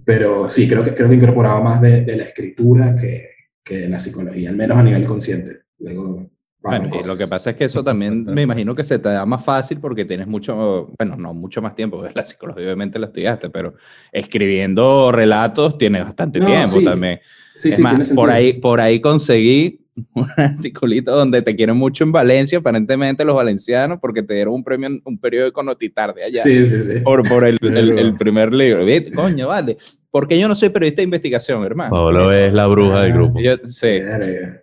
Pero 0.06 0.50
sí, 0.50 0.68
creo 0.68 0.84
que, 0.84 0.94
creo 0.94 1.08
que 1.08 1.16
he 1.16 1.18
incorporado 1.18 1.62
más 1.62 1.82
de, 1.82 2.02
de 2.02 2.16
la 2.16 2.24
escritura 2.24 2.96
que, 2.96 3.33
que 3.64 3.88
la 3.88 4.00
psicología, 4.00 4.50
al 4.50 4.56
menos 4.56 4.78
a 4.78 4.84
nivel 4.84 5.06
consciente. 5.06 5.52
Luego 5.80 6.30
Bueno, 6.62 6.90
y 6.94 7.06
lo 7.08 7.16
que 7.18 7.28
pasa 7.28 7.52
es 7.52 7.56
que 7.56 7.66
eso 7.66 7.84
también 7.84 8.24
me 8.26 8.42
imagino 8.44 8.74
que 8.76 8.84
se 8.84 9.00
te 9.00 9.10
da 9.10 9.26
más 9.26 9.44
fácil 9.44 9.80
porque 9.80 10.06
tienes 10.06 10.28
mucho, 10.28 10.92
bueno, 10.98 11.16
no 11.18 11.34
mucho 11.34 11.62
más 11.62 11.76
tiempo, 11.76 11.98
porque 11.98 12.14
la 12.16 12.24
psicología 12.24 12.64
obviamente 12.64 13.00
la 13.00 13.08
estudiaste, 13.08 13.50
pero 13.50 13.76
escribiendo 14.12 15.12
relatos 15.12 15.78
tienes 15.78 16.04
bastante 16.04 16.40
No, 16.40 16.46
tiempo 16.46 16.80
sí. 16.80 16.86
también. 16.86 17.20
Sí, 17.56 17.70
es 17.70 17.76
sí, 17.76 17.82
tiene 17.84 17.98
más, 18.00 18.12
por 18.14 18.30
ahí, 18.32 18.54
por 18.54 18.82
ahí 18.82 19.00
conseguí 19.00 19.83
un 20.16 20.28
articulito 20.38 21.16
donde 21.16 21.42
te 21.42 21.56
quieren 21.56 21.78
mucho 21.78 22.04
en 22.04 22.12
Valencia, 22.12 22.58
aparentemente 22.58 23.24
los 23.24 23.36
valencianos, 23.36 24.00
porque 24.02 24.24
te 24.24 24.34
dieron 24.34 24.56
un 24.56 24.64
premio 24.64 24.88
en 24.88 25.02
un 25.06 25.20
periódico 25.20 25.62
Notitarde 25.64 26.24
allá. 26.24 26.42
Sí, 26.42 26.66
sí, 26.66 26.82
sí. 26.82 27.00
Por, 27.02 27.28
por 27.28 27.46
el, 27.46 27.58
el- 27.62 28.16
primer 28.16 28.54
libro. 28.54 28.86
¿Viste? 28.86 29.12
Coño, 29.12 29.48
vale. 29.48 29.78
Porque 30.10 30.38
yo 30.40 30.48
no 30.48 30.56
soy 30.56 30.70
periodista 30.70 31.02
de 31.02 31.06
investigación, 31.06 31.64
hermano. 31.64 31.92
Paolo 31.92 32.32
es 32.32 32.54
la 32.54 32.68
bruja 32.68 33.02
del 33.02 33.14
grupo. 33.14 33.40
Yo, 33.40 33.56
sí. 33.70 34.00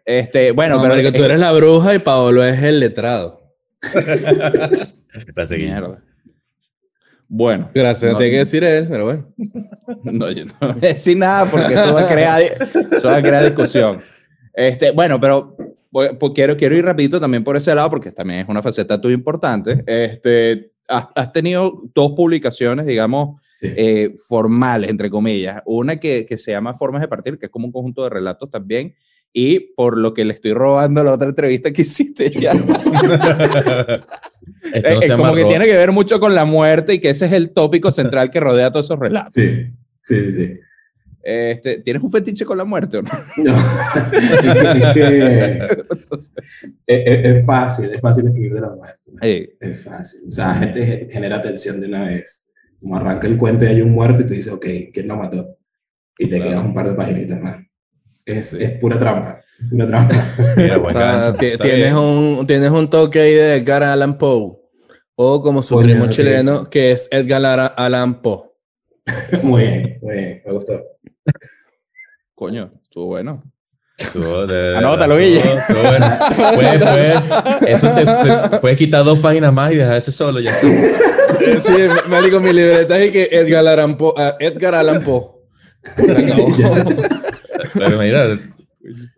Este, 0.05 0.53
bueno, 0.53 0.77
no, 0.77 0.83
pero 0.83 0.95
marico, 0.95 1.13
tú 1.17 1.25
eres 1.25 1.39
la 1.41 1.53
bruja 1.53 1.95
y 1.95 1.99
Paolo 1.99 2.45
es 2.45 2.63
el 2.63 2.79
letrado. 2.81 3.41
Mierda. 5.57 6.03
Bueno, 7.33 7.71
Gracias, 7.73 8.13
No. 8.13 8.19
tiene 8.19 8.33
que 8.33 8.39
decir 8.39 8.65
él, 8.65 8.87
pero 8.91 9.05
bueno. 9.05 9.27
no, 10.05 10.31
yo 10.33 10.47
no 10.47 10.53
voy 10.61 10.71
a 10.71 10.75
decir 10.89 11.17
nada 11.17 11.45
porque 11.49 11.75
eso 11.75 11.95
va 11.95 12.03
a 12.03 12.09
crear, 12.09 12.43
eso 12.93 13.07
va 13.09 13.17
a 13.17 13.23
crear 13.23 13.45
discusión. 13.45 14.01
Este, 14.69 14.91
bueno, 14.91 15.19
pero 15.19 15.57
voy- 15.91 16.11
pues 16.19 16.33
quiero, 16.35 16.57
quiero 16.57 16.77
ir 16.77 16.85
rapidito 16.85 17.19
también 17.19 17.43
por 17.43 17.57
ese 17.57 17.75
lado 17.75 17.89
porque 17.89 18.13
también 18.13 18.41
es 18.41 18.49
una 18.49 18.61
faceta 18.63 19.01
tuya 19.01 19.15
importante. 19.15 19.83
Este, 19.87 20.73
has, 20.87 21.07
has 21.15 21.33
tenido 21.33 21.83
dos 21.95 22.13
publicaciones, 22.17 22.85
digamos, 22.87 23.41
Sí. 23.57 23.69
eh, 23.77 24.15
formales, 24.27 24.89
entre 24.91 25.11
comillas. 25.11 25.63
Una 25.67 25.97
que, 25.97 26.25
que 26.27 26.39
se 26.39 26.51
llama 26.51 26.75
Formas 26.79 27.03
de 27.03 27.09
Partir, 27.09 27.39
que 27.39 27.47
es 27.47 27.53
como 27.53 27.67
un 27.67 27.73
conjunto 27.73 28.03
de 28.05 28.11
relatos 28.11 28.51
también. 28.51 28.95
Y 29.33 29.61
por 29.77 29.97
lo 29.99 30.13
que 30.15 30.25
le 30.25 30.33
estoy 30.35 30.53
robando 30.55 31.05
la 31.05 31.13
otra 31.13 31.29
entrevista 31.29 31.71
que 31.71 31.83
hiciste 31.83 32.31
ya. 32.31 32.53
Esto 34.73 34.95
no 34.95 35.01
llama 35.01 35.25
como 35.29 35.35
que 35.37 35.45
tiene 35.45 35.65
que 35.67 35.77
ver 35.77 35.93
mucho 35.93 36.19
con 36.21 36.35
la 36.35 36.45
muerte 36.45 36.95
y 36.95 36.99
que 37.01 37.11
ese 37.11 37.27
es 37.27 37.33
el 37.33 37.51
tópico 37.53 37.91
central 37.91 38.31
que 38.31 38.41
rodea 38.41 38.71
todos 38.73 38.87
esos 38.87 38.99
relatos. 38.99 39.35
Sí, 39.35 39.67
sí, 40.03 40.33
sí. 40.33 40.55
Este, 41.23 41.79
¿Tienes 41.81 42.03
un 42.03 42.11
fetiche 42.11 42.45
con 42.47 42.57
la 42.57 42.65
muerte 42.65 42.97
o 42.99 43.03
no? 43.03 43.11
No. 43.37 43.55
es 44.13 44.93
que, 44.95 45.59
es, 45.59 45.77
que- 45.77 45.85
es- 46.87 47.27
es 47.39 47.47
fácil, 47.47 47.91
es 47.93 48.01
fácil 48.01 48.27
escribir 48.27 48.55
de 48.55 48.61
la 48.61 48.71
muerte. 48.71 48.99
¿no? 49.07 49.19
Eh, 49.23 49.57
Es 49.61 49.85
fácil. 49.85 50.21
O 50.29 50.31
sea, 50.31 50.49
la 50.49 50.55
gente 50.55 50.83
ge- 50.87 51.09
genera 51.11 51.43
tensión 51.43 51.81
de 51.81 51.87
una 51.89 52.05
vez. 52.05 52.47
Como 52.81 52.97
arranca 52.97 53.27
el 53.27 53.37
cuento 53.37 53.65
y 53.65 53.69
hay 53.69 53.83
un 53.83 53.93
muerto 53.93 54.23
y 54.23 54.27
tú 54.27 54.33
dices, 54.33 54.53
ok, 54.53 54.67
¿quién 54.93 55.09
lo 55.09 55.17
mató? 55.17 55.59
Y 56.19 56.27
te 56.29 56.37
Claro. 56.37 56.51
quedas 56.51 56.65
un 56.65 56.75
par 56.75 56.89
de 56.89 56.95
paginitas 56.95 57.41
más. 57.43 57.59
Es, 58.25 58.55
es 58.55 58.79
pura 58.79 58.99
trampa. 58.99 59.41
Pura 59.71 59.87
trampa. 59.87 60.15
Mira, 60.57 60.79
O 60.79 60.91
sea, 60.91 61.35
Está 61.39 61.65
tienes, 61.65 61.95
un, 61.95 62.47
tienes 62.47 62.71
un 62.71 62.89
toque 62.89 63.21
ahí 63.21 63.35
de 63.35 63.57
Edgar 63.57 63.83
Allan 63.83 64.17
Poe. 64.17 64.57
O 65.17 65.43
como 65.43 65.63
su 65.63 65.79
primo 65.79 66.07
sí. 66.07 66.15
chileno, 66.15 66.65
que 66.71 66.93
es 66.93 67.09
Edgar 67.11 67.75
Allan 67.77 68.23
Poe. 68.23 68.49
muy 69.43 69.63
bien, 69.63 69.99
muy 70.01 70.15
bien. 70.15 70.43
Me 70.47 70.53
gustó. 70.53 70.83
Coño, 72.35 72.71
estuvo 72.83 73.07
bueno. 73.07 73.43
Estuvo 73.99 74.47
de- 74.47 74.77
Anótalo, 74.77 75.19
estuvo- 75.19 75.43
Guille. 75.43 75.59
estuvo 75.61 75.83
bueno. 75.83 76.19
Puedes, 76.55 76.83
puedes- 76.83 77.63
eso 77.69 77.91
te- 77.95 78.07
se- 78.07 78.59
puedes 78.61 78.77
quitar 78.79 79.05
dos 79.05 79.19
páginas 79.19 79.53
más 79.53 79.73
y 79.73 79.77
dejar 79.77 79.97
ese 79.97 80.13
solo. 80.13 80.41
Ya 80.41 80.51
está. 80.51 80.67
Sí, 81.63 81.73
marico, 82.09 82.39
mi 82.39 82.53
libreta 82.53 82.99
es 82.99 83.13
que 83.13 83.29
Edgar 83.33 83.67
Allan 83.67 83.97
Poe. 83.97 84.13
ah, 84.19 84.37
Edgar 84.39 84.75
Allan 84.75 85.01
Poe. 85.01 85.25
Se 85.97 86.13
acabó. 86.13 86.47
Pero 87.73 87.99
mira, 87.99 88.27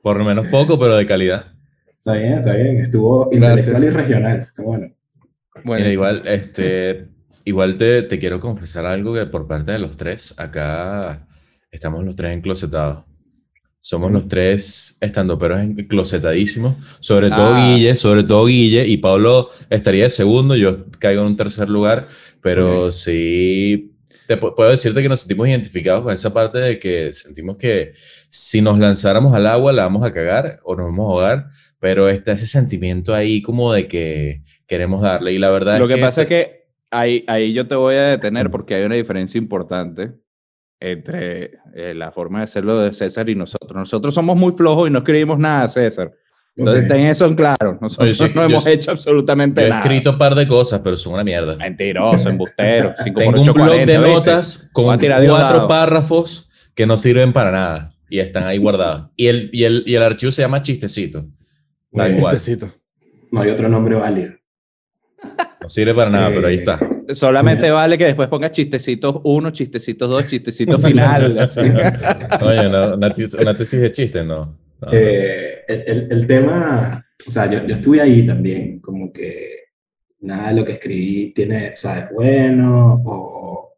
por 0.03 0.18
lo 0.18 0.25
menos 0.25 0.46
poco, 0.48 0.79
pero 0.79 0.96
de 0.96 1.05
calidad. 1.07 1.46
Está 1.98 2.12
bien, 2.12 2.33
está 2.35 2.55
bien. 2.55 2.77
Estuvo 2.79 3.29
Gracias. 3.31 3.68
intelectual 3.68 3.85
y 3.85 3.90
regional. 3.90 4.40
Está 4.42 4.62
bueno. 4.62 4.87
Bueno, 5.64 5.85
Mira, 5.85 5.92
igual, 5.92 6.22
este, 6.27 7.09
igual 7.44 7.77
te, 7.77 8.03
te 8.03 8.18
quiero 8.20 8.38
confesar 8.38 8.87
algo 8.87 9.14
que 9.14 9.27
por 9.27 9.48
parte 9.48 9.72
de 9.72 9.79
los 9.81 9.96
tres, 9.96 10.35
acá 10.37 11.27
estamos 11.72 12.04
los 12.04 12.14
tres 12.14 12.32
enclosetados. 12.37 13.04
Somos 13.80 14.12
los 14.12 14.28
tres 14.28 14.96
estandoperos 15.00 15.61
enclosetadísimos. 15.61 16.98
Sobre 17.00 17.30
todo 17.30 17.54
Ah. 17.54 17.74
Guille, 17.74 17.96
sobre 17.96 18.22
todo 18.22 18.46
Guille. 18.46 18.87
Y 18.87 18.98
Pablo 18.98 19.48
estaría 19.70 20.04
de 20.04 20.11
segundo, 20.11 20.54
yo 20.54 20.87
caigo 21.00 21.22
en 21.22 21.28
un 21.28 21.37
tercer 21.37 21.68
lugar. 21.68 22.06
Pero 22.40 22.87
Ok. 22.87 22.92
sí, 22.92 23.92
te 24.28 24.38
pu- 24.40 24.54
puedo 24.54 24.70
decirte 24.70 25.02
que 25.02 25.08
nos 25.08 25.20
sentimos 25.22 25.48
identificados 25.48 26.04
con 26.04 26.14
esa 26.14 26.32
parte 26.32 26.58
de 26.61 26.78
que 26.78 27.12
sentimos 27.12 27.56
que 27.56 27.90
si 28.28 28.61
nos 28.62 28.78
lanzáramos 28.78 29.35
al 29.35 29.48
agua 29.48 29.72
la 29.72 29.82
vamos 29.82 30.04
a 30.06 30.12
cagar 30.12 30.61
o 30.62 30.76
nos 30.76 30.87
vamos 30.87 31.08
a 31.08 31.12
ahogar. 31.14 31.46
Pero 31.80 32.08
está 32.08 32.32
ese 32.32 32.46
sentimiento 32.46 33.12
ahí 33.14 33.42
como 33.42 33.72
de 33.72 33.88
que 33.88 34.42
queremos 34.68 35.02
darle. 35.02 35.32
Y 35.32 35.38
la 35.38 35.50
verdad 35.50 35.80
Lo 35.80 35.88
es 35.88 35.96
que 35.96 36.00
pasa 36.00 36.22
es 36.22 36.28
que 36.28 36.66
ahí, 36.92 37.24
ahí 37.26 37.52
yo 37.52 37.66
te 37.66 37.74
voy 37.74 37.96
a 37.96 38.02
detener 38.04 38.48
porque 38.48 38.76
hay 38.76 38.85
una 38.85 38.94
diferencia 38.94 39.38
importante 39.38 40.12
entre 40.90 41.58
eh, 41.74 41.94
la 41.94 42.10
forma 42.10 42.38
de 42.38 42.44
hacerlo 42.44 42.78
de 42.80 42.92
César 42.92 43.28
y 43.30 43.34
nosotros. 43.36 43.72
Nosotros 43.74 44.12
somos 44.12 44.36
muy 44.36 44.52
flojos 44.52 44.88
y 44.88 44.92
no 44.92 44.98
escribimos 44.98 45.38
nada, 45.38 45.68
César. 45.68 46.12
Entonces, 46.56 46.84
Ok. 46.84 46.88
ten 46.90 47.06
eso 47.06 47.24
en 47.26 47.34
claro. 47.34 47.78
Nosotros 47.80 47.98
Oye, 48.06 48.14
sí, 48.14 48.34
no 48.34 48.42
yo 48.42 48.48
hemos 48.48 48.66
hecho 48.66 48.90
absolutamente 48.90 49.60
Yo 49.60 49.66
he 49.68 49.70
nada. 49.70 49.82
escrito 49.82 50.10
un 50.10 50.18
par 50.18 50.34
de 50.34 50.46
cosas, 50.46 50.80
pero 50.82 50.96
son 50.96 51.14
una 51.14 51.24
mierda. 51.24 51.56
Mentiroso, 51.56 52.28
embustero. 52.28 52.94
5 53.02 53.18
Tengo 53.18 53.30
por 53.32 53.40
un 53.40 53.48
8, 53.48 53.54
blog 53.54 53.66
40, 53.68 53.92
de 53.92 53.98
¿viste? 53.98 54.12
notas 54.14 54.70
con 54.72 54.98
cuatro 54.98 55.68
párrafos 55.68 56.50
que 56.74 56.84
no 56.86 56.96
sirven 56.96 57.32
para 57.32 57.52
nada 57.52 57.92
y 58.10 58.18
están 58.18 58.42
ahí 58.44 58.58
guardados. 58.58 59.10
Y 59.16 59.28
el, 59.28 59.48
y 59.52 59.64
el, 59.64 59.84
y 59.86 59.94
el 59.94 60.02
archivo 60.02 60.32
se 60.32 60.42
llama 60.42 60.62
chistecito. 60.62 61.24
Tal. 61.94 62.16
Chistecito. 62.16 62.68
No 63.30 63.40
hay 63.40 63.50
otro 63.50 63.68
nombre 63.68 63.94
válido. 63.94 64.32
No 65.62 65.68
sirve 65.68 65.94
para 65.94 66.10
nada, 66.10 66.28
pero 66.34 66.48
ahí 66.48 66.56
está. 66.56 66.78
Solamente 67.14 67.70
vale 67.70 67.98
que 67.98 68.06
después 68.06 68.28
pongas 68.28 68.52
chistecitos 68.52 69.16
1, 69.24 69.50
chistecitos 69.50 70.08
2, 70.08 70.28
chistecitos 70.28 70.82
final. 70.86 71.36
Oye, 72.42 72.68
no, 72.68 72.94
una, 72.94 73.14
tes- 73.14 73.34
una 73.34 73.56
tesis 73.56 73.80
de 73.80 73.92
chiste, 73.92 74.24
no. 74.24 74.58
No. 74.80 74.88
Eh, 74.92 75.60
el, 75.68 76.08
el- 76.10 76.26
tema, 76.26 77.06
o 77.26 77.30
sea, 77.30 77.48
yo, 77.50 77.64
yo 77.66 77.74
estuve 77.74 78.00
ahí 78.00 78.26
también, 78.26 78.80
como 78.80 79.12
que 79.12 79.32
nada 80.20 80.48
de 80.48 80.60
lo 80.60 80.64
que 80.64 80.72
escribí 80.72 81.32
tiene, 81.34 81.70
o 81.70 81.76
sea, 81.76 81.98
es 82.00 82.06
bueno 82.12 83.00
o 83.04 83.74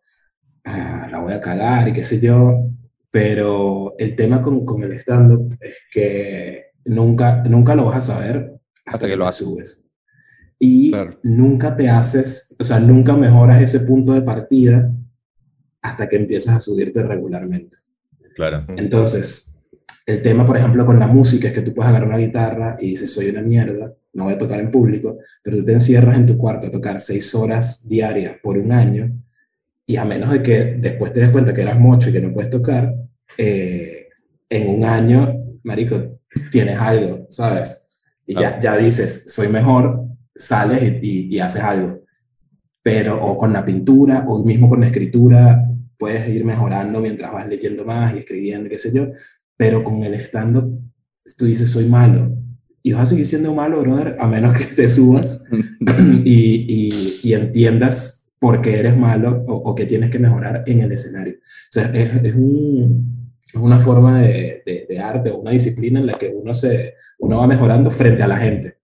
ah, 0.65 1.09
la 1.11 1.19
voy 1.19 1.33
a 1.35 1.41
cagar 1.41 1.89
y 1.89 1.93
qué 1.93 2.05
sé 2.05 2.21
yo, 2.21 2.71
pero 3.11 3.95
el 3.99 4.17
tema 4.17 4.41
con, 4.41 4.65
con 4.65 4.83
el 4.83 4.93
stand-up 4.95 5.57
es 5.61 5.85
que 5.93 6.65
nunca, 6.87 7.43
nunca 7.49 7.75
lo 7.75 7.85
vas 7.87 7.97
a 7.99 8.15
saber 8.15 8.53
hasta, 8.87 9.07
que, 9.07 9.13
lo 9.13 9.19
lo 9.21 9.27
haces. 9.27 9.47
subes. 9.47 9.84
Y 10.59 10.91
Claro. 10.91 11.19
nunca 11.23 11.77
te 11.77 11.89
haces, 11.89 12.55
o 12.59 12.65
sea, 12.65 12.81
nunca 12.81 13.17
mejoras 13.17 13.61
ese 13.63 13.81
punto 13.81 14.13
de 14.13 14.23
partida 14.23 14.91
hasta 15.83 16.09
que 16.09 16.17
empiezas 16.17 16.57
a 16.57 16.61
subirte 16.61 17.03
regularmente. 17.03 17.79
Claro. 18.35 18.65
Entonces, 18.77 19.59
el 20.07 20.23
tema, 20.23 20.45
por 20.47 20.57
ejemplo, 20.57 20.85
con 20.87 20.99
la 20.99 21.07
música 21.07 21.49
es 21.49 21.55
que 21.55 21.63
tú 21.63 21.75
puedes 21.75 21.91
agarrar 21.91 22.09
una 22.09 22.19
guitarra 22.19 22.77
y 22.81 22.91
dices, 22.91 23.13
soy 23.13 23.29
una 23.31 23.43
mierda, 23.43 23.95
no 24.13 24.25
voy 24.25 24.35
a 24.35 24.39
tocar 24.39 24.61
en 24.61 24.71
público, 24.71 25.19
pero 25.43 25.59
tú 25.59 25.65
te 25.65 25.73
encierras 25.73 26.17
en 26.17 26.27
tu 26.27 26.37
cuarto 26.39 26.67
a 26.67 26.71
tocar 26.71 27.01
seis 27.01 27.35
horas 27.35 27.89
diarias 27.89 28.37
por 28.43 28.57
un 28.59 28.73
año 28.73 29.13
y 29.87 29.97
a 29.97 30.05
menos 30.05 30.31
de 30.31 30.43
que 30.43 30.77
después 30.79 31.13
te 31.13 31.21
des 31.21 31.31
cuenta 31.31 31.53
que 31.53 31.63
eras 31.63 31.79
mocho 31.81 32.09
y 32.09 32.13
que 32.13 32.21
no 32.21 32.33
puedes 32.33 32.51
tocar, 32.51 32.95
eh, 33.37 34.09
en 34.49 34.69
un 34.69 34.85
año, 34.85 35.59
marico, 35.63 36.21
tienes 36.51 36.79
algo, 36.79 37.27
¿sabes? 37.29 37.83
Y 38.27 38.35
ya, 38.35 38.59
ya 38.61 38.77
dices, 38.77 39.25
soy 39.29 39.49
mejor, 39.49 40.07
sales 40.35 40.83
y, 41.03 41.29
y- 41.29 41.37
y 41.37 41.41
haces 41.41 41.63
algo. 41.63 42.01
Pero, 42.83 43.21
o 43.23 43.37
con 43.37 43.53
la 43.53 43.65
pintura, 43.65 44.25
o 44.29 44.45
mismo 44.45 44.69
con 44.69 44.81
la 44.81 44.87
escritura, 44.87 45.63
puedes 45.99 46.29
ir 46.29 46.45
mejorando 46.45 47.01
mientras 47.01 47.33
vas 47.33 47.49
leyendo 47.49 47.85
más 47.85 48.15
y 48.15 48.19
escribiendo, 48.19 48.69
qué 48.69 48.79
sé 48.79 48.93
yo. 48.93 49.07
Pero 49.57 49.83
con 49.83 50.03
el 50.03 50.15
stand-up, 50.15 50.81
tú 51.39 51.47
dices, 51.47 51.71
soy 51.71 51.87
malo. 51.87 52.37
Y 52.83 52.93
vas 52.93 53.03
a 53.03 53.07
seguir 53.07 53.27
siendo 53.27 53.55
malo, 53.55 53.81
brother, 53.81 54.17
a 54.21 54.29
menos 54.29 54.53
que 54.55 54.65
te 54.65 54.89
subas 54.91 55.47
y, 56.25 56.91
y, 57.23 57.33
entiendas 57.33 58.31
por 58.39 58.61
qué 58.61 58.79
eres 58.79 58.95
malo 58.97 59.43
o, 59.49 59.55
o 59.71 59.75
qué 59.75 59.87
tienes 59.87 60.11
que 60.11 60.19
mejorar 60.19 60.65
en 60.67 60.81
el 60.81 60.93
escenario. 60.93 61.35
O 61.35 61.71
sea, 61.71 61.85
es, 61.95 62.23
es, 62.23 62.35
un, 62.35 63.33
es 63.55 63.59
una 63.61 63.81
forma 63.81 64.21
de, 64.21 64.63
de, 64.67 64.87
de, 64.87 64.99
arte 64.99 65.31
o 65.31 65.39
una 65.39 65.53
disciplina 65.53 65.99
en 66.01 66.07
la 66.07 66.13
que 66.13 66.29
uno, 66.37 66.53
se, 66.53 66.95
uno 67.21 67.39
va 67.39 67.47
mejorando 67.47 67.91
frente 67.91 68.23
a 68.23 68.29
la 68.29 68.37
gente. 68.37 68.77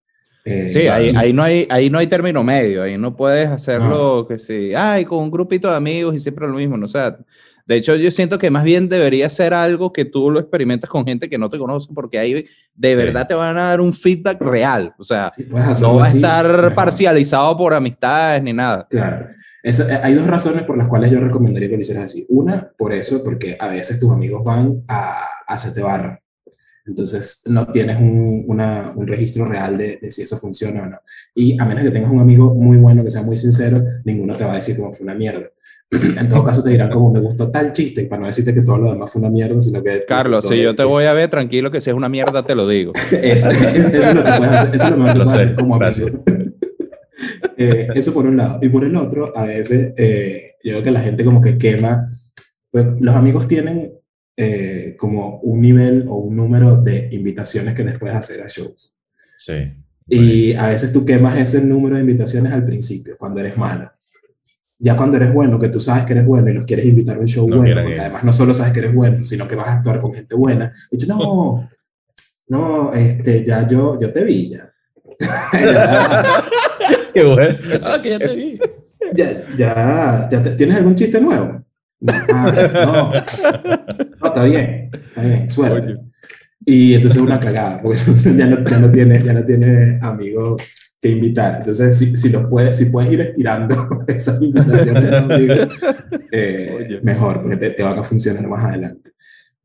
Eh, 0.44 0.70
sí, 0.70 0.78
ahí, 0.88 1.12
ahí, 1.16 1.32
no 1.32 1.42
hay, 1.42 1.66
ahí 1.70 1.90
no 1.90 1.98
hay 1.98 2.06
término 2.06 2.42
medio, 2.42 2.82
ahí 2.82 2.96
no 2.96 3.14
puedes 3.14 3.48
hacerlo 3.48 4.22
no. 4.22 4.26
que 4.26 4.38
sí, 4.38 4.72
ay, 4.74 5.04
con 5.04 5.18
un 5.18 5.30
grupito 5.30 5.68
de 5.68 5.76
amigos 5.76 6.14
y 6.14 6.18
siempre 6.18 6.48
lo 6.48 6.54
mismo, 6.54 6.78
¿no? 6.78 6.86
o 6.86 6.88
sea, 6.88 7.18
de 7.66 7.76
hecho 7.76 7.94
yo 7.94 8.10
siento 8.10 8.38
que 8.38 8.50
más 8.50 8.64
bien 8.64 8.88
debería 8.88 9.28
ser 9.28 9.52
algo 9.52 9.92
que 9.92 10.06
tú 10.06 10.30
lo 10.30 10.40
experimentas 10.40 10.88
con 10.88 11.04
gente 11.04 11.28
que 11.28 11.36
no 11.36 11.50
te 11.50 11.58
conoce 11.58 11.90
porque 11.94 12.18
ahí 12.18 12.46
de 12.74 12.90
sí. 12.90 12.96
verdad 12.96 13.26
te 13.26 13.34
van 13.34 13.58
a 13.58 13.64
dar 13.64 13.82
un 13.82 13.92
feedback 13.92 14.40
real, 14.40 14.94
o 14.98 15.04
sea, 15.04 15.30
sí, 15.30 15.46
no 15.50 15.96
va 15.96 16.06
a 16.06 16.08
estar 16.08 16.74
parcializado 16.74 17.56
por 17.58 17.74
amistades 17.74 18.42
ni 18.42 18.54
nada. 18.54 18.86
Claro. 18.88 19.28
Eso, 19.62 19.82
eh, 19.88 20.00
hay 20.02 20.14
dos 20.14 20.26
razones 20.26 20.62
por 20.62 20.78
las 20.78 20.88
cuales 20.88 21.10
yo 21.10 21.20
recomendaría 21.20 21.68
que 21.68 21.74
lo 21.74 21.82
hicieras 21.82 22.04
así. 22.04 22.24
Una, 22.30 22.72
por 22.78 22.94
eso, 22.94 23.22
porque 23.22 23.58
a 23.60 23.68
veces 23.68 24.00
tus 24.00 24.10
amigos 24.10 24.42
van 24.42 24.82
a, 24.88 25.12
a 25.46 25.54
hacerte 25.54 25.82
barra. 25.82 26.22
Entonces 26.90 27.42
no 27.46 27.68
tienes 27.68 27.98
un, 27.98 28.44
una, 28.48 28.92
un 28.96 29.06
registro 29.06 29.44
real 29.44 29.78
de, 29.78 29.98
de, 30.02 30.10
si 30.10 30.22
eso 30.22 30.36
funciona 30.36 30.82
o 30.82 30.86
no. 30.86 30.98
Y 31.36 31.60
a 31.60 31.64
menos 31.64 31.84
que 31.84 31.90
tengas 31.92 32.10
un 32.10 32.18
amigo 32.18 32.52
muy 32.52 32.78
bueno, 32.78 33.04
que 33.04 33.12
sea 33.12 33.22
muy 33.22 33.36
sincero, 33.36 33.82
ninguno 34.04 34.36
te 34.36 34.44
va 34.44 34.54
a 34.54 34.56
decir 34.56 34.76
como 34.76 34.92
fue 34.92 35.04
una 35.04 35.14
mierda. 35.14 35.48
En 36.20 36.28
todo 36.28 36.42
caso 36.42 36.62
te 36.62 36.70
dirán 36.70 36.90
como 36.90 37.12
me 37.12 37.20
gustó 37.20 37.50
tal 37.50 37.72
chiste, 37.72 38.06
para 38.06 38.22
no 38.22 38.26
decirte 38.26 38.52
que 38.52 38.62
todo 38.62 38.78
lo 38.78 38.92
demás 38.92 39.12
fue 39.12 39.20
una 39.20 39.30
mierda, 39.30 39.60
sino 39.62 39.82
que... 39.82 40.04
Carlos, 40.04 40.48
si 40.48 40.60
yo 40.60 40.74
te 40.74 40.84
voy 40.84 41.04
a 41.04 41.12
ver 41.12 41.30
tranquilo 41.30 41.70
que 41.70 41.80
si 41.80 41.90
es 41.90 41.96
una 41.96 42.08
mierda 42.08 42.44
te 42.44 42.56
lo 42.56 42.66
digo. 42.66 42.92
eso, 43.22 43.50
es, 43.50 43.60
eso, 43.60 44.10
es 44.10 44.14
lo 44.14 44.24
que 44.24 44.32
puedes 44.32 44.52
hacer, 44.52 44.74
eso 44.74 44.84
es 44.84 44.90
lo 44.90 44.96
mejor 44.96 45.12
que 45.12 45.24
puedes 45.24 45.44
hacer 45.44 45.54
como 45.54 45.74
amigo. 45.76 46.24
eh, 47.56 47.88
eso 47.94 48.12
por 48.12 48.26
un 48.26 48.36
lado. 48.36 48.58
Y 48.62 48.68
por 48.68 48.84
el 48.84 48.96
otro, 48.96 49.32
a 49.36 49.44
veces 49.44 49.92
eh, 49.96 50.56
yo 50.64 50.72
veo 50.72 50.82
que 50.82 50.90
la 50.90 51.00
gente 51.00 51.24
como 51.24 51.40
que 51.40 51.56
quema, 51.56 52.04
pues 52.72 52.86
los 52.98 53.14
amigos 53.14 53.46
tienen 53.46 53.99
eh, 54.42 54.96
como 54.98 55.38
un 55.40 55.60
nivel 55.60 56.06
o 56.08 56.16
un 56.16 56.34
número 56.36 56.76
de 56.76 57.08
invitaciones 57.12 57.74
que 57.74 57.84
les 57.84 57.98
puedes 57.98 58.16
hacer 58.16 58.40
a 58.42 58.46
shows. 58.48 58.94
Sí. 59.38 59.54
Y 60.08 60.54
a 60.54 60.66
veces 60.68 60.92
tú 60.92 61.04
quemas 61.04 61.38
ese 61.38 61.60
número 61.62 61.94
de 61.96 62.00
invitaciones 62.02 62.52
al 62.52 62.64
principio, 62.64 63.16
cuando 63.18 63.40
eres 63.40 63.56
malo. 63.56 63.92
Ya 64.78 64.96
cuando 64.96 65.18
eres 65.18 65.32
bueno, 65.34 65.58
que 65.58 65.68
tú 65.68 65.78
sabes 65.78 66.06
que 66.06 66.12
eres 66.14 66.24
bueno 66.24 66.48
y 66.50 66.54
los 66.54 66.64
quieres 66.64 66.86
invitar 66.86 67.18
a 67.18 67.20
un 67.20 67.28
show 67.28 67.46
No 67.46 67.58
bueno, 67.58 67.82
porque 67.82 67.92
ir. 67.96 68.00
además 68.00 68.24
no 68.24 68.32
solo 68.32 68.54
sabes 68.54 68.72
que 68.72 68.78
eres 68.80 68.94
bueno, 68.94 69.22
sino 69.22 69.46
que 69.46 69.54
vas 69.54 69.68
a 69.68 69.74
actuar 69.74 70.00
con 70.00 70.12
gente 70.12 70.34
buena. 70.34 70.72
Y 70.90 70.96
dices, 70.96 71.08
no, 71.10 71.68
no, 72.48 72.92
este, 72.94 73.44
ya 73.44 73.66
yo, 73.66 73.98
yo 74.00 74.10
te 74.12 74.24
vi 74.24 74.50
ya. 74.50 74.72
ya, 75.52 76.44
Qué 77.14 77.24
bueno. 77.24 77.58
Ah, 77.82 78.00
que 78.02 78.08
ya 78.10 78.18
te 78.18 78.34
vi. 78.34 78.58
ya, 79.14 79.46
ya, 79.56 80.28
ya 80.30 80.42
te- 80.42 80.54
¿tienes 80.56 80.76
algún 80.78 80.94
chiste 80.94 81.20
nuevo? 81.20 81.62
No, 82.00 82.12
ah, 82.32 82.70
no. 82.72 83.10
Está 84.30 84.44
bien, 84.44 84.90
está 85.08 85.22
bien, 85.22 85.50
suerte. 85.50 85.96
Y 86.64 86.94
entonces 86.94 87.20
una 87.22 87.40
cagada, 87.40 87.80
porque 87.82 87.96
ya 88.36 88.46
no, 88.46 88.64
ya 88.68 88.78
no 88.78 88.90
tienes 88.92 89.24
ya 89.24 89.32
no 89.32 89.44
tiene 89.44 89.98
amigos 90.02 90.62
que 91.00 91.08
invitar. 91.08 91.56
Entonces, 91.58 91.96
si, 91.96 92.16
si, 92.16 92.28
los 92.28 92.44
puedes, 92.46 92.76
si 92.76 92.86
puedes 92.86 93.10
ir 93.10 93.20
estirando 93.22 93.74
esas 94.06 94.40
invitaciones 94.42 95.04
de 95.10 95.56
los 95.56 95.68
eh, 96.30 97.00
mejor, 97.02 97.40
porque 97.42 97.56
te, 97.56 97.70
te 97.70 97.82
van 97.82 97.98
a 97.98 98.02
funcionar 98.02 98.46
más 98.48 98.64
adelante. 98.66 99.12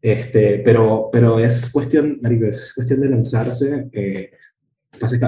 Este, 0.02 0.62
pero, 0.64 1.10
pero 1.12 1.40
es 1.40 1.70
cuestión, 1.72 2.20
marico, 2.22 2.46
es 2.46 2.72
cuestión 2.74 3.02
de 3.02 3.10
lanzarse. 3.10 3.88
Eh, 3.92 4.32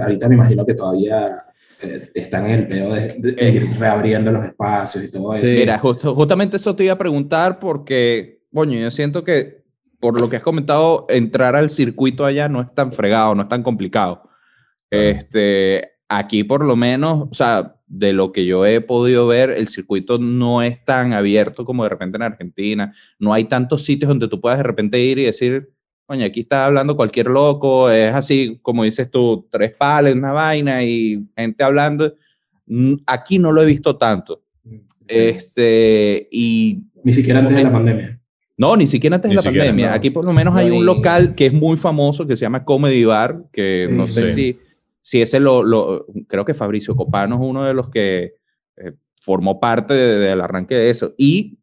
ahorita 0.02 0.30
me 0.30 0.36
imagino 0.36 0.66
que 0.66 0.76
todavía 0.76 1.44
eh, 1.84 2.10
están 2.14 2.46
en 2.46 2.52
el 2.60 2.68
pedo 2.68 2.94
de, 2.94 3.16
de 3.20 3.36
Eh. 3.38 3.52
ir 3.56 3.70
reabriendo 3.78 4.32
los 4.32 4.46
espacios 4.46 5.04
y 5.04 5.12
todo 5.12 5.34
eso. 5.36 5.46
Sí. 5.48 5.58
Mira, 5.58 5.78
justo- 5.80 6.16
justamente 6.16 6.58
eso 6.58 6.76
te 6.76 6.86
iba 6.86 6.94
a 6.94 6.98
preguntar 6.98 7.60
porque, 7.60 8.37
coño, 8.58 8.80
yo 8.80 8.90
siento 8.90 9.24
que 9.24 9.62
por 10.00 10.20
lo 10.20 10.32
que 10.32 10.38
has 10.38 10.42
comentado, 10.42 11.06
entrar 11.10 11.56
al 11.56 11.70
circuito 11.70 12.26
allá 12.26 12.50
no 12.50 12.60
es 12.60 12.74
tan 12.74 12.92
fregado, 12.92 13.36
no 13.36 13.44
es 13.44 13.50
tan 13.50 13.62
complicado. 13.62 14.28
Este, 14.90 15.92
aquí 16.10 16.44
por 16.44 16.66
lo 16.66 16.76
menos, 16.76 17.28
o 17.30 17.34
sea, 17.36 17.76
de 17.86 18.14
lo 18.14 18.32
que 18.32 18.48
yo 18.48 18.66
he 18.66 18.82
podido 18.82 19.28
ver, 19.28 19.52
el 19.52 19.68
circuito 19.68 20.18
no 20.18 20.64
es 20.64 20.84
tan 20.84 21.14
abierto 21.14 21.66
como 21.66 21.84
de 21.84 21.90
repente 21.90 22.18
en 22.18 22.24
Argentina. 22.24 22.96
No 23.20 23.32
hay 23.32 23.44
tantos 23.44 23.84
sitios 23.84 24.10
donde 24.10 24.28
tú 24.28 24.42
puedas 24.42 24.58
de 24.58 24.64
repente 24.64 25.00
ir 25.00 25.20
y 25.20 25.26
decir, 25.26 25.72
coño, 26.08 26.26
aquí 26.26 26.40
está 26.40 26.66
hablando 26.66 26.96
cualquier 26.96 27.28
loco, 27.28 27.92
es 27.92 28.12
así 28.12 28.58
como 28.64 28.86
dices 28.86 29.12
tú, 29.12 29.48
tres 29.52 29.72
pales, 29.76 30.16
una 30.16 30.32
vaina 30.32 30.84
y 30.84 31.24
gente 31.38 31.64
hablando. 31.64 32.12
Mm, 32.66 32.96
Aquí 33.06 33.38
no 33.38 33.52
lo 33.52 33.62
he 33.62 33.68
visto 33.68 33.98
tanto. 33.98 34.42
Este, 35.08 36.28
y 36.32 36.82
Ni 37.04 37.14
siquiera 37.14 37.42
antes 37.42 37.56
de 37.56 37.64
la 37.64 37.72
pandemia. 37.72 38.20
No, 38.58 38.76
ni 38.76 38.88
siquiera 38.88 39.16
antes 39.18 39.30
Ni 39.30 39.34
de 39.34 39.36
la 39.38 39.42
siquiera, 39.44 39.66
pandemia. 39.66 39.90
no. 39.90 39.96
Aquí 39.96 40.10
por 40.10 40.26
lo 40.26 40.34
menos 40.34 40.54
No, 40.54 40.60
hay 40.60 40.72
un 40.72 40.86
local 40.86 41.36
que 41.36 41.46
es 41.48 41.54
muy 41.54 41.78
famoso 41.78 42.26
que 42.26 42.36
se 42.36 42.42
llama 42.42 42.66
Comedy 42.66 43.04
Bar, 43.06 43.44
que 43.54 43.88
no 43.90 44.08
Sí, 44.08 44.14
sé 44.14 44.32
si, 44.32 44.60
si 45.02 45.22
ese 45.22 45.40
lo, 45.40 45.64
lo- 45.64 46.06
creo 46.28 46.44
que 46.44 46.54
Fabricio 46.54 46.96
Copano 46.96 47.36
es 47.36 47.42
uno 47.42 47.64
de 47.64 47.74
los 47.74 47.90
que 47.90 48.34
eh, 48.78 48.94
formó 49.22 49.60
parte 49.60 49.94
de- 49.94 50.18
del 50.18 50.42
arranque 50.42 50.76
de 50.76 50.90
eso. 50.90 51.14
Y, 51.18 51.60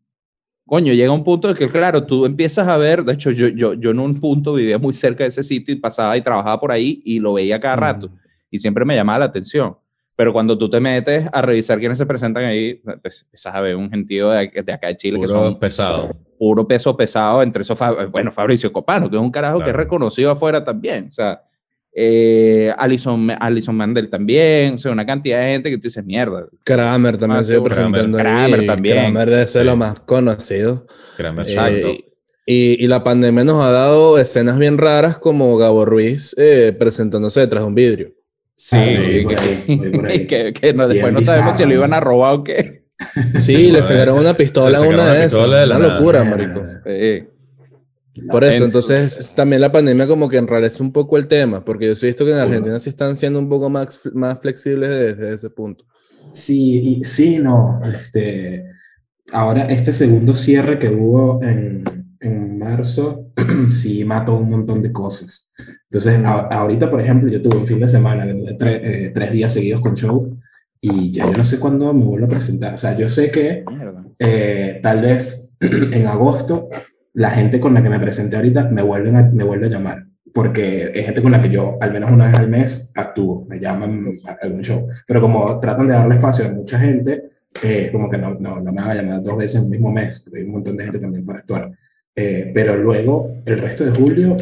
coño, 0.66 0.92
llega 0.92 1.12
un 1.12 1.24
punto 1.24 1.51
en 1.51 1.57
que, 1.57 1.68
claro, 1.68 2.05
tú 2.05 2.26
empiezas 2.26 2.68
a 2.68 2.76
ver, 2.76 3.05
de 3.05 3.12
hecho, 3.14 3.30
yo, 3.32 3.49
yo, 3.49 3.74
yo 3.74 3.90
en 3.90 3.99
un 3.99 4.20
punto 4.20 4.55
vivía 4.55 4.78
muy 4.78 4.95
cerca 4.95 5.24
de 5.24 5.28
ese 5.28 5.42
sitio 5.45 5.74
y 5.74 5.78
pasaba 5.78 6.16
y 6.16 6.22
trabajaba 6.22 6.59
por 6.61 6.70
ahí 6.72 7.03
y 7.05 7.18
lo 7.18 7.32
veía 7.34 7.59
cada 7.61 7.76
rato 7.76 8.11
y 8.51 8.59
siempre 8.59 8.84
me 8.84 8.95
llamaba 8.95 9.18
la 9.18 9.24
atención. 9.26 9.76
Pero 10.16 10.32
cuando 10.32 10.56
tú 10.56 10.70
te 10.70 10.78
metes 10.78 11.26
a 11.32 11.42
revisar 11.42 11.78
quiénes 11.80 11.98
se 11.98 12.06
presentan 12.06 12.44
ahí, 12.44 12.74
pues, 13.02 13.22
empiezas 13.22 13.54
a 13.54 13.60
ver 13.60 13.74
un 13.76 13.90
gentío 13.90 14.30
de, 14.30 14.50
de 14.64 14.72
acá 14.72 14.86
de 14.88 14.96
Chile 14.96 15.18
que 15.18 15.26
Puro 15.26 15.40
son 15.44 15.58
pesado. 15.58 16.10
puro 16.38 16.68
peso 16.68 16.96
pesado, 16.96 17.42
entre 17.42 17.62
esos, 17.62 17.78
bueno, 18.10 18.30
Fabricio 18.30 18.72
Copano, 18.72 19.10
que 19.10 19.16
es 19.16 19.22
un 19.22 19.30
carajo 19.32 19.58
que 19.58 19.64
es 19.64 19.72
Claro. 19.72 19.78
reconocido 19.84 20.30
afuera 20.30 20.62
también, 20.62 21.08
o 21.08 21.10
sea, 21.12 21.42
eh, 21.96 22.72
Alison, 22.76 23.30
Alison 23.38 23.74
Mandel 23.76 24.10
también, 24.10 24.74
o 24.74 24.78
sea, 24.78 24.90
una 24.92 25.06
cantidad 25.06 25.40
de 25.40 25.46
gente 25.52 25.70
que 25.70 25.76
tú 25.78 25.82
dices, 25.84 26.04
mierda, 26.04 26.46
Kramer 26.64 27.16
también 27.16 27.40
Ah, 27.40 27.44
se 27.44 27.60
presentando 27.60 28.18
ahí. 28.18 28.24
Kramer 28.24 28.66
también. 28.66 28.96
Kramer 28.98 29.30
debe 29.30 29.46
ser 29.46 29.62
Sí. 29.62 29.66
lo 29.68 29.76
más 29.76 30.00
conocido. 30.00 30.86
Créeme, 31.16 31.42
Eh, 31.42 31.44
exacto. 31.46 31.88
y, 32.46 32.84
y 32.84 32.86
la 32.88 33.04
pandemia 33.04 33.44
nos 33.44 33.64
ha 33.64 33.70
dado 33.70 34.18
escenas 34.18 34.58
bien 34.58 34.76
raras 34.78 35.18
como 35.18 35.56
Gabo 35.56 35.84
Ruiz 35.84 36.34
eh, 36.36 36.74
presentándose 36.78 37.40
detrás 37.40 37.62
de 37.62 37.68
un 37.68 37.74
vidrio. 37.76 38.12
Sí, 38.66 38.76
Ah, 38.76 38.84
Sí, 38.84 39.22
por 39.24 39.36
ahí, 39.38 39.90
por 39.92 40.06
ahí. 40.06 40.26
que, 40.26 40.52
que 40.52 40.72
no, 40.74 40.88
después 40.88 41.12
no 41.12 41.20
sabemos 41.20 41.56
si 41.56 41.64
lo 41.66 41.74
iban 41.74 41.92
a 41.92 42.00
robar 42.00 42.34
o 42.36 42.44
qué. 42.44 42.84
Sí, 43.34 43.56
Sí, 43.56 43.70
le 43.70 43.82
sacaron 43.82 44.18
una 44.18 44.36
pistola 44.36 44.78
a 44.78 44.82
una 44.82 45.12
de 45.12 45.24
esas. 45.24 45.48
la 45.48 45.64
Una 45.66 45.78
nada. 45.78 45.94
locura, 45.98 46.24
marico. 46.24 46.62
Eh, 46.86 47.24
Por 48.30 48.44
eso, 48.44 48.58
En- 48.58 48.64
entonces 48.66 49.34
también 49.34 49.60
la 49.60 49.72
pandemia 49.72 50.06
como 50.06 50.28
que 50.28 50.36
enrarece 50.38 50.82
un 50.82 50.92
poco 50.92 51.18
el 51.18 51.26
tema, 51.26 51.64
porque 51.64 51.86
yo 51.88 51.94
sí 51.96 52.06
he 52.06 52.10
visto 52.10 52.24
que 52.24 52.30
en 52.30 52.38
Argentina 52.38 52.78
sí 52.78 52.88
están 52.90 53.16
siendo 53.16 53.38
un 53.40 53.48
poco 53.48 53.68
más, 53.68 54.00
más 54.14 54.40
flexibles 54.40 54.88
desde 54.88 55.34
ese 55.34 55.50
punto. 55.50 55.84
Sí, 56.32 57.00
sí, 57.04 57.38
no. 57.38 57.80
Este, 57.84 58.64
ahora, 59.32 59.64
este 59.64 59.92
segundo 59.92 60.34
cierre 60.36 60.78
que 60.78 60.88
hubo 60.88 61.40
en 61.42 61.82
marzo, 62.64 63.26
sí 63.68 64.04
mató 64.04 64.36
un 64.36 64.50
montón 64.50 64.82
de 64.82 64.90
cosas. 64.92 65.50
Entonces, 65.90 66.18
a- 66.24 66.48
ahorita, 66.48 66.90
por 66.90 67.00
ejemplo, 67.00 67.30
yo 67.30 67.40
tuve 67.42 67.58
un 67.58 67.66
fin 67.66 67.78
de 67.80 67.88
semana, 67.88 68.26
que 68.26 68.34
tuve 68.34 68.56
tre- 68.56 68.80
eh, 68.82 69.10
tres 69.14 69.30
días 69.32 69.52
seguidos 69.52 69.80
con 69.80 69.94
show, 69.94 70.36
y 70.80 71.10
ya 71.12 71.24
yo 71.30 71.36
no 71.38 71.44
sé 71.44 71.58
cuándo 71.58 71.92
me 71.94 72.04
vuelvo 72.04 72.26
a 72.26 72.30
presentar. 72.30 72.74
O 72.74 72.78
sea, 72.78 72.96
yo 72.96 73.08
sé 73.08 73.30
que 73.30 73.64
eh, 74.18 74.80
tal 74.82 75.00
vez 75.00 75.54
en 75.60 76.06
agosto 76.06 76.68
la 77.14 77.30
gente 77.30 77.60
con 77.60 77.72
la 77.74 77.82
que 77.82 77.88
me 77.90 78.00
presenté 78.00 78.36
ahorita 78.36 78.68
me 78.70 78.82
vuelven 78.82 79.16
a, 79.16 79.22
me 79.32 79.44
vuelve 79.44 79.66
a 79.66 79.70
llamar 79.70 80.06
porque 80.34 80.90
es 80.92 81.06
gente 81.06 81.22
con 81.22 81.30
la 81.30 81.40
que 81.40 81.48
yo 81.48 81.78
al 81.80 81.92
menos 81.92 82.10
una 82.10 82.26
vez 82.26 82.34
al 82.34 82.48
mes 82.50 82.90
actúo, 82.96 83.46
me 83.48 83.60
llaman 83.60 84.18
a 84.26 84.32
algún 84.44 84.62
show, 84.62 84.88
pero 85.06 85.20
como 85.20 85.60
tratan 85.60 85.86
de 85.86 85.92
darle 85.92 86.16
espacio 86.16 86.46
a 86.46 86.48
mucha 86.50 86.76
gente, 86.80 87.30
eh, 87.62 87.88
como 87.92 88.10
que 88.10 88.18
no, 88.18 88.34
no, 88.34 88.60
no 88.60 88.72
me 88.72 88.82
van 88.82 88.90
a 88.90 88.94
llamar 88.96 89.22
dos 89.22 89.36
veces 89.36 89.56
en 89.60 89.64
un 89.66 89.70
mismo 89.70 89.92
mes, 89.92 90.24
hay 90.34 90.42
un 90.42 90.50
montón 90.50 90.76
de 90.76 90.82
gente 90.84 90.98
también 90.98 91.24
para 91.24 91.38
actuar. 91.38 91.70
Eh, 92.16 92.50
pero 92.54 92.76
luego, 92.76 93.42
el 93.44 93.58
resto 93.58 93.84
de 93.84 93.90
julio, 93.90 94.36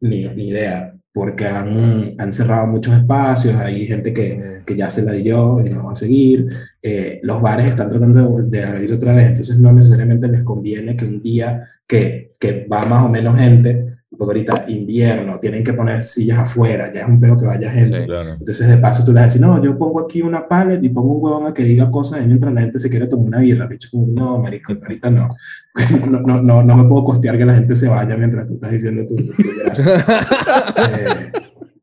ni, 0.00 0.26
ni 0.28 0.48
idea, 0.48 0.94
porque 1.12 1.46
han, 1.46 2.14
han 2.18 2.32
cerrado 2.32 2.66
muchos 2.68 2.94
espacios, 2.94 3.54
hay 3.56 3.86
gente 3.86 4.12
que, 4.12 4.62
que 4.64 4.76
ya 4.76 4.90
se 4.90 5.02
la 5.02 5.12
dio 5.12 5.60
y 5.64 5.70
no 5.70 5.86
va 5.86 5.92
a 5.92 5.96
seguir, 5.96 6.48
eh, 6.82 7.20
los 7.22 7.42
bares 7.42 7.66
están 7.66 7.90
tratando 7.90 8.38
de, 8.38 8.58
de 8.58 8.64
abrir 8.64 8.92
otra 8.92 9.12
vez, 9.12 9.28
entonces 9.28 9.58
no 9.58 9.72
necesariamente 9.72 10.28
les 10.28 10.44
conviene 10.44 10.96
que 10.96 11.04
un 11.04 11.20
día 11.20 11.62
que, 11.86 12.30
que 12.38 12.66
va 12.72 12.84
más 12.86 13.04
o 13.04 13.08
menos 13.08 13.36
gente, 13.38 13.97
porque 14.16 14.38
ahorita 14.38 14.64
invierno, 14.68 15.38
tienen 15.38 15.62
que 15.62 15.74
poner 15.74 16.02
sillas 16.02 16.38
afuera, 16.38 16.90
ya 16.92 17.02
es 17.02 17.06
un 17.06 17.20
peor 17.20 17.38
que 17.38 17.46
vaya 17.46 17.70
gente. 17.70 18.00
Sí. 18.00 18.06
Claro. 18.06 18.30
Entonces 18.38 18.66
de 18.66 18.78
paso 18.78 19.04
tú 19.04 19.12
le 19.12 19.16
vas 19.16 19.22
a 19.22 19.26
decir, 19.26 19.42
no, 19.42 19.62
yo 19.62 19.76
pongo 19.76 20.00
aquí 20.00 20.22
una 20.22 20.48
pallet 20.48 20.82
y 20.82 20.88
pongo 20.88 21.14
un 21.14 21.24
huevón 21.24 21.46
a 21.46 21.54
que 21.54 21.62
diga 21.62 21.90
cosas 21.90 22.24
y 22.24 22.26
mientras 22.26 22.52
la 22.54 22.62
gente 22.62 22.78
se 22.78 22.88
quiere 22.88 23.06
tomar 23.06 23.26
una 23.26 23.38
birra, 23.40 23.66
bicho, 23.66 23.88
como, 23.92 24.06
no, 24.06 24.38
marico, 24.38 24.72
ahorita 24.72 25.10
no. 25.10 25.28
No, 26.08 26.20
no, 26.20 26.42
no, 26.42 26.62
no 26.62 26.76
me 26.76 26.88
puedo 26.88 27.04
costear 27.04 27.38
que 27.38 27.44
la 27.44 27.54
gente 27.54 27.76
se 27.76 27.88
vaya 27.88 28.16
mientras 28.16 28.46
tú 28.46 28.54
estás 28.54 28.70
diciendo 28.70 29.06
tu, 29.06 29.14
tu. 29.14 29.32
Eh, 29.32 31.32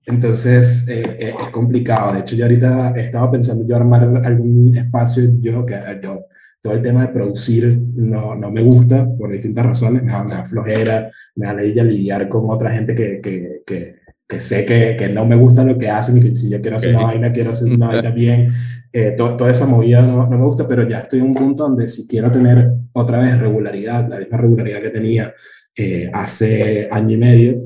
entonces 0.05 0.87
eh, 0.89 1.17
eh, 1.19 1.33
es 1.39 1.49
complicado. 1.51 2.13
De 2.13 2.19
hecho, 2.19 2.35
yo 2.35 2.45
ahorita 2.45 2.93
estaba 2.95 3.31
pensando 3.31 3.65
yo 3.65 3.75
armar 3.75 4.21
algún 4.23 4.75
espacio, 4.75 5.23
yo 5.39 5.65
que 5.65 5.75
yo 6.03 6.25
todo 6.65 6.73
el 6.73 6.81
tema 6.81 7.03
de 7.03 7.13
producir 7.13 7.79
no, 7.93 8.33
no 8.33 8.49
me 8.49 8.63
gusta 8.63 9.07
por 9.19 9.31
distintas 9.31 9.67
razones, 9.67 10.01
me 10.01 10.11
da, 10.11 10.23
me 10.23 10.31
da 10.31 10.45
flojera, 10.45 11.11
me 11.35 11.45
da 11.45 11.53
lidiar 11.53 12.27
con 12.27 12.49
otra 12.49 12.71
gente 12.71 12.95
que, 12.95 13.21
que, 13.21 13.61
que, 13.63 13.97
que 14.27 14.39
sé 14.39 14.65
que, 14.65 14.95
que, 14.97 15.09
no 15.09 15.27
me 15.27 15.35
gusta 15.35 15.63
lo 15.63 15.77
que 15.77 15.91
hacen 15.91 16.17
y 16.17 16.21
que 16.21 16.33
si 16.33 16.49
yo 16.49 16.59
quiero 16.61 16.77
hacer 16.77 16.89
Okay. 16.89 17.03
una 17.03 17.13
vaina, 17.13 17.31
quiero 17.31 17.51
hacer 17.51 17.71
una 17.71 17.89
vaina 17.89 18.09
bien. 18.09 18.51
Eh, 18.91 19.11
to, 19.11 19.37
toda 19.37 19.51
esa 19.51 19.67
movida 19.67 20.01
no, 20.01 20.25
no, 20.25 20.39
me 20.39 20.43
gusta, 20.43 20.67
pero 20.67 20.89
ya 20.89 21.01
estoy 21.01 21.19
en 21.19 21.27
un 21.27 21.35
punto 21.35 21.65
donde 21.65 21.87
si 21.87 22.07
quiero 22.07 22.31
tener 22.31 22.71
otra 22.93 23.19
vez 23.19 23.39
regularidad, 23.39 24.09
la 24.09 24.17
misma 24.17 24.37
regularidad 24.39 24.81
que 24.81 24.89
tenía 24.89 25.31
eh, 25.77 26.09
hace 26.11 26.89
año 26.91 27.11
y 27.11 27.17
medio, 27.17 27.57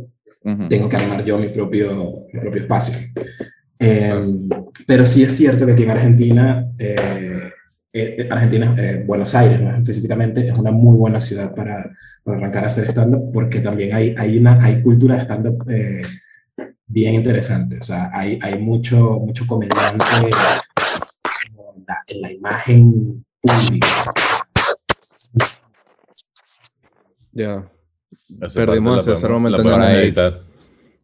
uh 0.44 0.50
-huh. 0.50 0.68
tengo 0.68 0.90
que 0.90 0.98
armar 0.98 1.24
yo 1.24 1.38
mi 1.38 1.48
propio, 1.48 2.26
mi 2.34 2.42
propio 2.42 2.64
espacio. 2.64 3.00
Eh, 3.80 4.14
pero 4.86 5.06
sí 5.06 5.24
es 5.24 5.32
cierto 5.32 5.66
que 5.66 5.72
aquí 5.72 5.84
en 5.84 5.92
Argentina, 5.92 6.70
eh, 7.92 8.28
Argentina, 8.30 8.76
eh, 8.78 9.04
Buenos 9.06 9.34
Aires 9.34 9.60
¿no? 9.60 9.76
específicamente, 9.76 10.48
es 10.48 10.58
una 10.58 10.72
muy 10.72 10.98
buena 10.98 11.20
ciudad 11.20 11.56
para, 11.56 11.92
para 12.24 12.38
arrancar 12.38 12.66
a 12.66 12.68
hacer 12.68 12.88
stand-up 12.88 13.32
porque 13.34 13.62
también 13.62 13.94
hay, 13.94 14.16
hay, 14.18 14.38
una, 14.38 14.60
hay 14.64 14.82
cultura 14.82 15.16
de 15.16 15.22
stand-up 15.24 15.66
eh, 15.70 16.02
bien 16.86 17.16
interesante. 17.16 17.78
O 17.80 17.84
sea, 17.84 18.10
hay, 18.14 18.40
hay 18.42 18.60
mucho, 18.60 19.20
mucho 19.20 19.46
comediante 19.48 20.06
en 20.26 21.86
la, 21.88 22.04
en 22.08 22.22
la 22.22 22.32
imagen 22.32 23.26
pública. 23.42 23.88
Ya. 27.32 27.72
Esa 28.42 28.66
Perdimos 28.66 28.98
a 28.98 29.02
César 29.02 29.32
momentáneamente. 29.32 29.80
podemos 29.82 30.04
editar. 30.04 30.42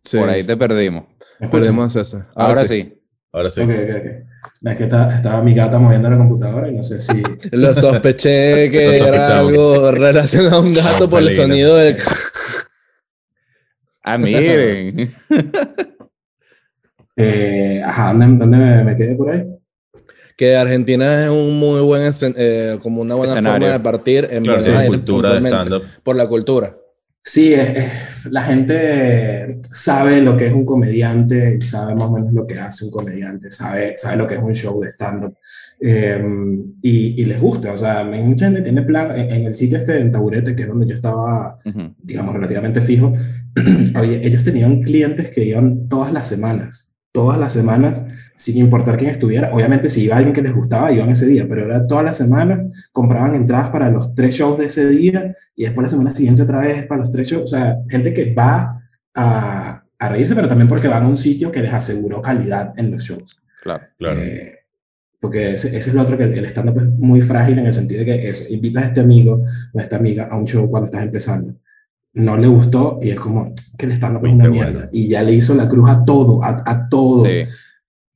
Sí. 0.01 0.17
Por 0.19 0.29
ahí 0.29 0.43
te 0.43 0.57
perdimos. 0.57 1.05
Perdimos 1.51 1.85
a 1.85 1.89
César. 1.89 2.27
Ahora, 2.35 2.65
sí. 2.65 3.01
Ahora 3.31 3.49
sí. 3.49 3.61
Ok, 3.61 3.69
ok, 3.69 3.89
ok. 3.97 4.34
No, 4.61 4.71
Es 4.71 4.77
que 4.77 4.83
está- 4.83 5.13
estaba 5.15 5.43
mi 5.43 5.53
gata 5.53 5.77
moviendo 5.79 6.09
la 6.09 6.17
computadora 6.17 6.67
y 6.69 6.73
no 6.73 6.81
sé 6.83 6.99
si... 7.01 7.21
Lo 7.51 7.73
sospeché 7.75 8.69
que 8.71 8.87
Lo 8.99 9.07
era 9.07 9.39
algo 9.39 9.91
relacionado 9.91 10.57
a 10.57 10.61
un 10.61 10.73
gato 10.73 11.09
por 11.09 11.21
el 11.21 11.31
sonido 11.31 11.75
del. 11.75 11.97
Ah, 14.03 14.17
miren. 14.17 15.15
Eh, 17.17 17.81
ajá, 17.85 18.11
¿dónde, 18.13 18.37
dónde 18.37 18.57
me, 18.57 18.83
me 18.83 18.95
quedé 18.97 19.15
por 19.15 19.29
ahí? 19.31 19.45
Que 20.35 20.55
Argentina 20.57 21.23
es 21.23 21.29
un 21.29 21.57
muy 21.57 21.79
buen 21.79 22.11
eh, 22.35 22.77
como 22.81 23.01
una 23.01 23.15
buena 23.15 23.31
Escenario. 23.31 23.67
forma 23.67 23.77
de 23.77 23.79
partir 23.79 24.23
en 24.25 24.43
Claro, 24.43 24.43
Buenos 24.43 24.61
sí, 24.63 24.71
Aires, 24.71 24.87
cultura 24.87 25.39
de 25.39 25.81
por 26.03 26.15
la 26.17 26.27
cultura. 26.27 26.75
Sí, 27.27 27.53
es- 27.53 27.69
es- 27.77 28.25
la 28.31 28.43
gente 28.43 29.59
sabe 29.71 30.21
lo 30.21 30.37
que 30.37 30.45
es 30.47 30.53
un 30.53 30.63
comediante, 30.65 31.59
sabe 31.59 31.95
más 31.95 32.09
o 32.09 32.13
menos 32.13 32.31
lo 32.33 32.45
que 32.45 32.59
hace 32.59 32.85
un 32.85 32.91
comediante, 32.91 33.49
sabe, 33.49 33.95
sabe 33.97 34.17
lo 34.17 34.27
que 34.27 34.35
es 34.35 34.41
un 34.41 34.53
show 34.53 34.79
de 34.79 34.89
stand-up 34.91 35.35
eh, 35.81 36.23
y, 36.83 37.21
y 37.21 37.25
les 37.25 37.39
gusta. 37.41 37.73
O 37.73 37.77
sea, 37.77 38.03
mucha 38.03 38.45
gente 38.45 38.61
tiene 38.61 38.83
plan 38.83 39.11
en, 39.17 39.31
en 39.31 39.45
el 39.45 39.55
sitio 39.55 39.77
este 39.79 39.99
en 39.99 40.11
Taburete, 40.11 40.55
que 40.55 40.63
es 40.63 40.69
donde 40.69 40.87
yo 40.87 40.93
estaba, 40.93 41.59
Ujú. 41.65 41.95
digamos, 42.01 42.33
relativamente 42.35 42.79
fijo. 42.81 43.11
ellos 44.03 44.43
tenían 44.43 44.83
clientes 44.83 45.31
que 45.31 45.43
iban 45.45 45.87
todas 45.89 46.11
las 46.13 46.27
semanas, 46.27 46.91
todas 47.15 47.39
las 47.39 47.53
semanas, 47.53 48.03
sin 48.35 48.57
importar 48.57 48.97
quién 48.97 49.09
estuviera. 49.09 49.53
Obviamente, 49.53 49.87
si 49.87 50.03
iba 50.03 50.17
alguien 50.17 50.33
que 50.33 50.41
les 50.41 50.53
gustaba, 50.53 50.91
iban 50.91 51.09
ese 51.09 51.25
día, 51.25 51.47
pero 51.47 51.63
era 51.63 51.87
todas 51.87 52.03
las 52.03 52.17
semanas, 52.17 52.59
compraban 52.91 53.35
entradas 53.35 53.69
para 53.69 53.89
los 53.89 54.13
tres 54.13 54.35
shows 54.35 54.59
de 54.59 54.65
ese 54.65 54.85
día 54.89 55.33
y 55.55 55.63
después 55.63 55.83
la 55.85 55.89
semana 55.89 56.11
siguiente 56.11 56.41
otra 56.41 56.59
vez 56.59 56.85
para 56.85 57.03
los 57.03 57.11
tres 57.11 57.29
shows. 57.29 57.43
O 57.43 57.47
sea, 57.47 57.77
gente 57.87 58.13
que 58.13 58.33
va 58.33 58.83
a, 59.15 59.83
a 59.97 60.09
reírse, 60.09 60.35
pero 60.35 60.49
también 60.49 60.67
porque 60.67 60.89
van 60.89 61.03
a 61.03 61.07
un 61.07 61.15
sitio 61.15 61.53
que 61.53 61.61
les 61.61 61.73
aseguró 61.73 62.21
calidad 62.21 62.73
en 62.75 62.91
los 62.91 63.01
shows. 63.01 63.39
Claro. 63.63 63.85
Claro. 63.97 64.19
Eh, 64.19 64.59
porque 65.21 65.53
ese, 65.53 65.69
ese 65.69 65.89
es 65.89 65.95
lo 65.95 66.01
otro, 66.01 66.17
que 66.17 66.23
el, 66.23 66.37
el 66.37 66.45
stand-up 66.47 66.81
es 66.81 66.89
muy 66.99 67.21
frágil 67.21 67.59
en 67.59 67.67
el 67.67 67.73
sentido 67.73 68.01
de 68.01 68.05
que 68.05 68.27
eso, 68.27 68.43
invitas 68.49 68.83
a 68.83 68.87
este 68.87 68.99
amigo 68.99 69.41
o 69.73 69.79
a 69.79 69.81
esta 69.81 69.95
amiga 69.95 70.27
a 70.29 70.37
un 70.37 70.45
show 70.45 70.69
cuando 70.69 70.85
estás 70.85 71.01
empezando. 71.01 71.55
No 72.15 72.37
le 72.37 72.47
gustó 72.47 72.97
y 73.01 73.11
es 73.11 73.19
como 73.19 73.53
que 73.77 73.85
el 73.85 73.91
stand-up 73.91 74.25
es 74.25 74.31
Uy, 74.31 74.35
una 74.35 74.49
mierda. 74.49 74.71
bueno. 74.73 74.89
Y 74.91 75.09
ya 75.09 75.21
le 75.21 75.33
hizo 75.33 75.53
la 75.53 75.67
cruz 75.69 75.89
a 75.89 76.03
todo, 76.05 76.43
a, 76.43 76.63
a 76.65 76.89
todo. 76.89 77.25
Sí. 77.25 77.43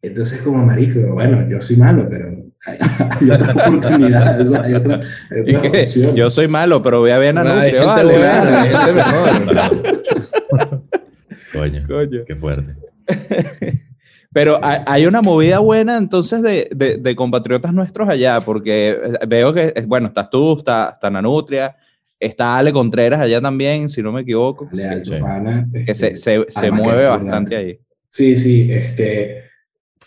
Entonces, 0.01 0.41
como 0.41 0.65
marico, 0.65 0.99
bueno, 1.13 1.45
yo 1.49 1.59
soy 1.59 1.75
malo, 1.75 2.07
pero 2.09 2.29
hay, 2.65 2.77
hay 3.21 3.29
otras 3.31 3.55
oportunidades, 3.55 4.53
hay, 4.63 4.73
otra, 4.73 4.99
hay 5.31 5.43
que 5.43 5.67
opciones. 5.81 6.15
yo 6.15 6.31
soy 6.31 6.47
malo, 6.47 6.81
pero 6.81 7.01
voy 7.01 7.11
a 7.11 7.17
ver 7.17 7.37
a 7.37 7.61
gente 7.61 7.85
vale. 7.85 8.13
Coño, 11.53 11.83
Coño. 11.87 12.21
qué 12.25 12.35
fuerte. 12.35 12.75
Pero 14.31 14.63
hay, 14.63 14.79
hay 14.85 15.05
una 15.07 15.21
movida 15.21 15.59
buena 15.59 15.97
entonces 15.97 16.41
de, 16.43 16.69
de, 16.73 16.97
de 16.97 17.15
compatriotas 17.15 17.73
nuestros 17.73 18.07
allá, 18.07 18.39
porque 18.39 18.89
eh, 18.89 19.25
veo 19.27 19.51
que, 19.53 19.73
eh, 19.75 19.83
bueno, 19.87 20.07
estás 20.07 20.29
tú, 20.29 20.59
está, 20.59 20.91
está 20.93 21.09
Nanutria, 21.09 21.75
está 22.19 22.57
Ale 22.57 22.71
Contreras 22.73 23.21
allá 23.21 23.41
también, 23.41 23.89
si 23.89 24.01
no 24.01 24.11
me 24.11 24.21
equivoco, 24.21 24.67
Le 24.71 24.85
alto, 24.87 25.11
Sí. 25.13 25.19
pana, 25.19 25.67
que 25.71 25.79
este, 25.91 25.95
se, 25.95 26.17
se, 26.17 26.45
se 26.49 26.61
que 26.61 26.71
mueve 26.71 27.05
bastante 27.05 27.55
ahí. 27.55 27.79
Sí, 28.09 28.35
sí, 28.37 28.71
este, 28.71 29.43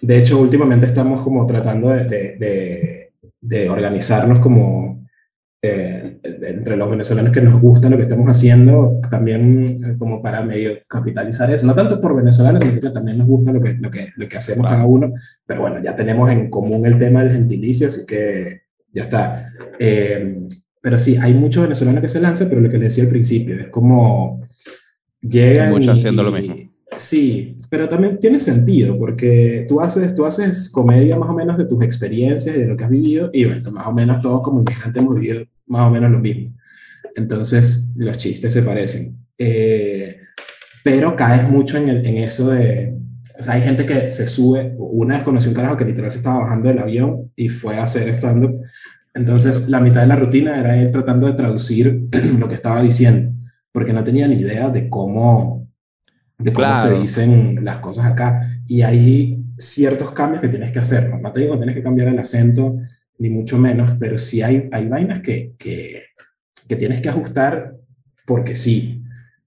de 0.01 0.19
hecho 0.19 0.41
últimamente 0.41 0.87
estamos 0.87 1.23
como 1.23 1.47
tratando 1.47 1.89
de, 1.91 2.05
de, 2.05 2.37
de, 2.39 3.13
de 3.41 3.69
organizarnos 3.71 4.41
como 4.41 5.01
eh, 5.65 6.19
entre 6.25 6.77
los 6.77 6.91
venezolanos 6.91 7.31
que 7.31 7.41
nos 7.41 7.61
gusta 7.61 7.89
lo 7.89 7.97
que 7.97 8.03
estamos 8.03 8.27
haciendo, 8.29 8.99
también 9.09 9.81
eh, 9.85 9.97
como 9.97 10.21
para 10.21 10.43
medio 10.43 10.73
capitalizar 10.89 11.53
eso, 11.53 11.69
no 11.69 11.75
tanto 11.75 12.01
por 12.01 12.17
venezolanos, 12.17 12.61
sino 12.65 12.81
que 12.81 12.91
también 12.91 13.19
nos 13.19 13.29
gusta 13.29 13.53
lo 13.53 13.61
que, 13.61 13.75
lo 13.75 13.89
que, 13.89 14.09
lo 14.17 14.29
que 14.29 14.37
hacemos 14.37 14.67
Claro. 14.67 14.75
cada 14.83 14.87
uno, 14.89 15.13
pero 15.47 15.61
bueno, 15.61 15.81
ya 15.81 15.95
tenemos 15.95 16.29
en 16.31 16.51
común 16.51 16.85
el 16.85 16.99
tema 16.99 17.23
del 17.23 17.33
gentilicio, 17.33 17.87
así 17.87 18.05
que 18.07 18.63
ya 18.93 19.05
está. 19.05 19.53
Eh, 19.79 20.41
pero 20.83 20.99
sí, 20.99 21.17
hay 21.17 21.33
muchos 21.33 21.63
venezolanos 21.63 22.03
que 22.03 22.09
se 22.11 22.21
lanzan, 22.21 22.49
pero 22.51 22.61
lo 22.61 22.69
que 22.69 22.77
les 22.77 22.89
decía 22.91 23.05
al 23.05 23.11
principio, 23.11 23.59
es 23.59 23.71
como 23.71 24.47
llegan 25.23 25.69
Hay 25.69 25.73
muchos 25.73 25.97
y- 25.97 25.99
haciendo 26.01 26.23
lo 26.23 26.37
y- 26.37 26.43
mismo. 26.43 26.57
Sí, 26.99 27.57
pero 27.71 27.89
también 27.89 28.19
tiene 28.19 28.39
sentido 28.39 28.99
porque 28.99 29.65
tú 29.67 29.81
haces, 29.81 30.15
tú 30.15 30.27
haces 30.27 30.69
comedia 30.69 31.17
más 31.19 31.31
o 31.31 31.33
menos 31.33 31.57
de 31.57 31.65
tus 31.65 31.83
experiencias 31.83 32.55
y 32.55 32.61
de 32.61 32.67
lo 32.67 32.77
que 32.77 32.85
has 32.85 32.91
vivido 32.91 33.31
y 33.33 33.47
bueno, 33.47 33.73
más 33.73 33.87
o 33.87 33.95
menos 33.95 34.21
todos 34.21 34.43
como 34.43 34.59
inmigrantes 34.61 35.03
hemos 35.03 35.15
vivido 35.15 35.43
más 35.69 35.89
o 35.89 35.91
menos 35.91 36.11
lo 36.11 36.19
mismo. 36.19 36.55
Entonces 37.17 37.95
los 37.97 38.19
chistes 38.19 38.53
se 38.53 38.61
parecen. 38.63 39.17
Eh, 39.39 40.19
pero 40.85 41.17
caes 41.17 41.49
mucho 41.49 41.79
en, 41.79 41.89
el- 41.89 42.05
en 42.07 42.19
eso 42.19 42.51
de... 42.51 42.99
O 43.39 43.43
sea, 43.43 43.55
hay 43.55 43.63
gente 43.63 43.87
que 43.87 44.11
se 44.11 44.27
sube, 44.29 44.75
una 44.79 45.15
vez 45.15 45.25
conocí 45.25 45.49
un 45.49 45.55
carajo 45.55 45.79
que 45.79 45.87
literal 45.87 46.13
se 46.13 46.19
estaba 46.19 46.41
bajando 46.41 46.69
del 46.69 46.79
avión 46.79 47.33
y 47.37 47.49
fue 47.49 47.77
a 47.79 47.85
hacer 47.85 48.07
stand-up. 48.11 48.61
Entonces 49.15 49.69
la 49.69 49.81
mitad 49.81 50.01
de 50.01 50.07
la 50.07 50.17
rutina 50.17 50.59
era 50.59 50.77
él 50.77 50.91
tratando 50.91 51.27
de 51.27 51.35
traducir 51.35 52.09
lo 52.39 52.49
que 52.49 52.55
estaba 52.55 52.83
diciendo, 52.83 53.33
porque 53.73 53.93
no 53.93 54.05
tenía 54.05 54.27
ni 54.27 54.37
idea 54.37 54.71
de 54.71 54.89
cómo, 54.89 55.69
de 56.39 56.53
cómo 56.53 56.77
se 56.77 56.99
dicen 56.99 57.65
las 57.65 57.79
cosas 57.79 58.07
acá. 58.07 58.61
Y 58.67 58.83
hay 58.83 59.45
ciertos 59.57 60.13
cambios 60.13 60.41
que 60.41 60.49
tienes 60.49 60.73
que 60.73 60.79
hacer. 60.79 61.11
No, 61.11 61.19
no 61.19 61.33
te 61.33 61.41
digo 61.41 61.53
que 61.53 61.59
tienes 61.59 61.77
que 61.77 61.83
cambiar 61.83 62.09
el 62.09 62.19
acento, 62.19 62.79
ni 63.19 63.31
mucho 63.31 63.59
menos, 63.59 63.93
pero 64.01 64.19
sí 64.19 64.43
hay, 64.43 64.69
hay 64.73 64.89
vainas 64.89 65.21
que, 65.21 65.55
que, 65.59 66.03
que 66.69 66.77
tienes 66.77 67.01
que 67.01 67.09
ajustar 67.09 67.77
porque 68.27 68.55
sí. 68.55 69.02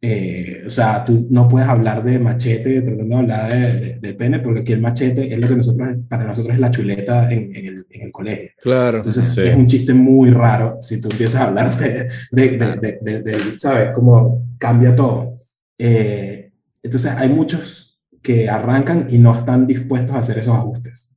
Eh, 0.08 0.62
o 0.68 0.70
sea, 0.70 1.04
tú 1.04 1.26
no 1.32 1.50
puedes 1.50 1.68
hablar 1.68 2.04
de 2.04 2.20
machete 2.20 2.82
tratando 2.82 3.16
de 3.16 3.22
hablar 3.22 3.52
de, 3.52 3.74
de- 3.74 4.00
del 4.00 4.16
pene, 4.16 4.40
porque 4.40 4.60
aquí 4.60 4.74
el 4.74 4.82
machete 4.82 5.34
es 5.34 5.40
lo 5.40 5.48
que 5.48 5.56
nosotros, 5.56 5.98
para 6.08 6.24
nosotros 6.26 6.54
es 6.54 6.60
la 6.60 6.70
chuleta 6.70 7.32
en, 7.32 7.56
en 7.56 7.66
el, 7.66 7.88
en 7.90 8.02
el 8.04 8.12
colegio. 8.12 8.50
Claro. 8.62 8.98
Entonces 8.98 9.26
Sí. 9.26 9.42
es 9.42 9.56
un 9.56 9.66
chiste 9.66 9.94
muy 9.96 10.30
raro 10.30 10.78
si 10.80 11.02
tú 11.02 11.08
empiezas 11.12 11.42
a 11.42 11.48
hablar 11.48 11.76
de, 11.78 12.08
de, 12.32 12.50
de, 12.58 12.76
de- 12.82 13.00
de- 13.02 13.22
de- 13.24 13.60
¿sabes? 13.60 13.90
Como 13.96 14.44
cambia 14.60 14.96
todo. 14.96 15.38
Eh, 15.80 16.52
entonces 16.84 17.12
hay 17.12 17.30
muchos 17.30 18.00
que 18.22 18.48
arrancan 18.48 19.08
y 19.10 19.18
no 19.18 19.32
están 19.34 19.66
dispuestos 19.66 20.16
a 20.16 20.20
hacer 20.20 20.38
esos 20.38 20.54
ajustes. 20.56 21.10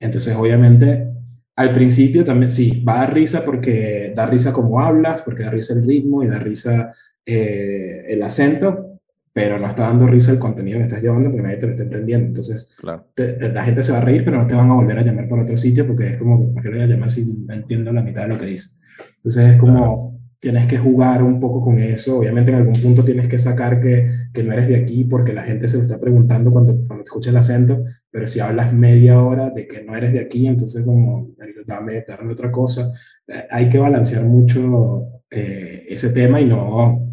Entonces 0.00 0.34
obviamente 0.36 1.08
al 1.54 1.72
principio 1.72 2.24
también 2.24 2.50
sí, 2.52 2.82
va 2.86 2.94
a 2.94 2.98
dar 3.00 3.14
risa 3.14 3.44
porque 3.44 4.12
da 4.16 4.26
risa 4.26 4.52
como 4.54 4.80
hablas, 4.80 5.22
porque 5.22 5.42
da 5.42 5.50
risa 5.50 5.74
el 5.74 5.86
ritmo 5.86 6.22
y 6.22 6.28
da 6.28 6.38
risa 6.38 6.92
eh, 7.26 8.04
el 8.08 8.22
acento, 8.22 9.00
pero 9.32 9.58
no 9.58 9.66
está 9.68 9.82
dando 9.82 10.06
risa 10.06 10.32
el 10.32 10.38
contenido 10.38 10.78
que 10.78 10.84
estás 10.84 11.02
llevando 11.02 11.28
porque 11.30 11.42
nadie 11.42 11.58
te 11.58 11.66
lo 11.66 11.72
está 11.72 11.82
entendiendo. 11.84 12.26
Entonces 12.28 12.74
Claro. 12.80 13.06
te- 13.14 13.38
la 13.52 13.64
gente 13.64 13.82
se 13.82 13.92
va 13.92 13.98
a 13.98 14.00
reír, 14.00 14.24
pero 14.24 14.38
no 14.38 14.46
te 14.46 14.54
van 14.54 14.70
a 14.70 14.74
volver 14.74 14.98
a 14.98 15.02
llamar 15.02 15.28
por 15.28 15.38
otro 15.40 15.56
sitio 15.56 15.86
porque 15.86 16.12
es 16.12 16.16
como, 16.16 16.54
¿para 16.54 16.62
qué 16.62 16.68
lo 16.70 16.76
voy 16.76 16.84
a 16.84 16.88
llamar 16.88 17.10
si 17.10 17.44
no 17.46 17.52
entiendo 17.54 17.92
la 17.92 18.02
mitad 18.02 18.22
de 18.22 18.28
lo 18.28 18.38
que 18.38 18.46
dice? 18.46 18.76
Entonces 19.18 19.50
es 19.50 19.56
como, 19.58 20.16
tienes 20.38 20.66
que 20.66 20.78
jugar 20.78 21.22
un 21.22 21.38
poco 21.40 21.60
con 21.60 21.78
eso. 21.78 22.18
Obviamente 22.18 22.50
en 22.50 22.58
algún 22.58 22.80
punto 22.80 23.02
tienes 23.04 23.28
que 23.28 23.38
sacar 23.38 23.78
que, 23.80 24.08
que 24.32 24.42
no 24.42 24.52
eres 24.54 24.68
de 24.68 24.76
aquí 24.76 25.04
porque 25.04 25.34
la 25.34 25.42
gente 25.42 25.68
se 25.68 25.76
lo 25.76 25.82
está 25.82 25.98
preguntando 26.00 26.50
cuando, 26.50 26.74
cuando 26.86 27.02
escucha 27.02 27.28
el 27.30 27.36
acento, 27.36 27.84
pero 28.10 28.26
si 28.26 28.40
hablas 28.40 28.72
media 28.72 29.20
hora 29.20 29.50
de 29.50 29.66
que 29.68 29.82
no 29.84 29.94
eres 29.96 30.12
de 30.14 30.20
aquí, 30.20 30.46
entonces 30.46 30.82
como, 30.82 31.30
dame, 31.66 32.04
dame 32.08 32.32
otra 32.32 32.50
cosa. 32.50 32.90
Eh, 33.28 33.44
Hay 33.50 33.68
que 33.68 33.78
balancear 33.78 34.24
mucho 34.24 35.06
eh, 35.30 35.82
ese 35.88 36.10
tema 36.10 36.40
y 36.40 36.46
no, 36.46 37.05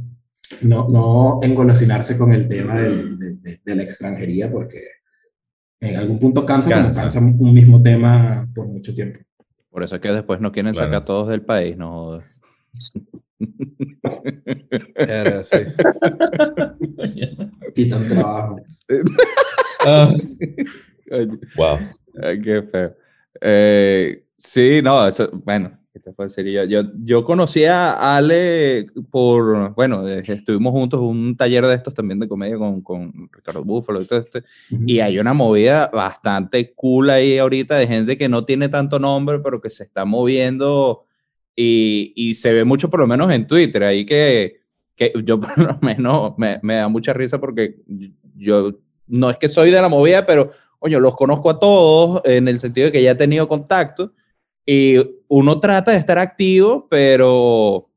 no, 0.61 0.87
no 0.89 1.39
engolosinarse 1.41 2.17
con 2.17 2.31
el 2.33 2.47
tema 2.47 2.79
del- 2.79 3.17
de, 3.19 3.33
de- 3.33 3.61
de 3.63 3.75
la 3.75 3.83
extranjería 3.83 4.51
porque 4.51 4.79
en 5.81 5.95
algún 5.97 6.19
punto 6.19 6.45
cansa, 6.45 6.69
como 6.71 6.83
Cansa. 6.93 7.19
un 7.19 7.53
mismo 7.53 7.81
tema 7.81 8.47
por 8.55 8.67
mucho 8.67 8.93
tiempo. 8.93 9.19
Por 9.69 9.83
eso 9.83 9.95
es 9.95 10.01
que 10.01 10.11
después 10.11 10.39
no 10.39 10.51
quieren 10.51 10.71
Claro. 10.73 10.87
sacar 10.87 11.01
a 11.01 11.05
todos 11.05 11.29
del 11.29 11.41
país, 11.41 11.75
no. 11.77 12.19
Era 14.95 15.39
así. 15.39 15.57
Quitan 17.75 18.07
trabajo. 18.07 18.57
Ah, 19.85 20.09
wow. 21.57 21.77
ay, 22.23 22.41
qué 22.41 22.63
feo. 22.63 22.95
Eh, 23.41 24.23
sí, 24.37 24.79
no, 24.81 25.05
eso, 25.05 25.29
bueno, 25.43 25.77
Después 26.05 26.33
sería, 26.33 26.65
yo, 26.65 26.81
yo 27.01 27.23
conocí 27.23 27.63
a 27.63 28.17
Ale 28.17 28.87
por, 29.09 29.73
bueno, 29.73 30.05
eh, 30.07 30.21
estuvimos 30.25 30.73
juntos 30.73 30.99
en 30.99 31.05
un 31.05 31.37
taller 31.37 31.65
de 31.65 31.75
estos 31.75 31.93
también 31.93 32.19
de 32.19 32.27
comedia 32.27 32.57
con, 32.57 32.81
con 32.81 33.29
Ricardo 33.31 33.63
Búfalo 33.63 34.01
y 34.01 34.05
todo 34.05 34.19
este, 34.19 34.43
y 34.85 34.99
hay 34.99 35.17
una 35.17 35.33
movida 35.33 35.89
bastante 35.93 36.73
cool 36.73 37.09
ahí 37.09 37.37
ahorita 37.37 37.77
de 37.77 37.87
gente 37.87 38.17
que 38.17 38.27
no 38.27 38.43
tiene 38.43 38.67
tanto 38.67 38.99
nombre, 38.99 39.39
pero 39.39 39.61
que 39.61 39.69
se 39.69 39.83
está 39.83 40.03
moviendo 40.03 41.05
y, 41.55 42.11
y 42.17 42.35
se 42.35 42.51
ve 42.51 42.65
mucho 42.65 42.89
por 42.89 42.99
lo 42.99 43.07
menos 43.07 43.31
en 43.31 43.47
Twitter, 43.47 43.85
ahí 43.85 44.05
que, 44.05 44.61
que 44.97 45.13
yo 45.23 45.39
por 45.41 45.57
lo 45.57 45.79
menos 45.81 46.33
me, 46.37 46.59
me 46.63 46.75
da 46.75 46.89
mucha 46.89 47.13
risa 47.13 47.39
porque 47.39 47.77
yo 48.35 48.77
no 49.07 49.29
es 49.29 49.37
que 49.37 49.47
soy 49.47 49.71
de 49.71 49.81
la 49.81 49.87
movida, 49.87 50.25
pero, 50.25 50.51
coño, 50.79 50.99
los 50.99 51.15
conozco 51.15 51.49
a 51.49 51.59
todos 51.59 52.21
en 52.25 52.49
el 52.49 52.59
sentido 52.59 52.87
de 52.87 52.91
que 52.91 53.03
ya 53.03 53.11
he 53.11 53.15
tenido 53.15 53.47
contacto 53.47 54.11
y 54.65 54.97
uno 55.35 55.59
trata 55.59 55.91
de 55.91 55.97
estar 55.97 56.19
activo, 56.19 56.87
pero, 56.91 57.31
o 57.31 57.89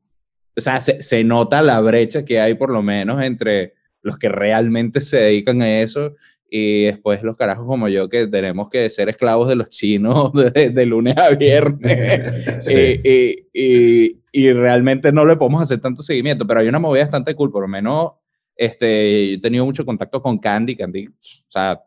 sea, 0.55 0.81
se, 0.81 1.03
se, 1.03 1.23
nota 1.23 1.61
la 1.61 1.79
brecha 1.81 2.25
que 2.25 2.39
hay 2.39 2.55
por 2.55 2.71
lo 2.71 2.81
menos 2.81 3.23
entre 3.23 3.75
los 4.01 4.17
que 4.17 4.27
realmente 4.27 5.01
se 5.01 5.17
dedican 5.17 5.61
a 5.61 5.81
eso 5.81 6.15
y 6.49 6.85
después 6.85 7.21
los 7.21 7.35
carajos 7.35 7.67
como 7.67 7.89
yo 7.89 8.09
que 8.09 8.25
tenemos 8.25 8.71
que 8.71 8.89
ser 8.89 9.09
esclavos 9.09 9.49
de 9.49 9.55
los 9.55 9.69
chinos 9.69 10.31
de, 10.55 10.71
de 10.71 10.85
lunes 10.87 11.15
a 11.15 11.29
viernes 11.29 12.33
sí. 12.65 13.01
y, 13.03 13.47
y, 13.53 14.23
y, 14.31 14.53
realmente 14.53 15.11
no 15.11 15.23
le 15.23 15.35
podemos 15.35 15.61
hacer 15.61 15.79
tanto 15.79 16.01
seguimiento, 16.01 16.47
pero 16.47 16.61
hay 16.61 16.67
una 16.67 16.79
movida 16.79 17.03
bastante 17.03 17.35
cool, 17.35 17.51
por 17.51 17.61
lo 17.61 17.67
menos 17.67 18.13
este, 18.55 19.33
he 19.33 19.37
tenido 19.39 19.63
mucho 19.63 19.85
contacto 19.85 20.23
con 20.23 20.39
Candy, 20.39 20.75
Candy, 20.75 21.05
o 21.05 21.51
sea, 21.51 21.83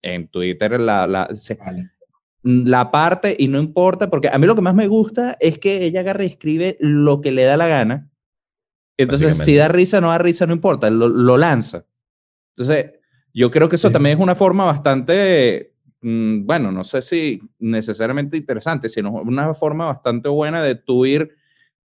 en 0.00 0.28
Twitter 0.28 0.80
la, 0.80 1.06
la, 1.06 1.28
se, 1.34 1.56
vale 1.56 1.90
la 2.44 2.90
parte 2.90 3.34
y 3.38 3.48
no 3.48 3.58
importa, 3.58 4.10
porque 4.10 4.28
a 4.28 4.38
mí 4.38 4.46
lo 4.46 4.54
que 4.54 4.60
más 4.60 4.74
me 4.74 4.86
gusta 4.86 5.36
es 5.40 5.58
que 5.58 5.84
ella 5.84 6.00
agarra 6.00 6.24
y 6.24 6.28
escribe 6.28 6.76
lo 6.78 7.22
que 7.22 7.32
le 7.32 7.44
da 7.44 7.56
la 7.56 7.68
gana. 7.68 8.10
Entonces, 8.98 9.38
si 9.38 9.56
da 9.56 9.68
risa, 9.68 10.00
no 10.00 10.10
da 10.10 10.18
risa, 10.18 10.46
no 10.46 10.52
importa, 10.52 10.90
lo, 10.90 11.08
lo 11.08 11.38
lanza. 11.38 11.86
Entonces, 12.54 12.92
yo 13.32 13.50
creo 13.50 13.68
que 13.68 13.76
eso 13.76 13.88
sí. 13.88 13.92
también 13.94 14.18
es 14.18 14.22
una 14.22 14.34
forma 14.34 14.66
bastante, 14.66 15.72
mmm, 16.02 16.44
bueno, 16.44 16.70
no 16.70 16.84
sé 16.84 17.00
si 17.00 17.40
necesariamente 17.58 18.36
interesante, 18.36 18.90
sino 18.90 19.10
una 19.10 19.54
forma 19.54 19.86
bastante 19.86 20.28
buena 20.28 20.62
de 20.62 20.74
tú 20.74 21.06
ir 21.06 21.34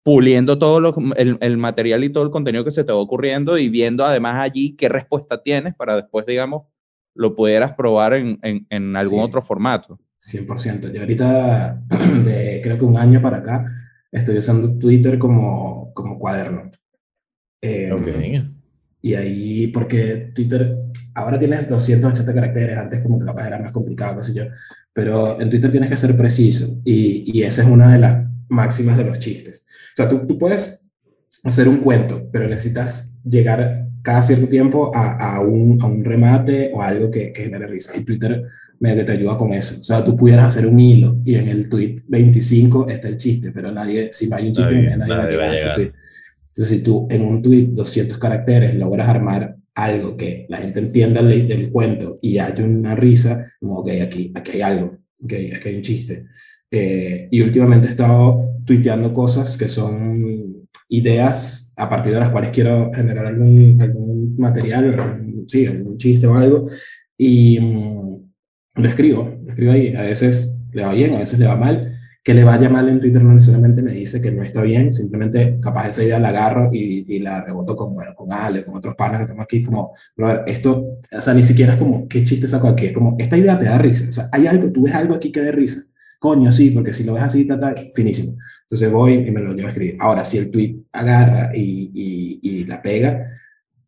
puliendo 0.02 0.58
todo 0.58 0.80
lo, 0.80 0.94
el, 1.16 1.36
el, 1.38 1.56
material 1.58 2.02
y 2.02 2.10
todo 2.10 2.24
el 2.24 2.30
contenido 2.30 2.64
que 2.64 2.70
se 2.70 2.82
te 2.82 2.92
va 2.92 2.98
ocurriendo 2.98 3.58
y 3.58 3.68
viendo 3.68 4.04
además 4.06 4.36
allí 4.36 4.74
qué 4.74 4.88
respuesta 4.88 5.42
tienes 5.42 5.74
para 5.74 5.96
después, 5.96 6.24
digamos, 6.24 6.66
lo 7.14 7.34
pudieras 7.34 7.74
probar 7.74 8.14
en, 8.14 8.38
en, 8.42 8.66
en 8.70 8.96
algún 8.96 9.18
sí. 9.18 9.24
otro 9.24 9.42
formato. 9.42 9.98
100%. 10.26 10.92
Yo 10.92 11.00
ahorita, 11.00 11.82
de 12.24 12.60
creo 12.62 12.78
que 12.78 12.84
un 12.84 12.98
año 12.98 13.22
para 13.22 13.38
acá, 13.38 13.64
estoy 14.10 14.38
usando 14.38 14.78
Twitter 14.78 15.18
como, 15.18 15.92
como 15.94 16.18
cuaderno. 16.18 16.70
Eh, 17.62 17.92
okay. 17.92 18.50
Y 19.02 19.14
ahí, 19.14 19.66
porque 19.68 20.32
Twitter 20.34 20.76
ahora 21.14 21.38
tienes 21.38 21.68
280 21.68 22.34
caracteres, 22.34 22.76
antes 22.76 23.00
como 23.00 23.18
que 23.18 23.24
capaz 23.24 23.46
era 23.46 23.58
más 23.58 23.72
complicado, 23.72 24.16
qué 24.16 24.22
sé 24.22 24.34
yo, 24.34 24.44
pero 24.92 25.40
en 25.40 25.48
Twitter 25.48 25.70
tienes 25.70 25.88
que 25.88 25.96
ser 25.96 26.16
preciso 26.16 26.80
y, 26.84 27.24
y 27.26 27.42
esa 27.42 27.62
es 27.62 27.68
una 27.68 27.92
de 27.92 27.98
las 27.98 28.26
máximas 28.48 28.96
de 28.98 29.04
los 29.04 29.18
chistes. 29.18 29.66
O 29.68 29.96
sea, 29.96 30.08
tú, 30.08 30.26
tú 30.26 30.38
puedes 30.38 30.88
hacer 31.42 31.68
un 31.68 31.78
cuento, 31.78 32.28
pero 32.30 32.48
necesitas 32.48 33.18
llegar 33.24 33.88
cada 34.06 34.22
cierto 34.22 34.46
tiempo 34.46 34.92
a, 34.94 35.34
a, 35.34 35.40
un, 35.40 35.78
a 35.82 35.86
un 35.86 36.04
remate 36.04 36.70
o 36.72 36.80
algo 36.80 37.10
que, 37.10 37.32
que 37.32 37.42
genere 37.42 37.66
risa. 37.66 37.90
Y 37.96 38.04
Twitter 38.04 38.44
medio 38.78 38.98
que 38.98 39.02
te 39.02 39.12
ayuda 39.12 39.36
con 39.36 39.52
eso. 39.52 39.80
O 39.80 39.82
sea, 39.82 40.04
tú 40.04 40.16
pudieras 40.16 40.46
hacer 40.46 40.64
un 40.68 40.78
hilo 40.78 41.18
y 41.24 41.34
en 41.34 41.48
el 41.48 41.68
tweet 41.68 41.96
25 42.06 42.86
está 42.86 43.08
el 43.08 43.16
chiste, 43.16 43.50
pero 43.50 43.72
nadie, 43.72 44.10
si 44.12 44.28
no 44.28 44.36
hay 44.36 44.46
un 44.46 44.52
chiste, 44.52 44.74
nadie, 44.76 44.96
nadie, 44.96 45.08
nadie 45.08 45.16
va 45.16 45.24
a 45.24 45.28
llegar 45.28 45.50
a 45.50 45.54
ese 45.56 45.70
tweet. 45.70 45.92
Entonces, 46.46 46.78
si 46.78 46.84
tú 46.84 47.08
en 47.10 47.22
un 47.22 47.42
tweet 47.42 47.70
200 47.72 48.16
caracteres 48.18 48.76
logras 48.76 49.08
armar 49.08 49.56
algo 49.74 50.16
que 50.16 50.46
la 50.50 50.58
gente 50.58 50.78
entienda 50.78 51.20
el, 51.20 51.48
del 51.48 51.72
cuento 51.72 52.14
y 52.22 52.38
haya 52.38 52.64
una 52.64 52.94
risa, 52.94 53.52
como, 53.58 53.80
ok, 53.80 53.90
aquí, 54.04 54.32
aquí 54.36 54.52
hay 54.52 54.60
algo, 54.60 54.98
okay, 55.20 55.50
aquí 55.50 55.68
hay 55.68 55.74
un 55.74 55.82
chiste. 55.82 56.26
Eh, 56.70 57.26
y 57.32 57.40
últimamente 57.40 57.88
he 57.88 57.90
estado 57.90 58.40
tuiteando 58.64 59.12
cosas 59.12 59.56
que 59.56 59.66
son 59.66 60.55
ideas 60.88 61.72
a 61.76 61.88
partir 61.88 62.12
de 62.12 62.20
las 62.20 62.30
cuales 62.30 62.50
quiero 62.50 62.90
generar 62.94 63.26
algún, 63.26 63.80
algún 63.80 64.36
material, 64.38 64.98
algún, 64.98 65.44
sí, 65.48 65.66
algún 65.66 65.96
chiste 65.96 66.26
o 66.26 66.34
algo. 66.34 66.68
Y 67.16 67.60
mmm, 67.60 68.16
lo 68.76 68.88
escribo, 68.88 69.38
lo 69.42 69.50
escribo 69.50 69.72
ahí. 69.72 69.94
A 69.94 70.02
veces 70.02 70.62
le 70.72 70.84
va 70.84 70.92
bien, 70.92 71.14
a 71.14 71.18
veces 71.20 71.38
le 71.38 71.46
va 71.46 71.56
mal. 71.56 71.92
Que 72.22 72.34
le 72.34 72.42
vaya 72.42 72.68
mal 72.68 72.88
en 72.88 72.98
Twitter 72.98 73.22
no 73.22 73.32
necesariamente 73.32 73.82
me 73.82 73.92
dice 73.92 74.20
que 74.20 74.32
no 74.32 74.42
está 74.42 74.60
bien, 74.60 74.92
simplemente 74.92 75.60
capaz 75.62 75.90
esa 75.90 76.02
idea 76.02 76.18
la 76.18 76.30
agarro 76.30 76.70
y, 76.72 77.04
y 77.06 77.20
la 77.20 77.40
reboto 77.40 77.76
con, 77.76 77.94
bueno, 77.94 78.14
con 78.16 78.32
Ale, 78.32 78.64
con 78.64 78.76
otros 78.76 78.96
panas 78.96 79.18
que 79.18 79.22
estamos 79.26 79.44
aquí, 79.44 79.62
como, 79.62 79.92
brother, 80.16 80.42
esto, 80.48 80.98
o 81.16 81.20
sea, 81.20 81.34
ni 81.34 81.44
siquiera 81.44 81.74
es 81.74 81.78
como, 81.78 82.08
¿qué 82.08 82.24
chiste 82.24 82.48
saco 82.48 82.66
aquí? 82.66 82.86
Es 82.86 82.92
como, 82.92 83.14
esta 83.20 83.38
idea 83.38 83.56
te 83.56 83.66
da 83.66 83.78
risa, 83.78 84.08
o 84.08 84.10
sea, 84.10 84.24
hay 84.32 84.48
algo, 84.48 84.72
tú 84.72 84.82
ves 84.82 84.94
algo 84.94 85.14
aquí 85.14 85.30
que 85.30 85.40
dé 85.40 85.52
risa, 85.52 85.82
coño, 86.18 86.50
sí, 86.52 86.70
porque 86.70 86.92
si 86.92 87.04
lo 87.04 87.14
ves 87.14 87.22
así, 87.22 87.44
tal, 87.46 87.60
tal, 87.60 87.74
finísimo. 87.94 88.36
Entonces 88.62 88.90
voy 88.90 89.14
y 89.26 89.30
me 89.30 89.40
lo 89.40 89.52
llevo 89.52 89.68
a 89.68 89.70
escribir. 89.70 89.96
Ahora, 90.00 90.24
si 90.24 90.38
el 90.38 90.50
tweet 90.50 90.76
agarra 90.92 91.50
y, 91.54 91.90
y, 91.94 92.40
y 92.42 92.64
la 92.64 92.82
pega, 92.82 93.30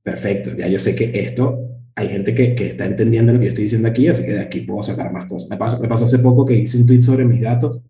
perfecto, 0.02 0.56
ya 0.56 0.68
yo 0.68 0.78
sé 0.78 0.94
que 0.94 1.10
esto 1.14 1.68
hay 1.98 2.08
gente 2.08 2.32
que, 2.32 2.54
que, 2.54 2.66
está 2.68 2.86
entendiendo 2.86 3.32
lo 3.32 3.40
que 3.40 3.46
yo 3.46 3.48
estoy 3.48 3.64
diciendo 3.64 3.88
aquí, 3.88 4.06
así 4.06 4.24
que 4.24 4.32
de 4.34 4.40
aquí 4.40 4.60
puedo 4.60 4.84
sacar 4.84 5.12
más 5.12 5.26
cosas. 5.26 5.50
Me 5.50 5.56
pasó, 5.56 5.80
me 5.80 5.88
pasó 5.88 6.04
hace 6.04 6.20
poco 6.20 6.44
que 6.44 6.54
hice 6.54 6.76
un 6.76 6.86
tweet 6.86 7.02
sobre 7.02 7.24
mis 7.24 7.40
gatos 7.40 7.80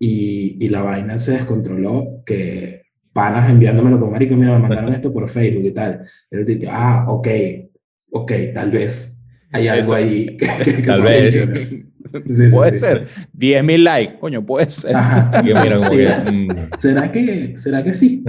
y, 0.00 0.58
y 0.60 0.68
la 0.68 0.82
vaina 0.82 1.16
se 1.16 1.32
descontroló, 1.32 2.24
que 2.26 2.82
panas 3.12 3.48
enviándomelo 3.48 4.00
como 4.00 4.10
marico, 4.10 4.34
mira, 4.34 4.52
me 4.52 4.66
mandaron 4.66 4.92
esto 4.92 5.12
por 5.12 5.28
Facebook 5.30 5.64
y 5.64 5.70
tal. 5.70 6.04
Y 6.28 6.58
yo, 6.58 6.70
ah, 6.72 7.06
ok, 7.08 7.28
ok, 8.10 8.32
tal 8.52 8.72
vez 8.72 9.22
hay 9.52 9.68
algo 9.68 9.84
Eso, 9.84 9.94
ahí 9.94 10.36
que, 10.36 10.46
que, 10.64 10.82
tal 10.82 11.02
vez. 11.02 11.48
Sí, 12.28 12.48
puede 12.52 12.72
sí, 12.72 12.78
ser. 12.78 13.08
Sí. 13.14 13.22
10 13.32 13.64
mil 13.64 13.84
likes, 13.84 14.18
coño, 14.18 14.44
puede 14.44 14.70
ser. 14.70 14.94
Ajá. 14.94 15.42
sí. 15.78 16.06
¿Será, 16.78 17.12
que, 17.12 17.56
¿Será 17.56 17.82
que 17.82 17.92
sí? 17.92 18.24